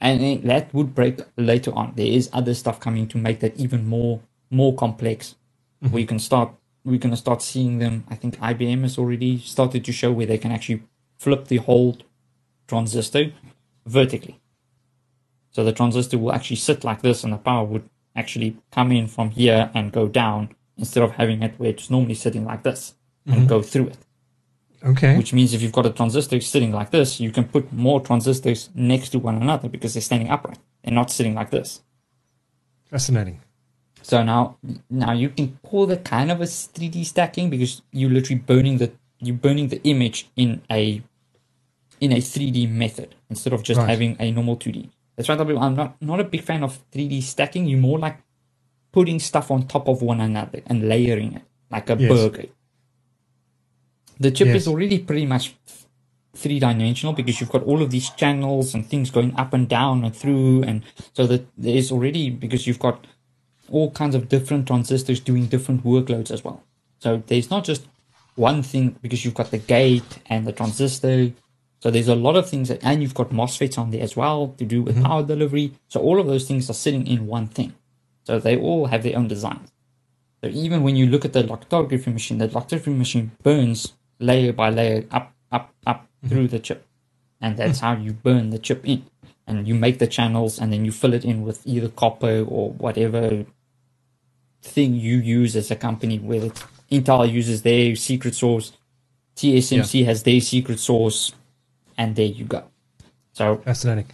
And 0.00 0.42
that 0.44 0.72
would 0.72 0.94
break 0.94 1.20
later 1.36 1.74
on. 1.74 1.94
There 1.96 2.06
is 2.06 2.30
other 2.32 2.54
stuff 2.54 2.78
coming 2.78 3.08
to 3.08 3.18
make 3.18 3.40
that 3.40 3.56
even 3.56 3.86
more 3.86 4.20
more 4.50 4.74
complex. 4.74 5.34
Mm-hmm. 5.82 5.92
Where 5.92 6.00
you 6.00 6.06
can 6.06 6.18
start 6.18 6.52
we're 6.84 6.98
gonna 6.98 7.16
start 7.16 7.42
seeing 7.42 7.78
them. 7.78 8.04
I 8.08 8.14
think 8.14 8.38
IBM 8.38 8.82
has 8.82 8.98
already 8.98 9.38
started 9.38 9.84
to 9.84 9.92
show 9.92 10.12
where 10.12 10.26
they 10.26 10.38
can 10.38 10.52
actually 10.52 10.82
flip 11.18 11.48
the 11.48 11.56
whole 11.58 11.98
transistor 12.66 13.32
vertically. 13.86 14.40
So 15.50 15.64
the 15.64 15.72
transistor 15.72 16.18
will 16.18 16.32
actually 16.32 16.56
sit 16.56 16.84
like 16.84 17.02
this 17.02 17.24
and 17.24 17.32
the 17.32 17.38
power 17.38 17.64
would 17.64 17.88
actually 18.14 18.56
come 18.72 18.92
in 18.92 19.06
from 19.06 19.30
here 19.30 19.70
and 19.74 19.92
go 19.92 20.08
down 20.08 20.54
instead 20.76 21.02
of 21.02 21.12
having 21.12 21.42
it 21.42 21.54
where 21.58 21.70
it's 21.70 21.90
normally 21.90 22.14
sitting 22.14 22.44
like 22.44 22.62
this 22.62 22.94
and 23.26 23.36
mm-hmm. 23.36 23.46
go 23.46 23.62
through 23.62 23.88
it. 23.88 23.98
Okay. 24.84 25.16
Which 25.16 25.32
means 25.32 25.54
if 25.54 25.62
you've 25.62 25.72
got 25.72 25.86
a 25.86 25.90
transistor 25.90 26.40
sitting 26.40 26.72
like 26.72 26.90
this, 26.90 27.18
you 27.18 27.32
can 27.32 27.44
put 27.44 27.72
more 27.72 28.00
transistors 28.00 28.70
next 28.74 29.08
to 29.10 29.18
one 29.18 29.40
another 29.40 29.68
because 29.68 29.94
they're 29.94 30.02
standing 30.02 30.30
upright. 30.30 30.58
They're 30.84 30.94
not 30.94 31.10
sitting 31.10 31.34
like 31.34 31.50
this. 31.50 31.82
Fascinating. 32.90 33.40
So 34.02 34.22
now, 34.22 34.56
now 34.88 35.12
you 35.12 35.30
can 35.30 35.58
call 35.62 35.86
that 35.86 36.04
kind 36.04 36.30
of 36.30 36.40
a 36.40 36.44
3D 36.44 37.04
stacking 37.04 37.50
because 37.50 37.82
you're 37.92 38.10
literally 38.10 38.40
burning 38.40 38.78
the 38.78 38.92
you're 39.20 39.36
burning 39.36 39.68
the 39.68 39.82
image 39.82 40.28
in 40.36 40.62
a 40.70 41.02
in 42.00 42.12
a 42.12 42.18
3D 42.18 42.70
method 42.70 43.16
instead 43.28 43.52
of 43.52 43.64
just 43.64 43.78
right. 43.78 43.88
having 43.88 44.16
a 44.20 44.30
normal 44.30 44.56
2D. 44.56 44.90
That's 45.18 45.28
why 45.28 45.34
I'm 45.34 45.74
not 45.74 46.00
not 46.00 46.20
a 46.20 46.24
big 46.24 46.42
fan 46.42 46.62
of 46.62 46.78
3D 46.92 47.22
stacking. 47.24 47.66
You're 47.66 47.80
more 47.80 47.98
like 47.98 48.18
putting 48.92 49.18
stuff 49.18 49.50
on 49.50 49.66
top 49.66 49.88
of 49.88 50.00
one 50.00 50.20
another 50.20 50.62
and 50.66 50.88
layering 50.88 51.32
it 51.34 51.42
like 51.72 51.90
a 51.90 51.96
yes. 51.98 52.08
burger. 52.08 52.44
The 54.20 54.30
chip 54.30 54.46
yes. 54.46 54.56
is 54.58 54.68
already 54.68 55.00
pretty 55.00 55.26
much 55.26 55.56
three 56.36 56.60
dimensional 56.60 57.14
because 57.14 57.40
you've 57.40 57.50
got 57.50 57.64
all 57.64 57.82
of 57.82 57.90
these 57.90 58.10
channels 58.10 58.74
and 58.74 58.86
things 58.86 59.10
going 59.10 59.34
up 59.34 59.52
and 59.52 59.68
down 59.68 60.04
and 60.04 60.14
through, 60.14 60.62
and 60.62 60.84
so 61.14 61.26
that 61.26 61.48
there's 61.58 61.90
already 61.90 62.30
because 62.30 62.68
you've 62.68 62.78
got 62.78 63.04
all 63.72 63.90
kinds 63.90 64.14
of 64.14 64.28
different 64.28 64.68
transistors 64.68 65.18
doing 65.18 65.46
different 65.46 65.82
workloads 65.82 66.30
as 66.30 66.44
well. 66.44 66.62
So 67.00 67.24
there's 67.26 67.50
not 67.50 67.64
just 67.64 67.88
one 68.36 68.62
thing 68.62 68.96
because 69.02 69.24
you've 69.24 69.34
got 69.34 69.50
the 69.50 69.58
gate 69.58 70.20
and 70.26 70.46
the 70.46 70.52
transistor 70.52 71.32
so 71.80 71.90
there's 71.90 72.08
a 72.08 72.14
lot 72.14 72.36
of 72.36 72.48
things 72.48 72.68
that, 72.68 72.82
and 72.82 73.02
you've 73.02 73.14
got 73.14 73.30
MOSFETs 73.30 73.78
on 73.78 73.90
there 73.90 74.02
as 74.02 74.16
well 74.16 74.54
to 74.58 74.64
do 74.64 74.82
with 74.82 74.96
mm-hmm. 74.96 75.04
power 75.04 75.22
delivery. 75.22 75.72
So 75.88 76.00
all 76.00 76.18
of 76.18 76.26
those 76.26 76.46
things 76.46 76.68
are 76.68 76.74
sitting 76.74 77.06
in 77.06 77.26
one 77.26 77.46
thing. 77.46 77.74
So 78.24 78.38
they 78.38 78.58
all 78.58 78.86
have 78.86 79.02
their 79.02 79.16
own 79.16 79.28
designs. 79.28 79.70
So 80.42 80.50
even 80.50 80.82
when 80.82 80.96
you 80.96 81.06
look 81.06 81.24
at 81.24 81.32
the 81.32 81.44
lithography 81.44 82.10
machine, 82.10 82.38
the 82.38 82.46
lithography 82.46 82.90
machine 82.90 83.30
burns 83.42 83.92
layer 84.18 84.52
by 84.52 84.70
layer 84.70 85.04
up, 85.10 85.32
up, 85.52 85.72
up 85.86 86.02
mm-hmm. 86.02 86.28
through 86.28 86.48
the 86.48 86.58
chip. 86.58 86.84
And 87.40 87.56
that's 87.56 87.78
how 87.78 87.94
you 87.94 88.12
burn 88.12 88.50
the 88.50 88.58
chip 88.58 88.86
in. 88.86 89.04
And 89.46 89.66
you 89.66 89.74
make 89.74 89.98
the 89.98 90.06
channels 90.06 90.58
and 90.58 90.72
then 90.72 90.84
you 90.84 90.92
fill 90.92 91.14
it 91.14 91.24
in 91.24 91.42
with 91.42 91.64
either 91.64 91.88
copper 91.88 92.44
or 92.46 92.72
whatever 92.72 93.46
thing 94.62 94.94
you 94.94 95.18
use 95.18 95.54
as 95.54 95.70
a 95.70 95.76
company, 95.76 96.18
whether 96.18 96.50
Intel 96.90 97.30
uses 97.30 97.62
their 97.62 97.94
secret 97.94 98.34
sauce, 98.34 98.72
TSMC 99.36 100.00
yeah. 100.00 100.06
has 100.06 100.24
their 100.24 100.40
secret 100.40 100.80
sauce, 100.80 101.32
and 101.98 102.16
there 102.16 102.26
you 102.26 102.44
go. 102.44 102.64
So 103.34 103.56
fascinating. 103.58 104.06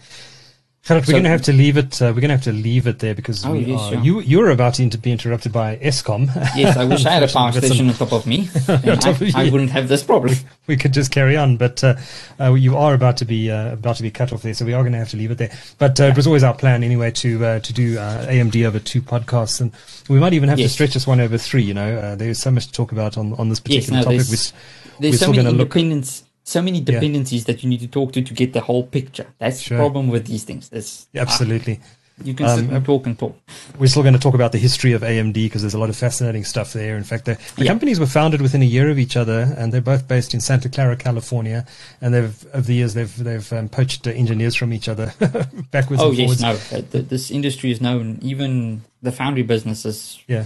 We're 0.87 1.01
going 1.01 1.23
to 1.23 1.29
have 1.29 1.41
to 1.43 1.53
leave 1.53 1.77
it. 1.77 1.99
Uh, 1.99 2.13
we're 2.13 2.21
going 2.21 2.29
to 2.29 2.35
have 2.35 2.43
to 2.43 2.51
leave 2.51 2.85
it 2.85 2.99
there 2.99 3.15
because 3.15 3.43
oh, 3.43 3.53
we 3.53 3.61
yes, 3.61 3.81
are, 3.81 3.93
sure. 3.93 4.03
you 4.03 4.19
you're 4.19 4.49
about 4.51 4.75
to 4.75 4.97
be 4.99 5.11
interrupted 5.11 5.51
by 5.51 5.77
Eskom. 5.77 6.27
Yes, 6.55 6.77
I 6.77 6.85
wish 6.85 7.03
I 7.07 7.09
had 7.09 7.23
a 7.23 7.27
power 7.33 7.51
station 7.51 7.89
on 7.89 7.95
top 7.95 8.13
of 8.13 8.27
me. 8.27 8.45
top 8.67 8.85
I, 8.85 9.09
of 9.09 9.35
I, 9.35 9.49
wouldn't 9.49 9.71
have 9.71 9.87
this 9.87 10.03
problem. 10.03 10.35
we 10.67 10.77
could 10.77 10.93
just 10.93 11.09
carry 11.09 11.35
on, 11.37 11.57
but 11.57 11.83
uh, 11.83 11.95
uh, 12.39 12.53
you 12.53 12.77
are 12.77 12.93
about 12.93 13.17
to 13.17 13.25
be 13.25 13.49
uh, 13.49 13.73
about 13.73 13.95
to 13.95 14.03
be 14.03 14.11
cut 14.11 14.31
off 14.31 14.43
there, 14.43 14.53
so 14.53 14.63
we 14.63 14.73
are 14.73 14.83
going 14.83 14.93
to 14.93 14.99
have 14.99 15.09
to 15.09 15.17
leave 15.17 15.31
it 15.31 15.39
there. 15.39 15.51
But 15.79 15.99
uh, 15.99 16.03
it 16.03 16.15
was 16.15 16.27
always 16.27 16.43
our 16.43 16.53
plan 16.53 16.83
anyway 16.83 17.09
to 17.09 17.43
uh, 17.43 17.59
to 17.61 17.73
do 17.73 17.97
uh, 17.97 18.27
AMD 18.27 18.63
over 18.67 18.77
two 18.77 19.01
podcasts, 19.01 19.59
and 19.61 19.71
we 20.07 20.19
might 20.19 20.33
even 20.33 20.49
have 20.49 20.59
Yes. 20.59 20.69
to 20.69 20.73
stretch 20.73 20.93
this 20.93 21.07
one 21.07 21.19
over 21.19 21.39
three. 21.39 21.63
You 21.63 21.73
know, 21.73 21.97
uh, 21.97 22.15
there's 22.15 22.37
so 22.37 22.51
much 22.51 22.67
to 22.67 22.71
talk 22.71 22.91
about 22.91 23.17
on 23.17 23.33
on 23.33 23.49
this 23.49 23.59
Yes, 23.65 23.87
particular 23.87 23.97
no, 23.97 24.03
topic. 24.03 24.17
there's, 24.17 24.29
Which 24.29 24.51
there's 24.99 25.13
we're 25.13 25.17
so 25.17 25.33
many 25.33 25.49
independence, 25.49 26.24
so 26.47 26.61
many 26.61 26.79
dependencies 26.79 27.45
that 27.45 27.63
you 27.63 27.69
need 27.69 27.79
to 27.81 27.87
talk 27.87 28.13
to 28.13 28.21
to 28.21 28.33
get 28.33 28.53
the 28.53 28.61
whole 28.61 28.83
picture. 28.85 29.25
That's 29.39 29.59
Sure. 29.61 29.77
the 29.77 29.81
problem 29.81 30.07
with 30.09 30.27
these 30.27 30.43
things. 30.45 30.69
There's, 30.69 31.07
absolutely. 31.15 31.79
ah, 31.81 31.87
you 32.23 32.33
can 32.33 32.45
Um, 32.45 32.69
and 32.73 32.85
talk 32.85 33.07
and 33.07 33.17
talk. 33.19 33.35
We're 33.79 33.87
still 33.87 34.03
going 34.03 34.13
to 34.13 34.19
talk 34.21 34.35
about 34.35 34.51
the 34.53 34.57
history 34.59 34.93
of 34.93 35.01
AMD 35.01 35.33
because 35.33 35.63
there's 35.63 35.73
a 35.73 35.79
lot 35.79 35.89
of 35.89 35.97
fascinating 35.97 36.45
stuff 36.45 36.71
there. 36.71 36.95
In 36.97 37.03
fact, 37.03 37.25
the, 37.25 37.33
the 37.57 37.63
Yeah. 37.65 37.71
companies 37.71 37.99
were 37.99 38.05
founded 38.19 38.41
within 38.41 38.61
a 38.61 38.65
year 38.77 38.89
of 38.91 38.97
each 38.99 39.17
other, 39.17 39.53
and 39.57 39.73
they're 39.73 39.81
both 39.93 40.07
based 40.07 40.33
in 40.35 40.39
Santa 40.39 40.69
Clara, 40.69 40.95
California. 40.95 41.65
And 41.99 42.13
they've 42.13 42.45
over 42.53 42.67
the 42.67 42.75
years 42.75 42.93
they've 42.93 43.15
they've 43.21 43.51
um, 43.51 43.67
poached 43.67 44.05
engineers 44.07 44.55
from 44.55 44.71
each 44.71 44.87
other 44.87 45.07
backwards 45.71 46.01
Oh 46.01 46.09
and 46.09 46.17
yes, 46.17 46.39
forwards. 46.39 46.71
no. 46.71 46.77
uh, 46.77 46.81
th- 46.91 47.07
This 47.09 47.31
industry 47.31 47.71
is 47.71 47.81
known. 47.81 48.19
Even 48.21 48.83
the 49.01 49.11
foundry 49.11 49.43
businesses. 49.43 50.19
Yeah, 50.27 50.45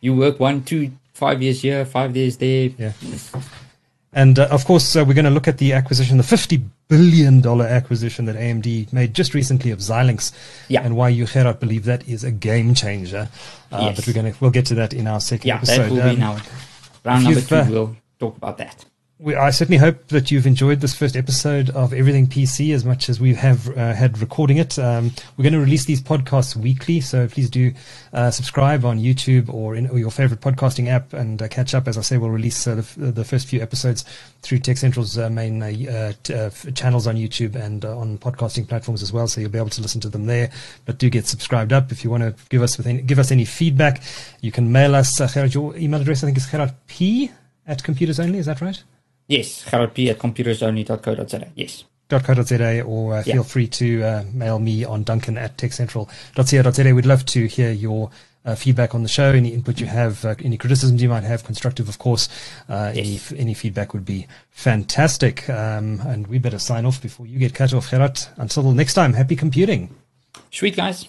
You 0.00 0.16
work 0.16 0.40
one, 0.40 0.64
two, 0.64 0.90
five 1.12 1.40
years 1.42 1.60
here, 1.62 1.84
five 1.84 2.16
years 2.16 2.38
there. 2.38 2.70
yeah. 2.78 2.92
And 4.14 4.38
uh, 4.38 4.46
of 4.50 4.64
course, 4.64 4.94
uh, 4.96 5.04
we're 5.04 5.14
going 5.14 5.24
to 5.24 5.30
look 5.30 5.48
at 5.48 5.58
the 5.58 5.72
acquisition, 5.72 6.16
the 6.18 6.22
fifty 6.22 6.62
billion 6.88 7.40
dollar 7.40 7.66
acquisition 7.66 8.26
that 8.26 8.36
AMD 8.36 8.92
made 8.92 9.12
just 9.14 9.34
recently 9.34 9.70
of 9.72 9.80
Xilinx, 9.80 10.32
Yeah. 10.68 10.82
and 10.82 10.96
why 10.96 11.08
you 11.08 11.26
Gerard 11.26 11.58
believe 11.58 11.84
that 11.86 12.06
is 12.08 12.22
a 12.24 12.30
game 12.30 12.74
changer. 12.74 13.28
Uh, 13.72 13.78
Yes. 13.82 13.96
But 13.96 14.06
we're 14.06 14.12
going 14.12 14.32
to 14.32 14.38
we'll 14.40 14.50
get 14.52 14.66
to 14.66 14.74
that 14.76 14.92
in 14.94 15.06
our 15.08 15.20
second 15.20 15.48
Yeah, 15.48 15.56
episode. 15.56 15.78
that 15.82 15.90
will 15.90 16.02
Um, 16.02 16.14
be 16.14 16.20
now. 16.20 16.36
Round 17.04 17.24
number 17.24 17.40
two, 17.40 17.54
uh, 17.56 17.66
we'll 17.68 17.96
talk 18.20 18.36
about 18.36 18.58
that. 18.58 18.84
We, 19.20 19.36
I 19.36 19.50
certainly 19.50 19.78
hope 19.78 20.08
that 20.08 20.32
you've 20.32 20.46
enjoyed 20.46 20.80
this 20.80 20.92
first 20.92 21.14
episode 21.14 21.70
of 21.70 21.92
Everything 21.92 22.26
PC 22.26 22.74
as 22.74 22.84
much 22.84 23.08
as 23.08 23.20
we 23.20 23.32
have 23.34 23.68
uh, 23.68 23.92
had 23.92 24.18
recording 24.18 24.56
it. 24.56 24.76
Um, 24.76 25.12
we're 25.36 25.44
going 25.44 25.52
to 25.52 25.60
release 25.60 25.84
these 25.84 26.02
podcasts 26.02 26.56
weekly, 26.56 27.00
so 27.00 27.28
please 27.28 27.48
do 27.48 27.72
uh, 28.12 28.32
subscribe 28.32 28.84
on 28.84 28.98
YouTube 28.98 29.54
or 29.54 29.76
in 29.76 29.88
or 29.88 30.00
your 30.00 30.10
favorite 30.10 30.40
podcasting 30.40 30.88
app 30.88 31.12
and 31.12 31.40
uh, 31.40 31.46
catch 31.46 31.76
up. 31.76 31.86
As 31.86 31.96
I 31.96 32.00
say, 32.00 32.18
we'll 32.18 32.30
release 32.30 32.66
uh, 32.66 32.82
the, 32.96 33.12
the 33.12 33.24
first 33.24 33.46
few 33.46 33.62
episodes 33.62 34.04
through 34.42 34.58
Tech 34.58 34.78
Central's 34.78 35.16
uh, 35.16 35.30
main 35.30 35.62
uh, 35.62 36.12
t- 36.24 36.72
channels 36.72 37.06
on 37.06 37.14
YouTube 37.14 37.54
and 37.54 37.84
on 37.84 38.18
podcasting 38.18 38.68
platforms 38.68 39.00
as 39.00 39.12
well. 39.12 39.28
So 39.28 39.40
you'll 39.40 39.50
be 39.50 39.58
able 39.58 39.70
to 39.70 39.80
listen 39.80 40.00
to 40.00 40.08
them 40.08 40.26
there. 40.26 40.50
But 40.86 40.98
do 40.98 41.08
get 41.08 41.28
subscribed 41.28 41.72
up 41.72 41.92
if 41.92 42.02
you 42.02 42.10
want 42.10 42.24
to 42.24 42.34
give 42.48 42.62
us 42.62 42.84
any, 42.84 43.00
give 43.00 43.20
us 43.20 43.30
any 43.30 43.44
feedback. 43.44 44.02
You 44.40 44.50
can 44.50 44.72
mail 44.72 44.96
us. 44.96 45.16
Gerard, 45.16 45.54
your 45.54 45.76
email 45.76 46.00
address 46.00 46.24
I 46.24 46.26
think 46.26 46.36
is 46.36 46.48
gerardp 46.48 47.30
at 47.68 47.84
computers 47.84 48.18
only. 48.18 48.40
Is 48.40 48.46
that 48.46 48.60
right? 48.60 48.82
Yes, 49.28 49.64
Gerard 49.70 49.94
P 49.94 50.10
at 50.10 50.18
computersonly.co.za. 50.18 51.48
Yes. 51.54 51.84
.co.za 52.10 52.82
or 52.82 53.14
uh, 53.14 53.22
Yeah. 53.26 53.34
feel 53.34 53.44
free 53.44 53.66
to 53.68 54.02
uh, 54.02 54.24
mail 54.32 54.58
me 54.58 54.84
on 54.84 55.02
duncan 55.04 55.38
at 55.38 55.56
techcentral.co.za. 55.56 56.94
We'd 56.94 57.06
love 57.06 57.24
to 57.26 57.46
hear 57.46 57.72
your 57.72 58.10
uh, 58.44 58.54
feedback 58.54 58.94
on 58.94 59.02
the 59.02 59.08
show, 59.08 59.30
any 59.32 59.54
input 59.54 59.80
you 59.80 59.86
have, 59.86 60.22
uh, 60.24 60.34
any 60.44 60.58
criticisms 60.58 61.02
you 61.02 61.08
might 61.08 61.24
have, 61.24 61.44
constructive, 61.44 61.88
of 61.88 61.98
course. 61.98 62.28
Uh, 62.68 62.92
Yes. 62.94 63.32
any, 63.32 63.40
any 63.40 63.54
feedback 63.54 63.94
would 63.94 64.04
be 64.04 64.26
fantastic. 64.50 65.48
Um, 65.48 66.02
and 66.04 66.26
we 66.26 66.38
better 66.38 66.58
sign 66.58 66.84
off 66.84 67.00
before 67.00 67.26
you 67.26 67.38
get 67.38 67.54
cut 67.54 67.72
off, 67.72 67.88
Gerard. 67.90 68.20
Until 68.36 68.70
next 68.72 68.92
time, 68.94 69.14
happy 69.14 69.34
computing. 69.34 69.88
Sweet, 70.50 70.76
guys. 70.76 71.08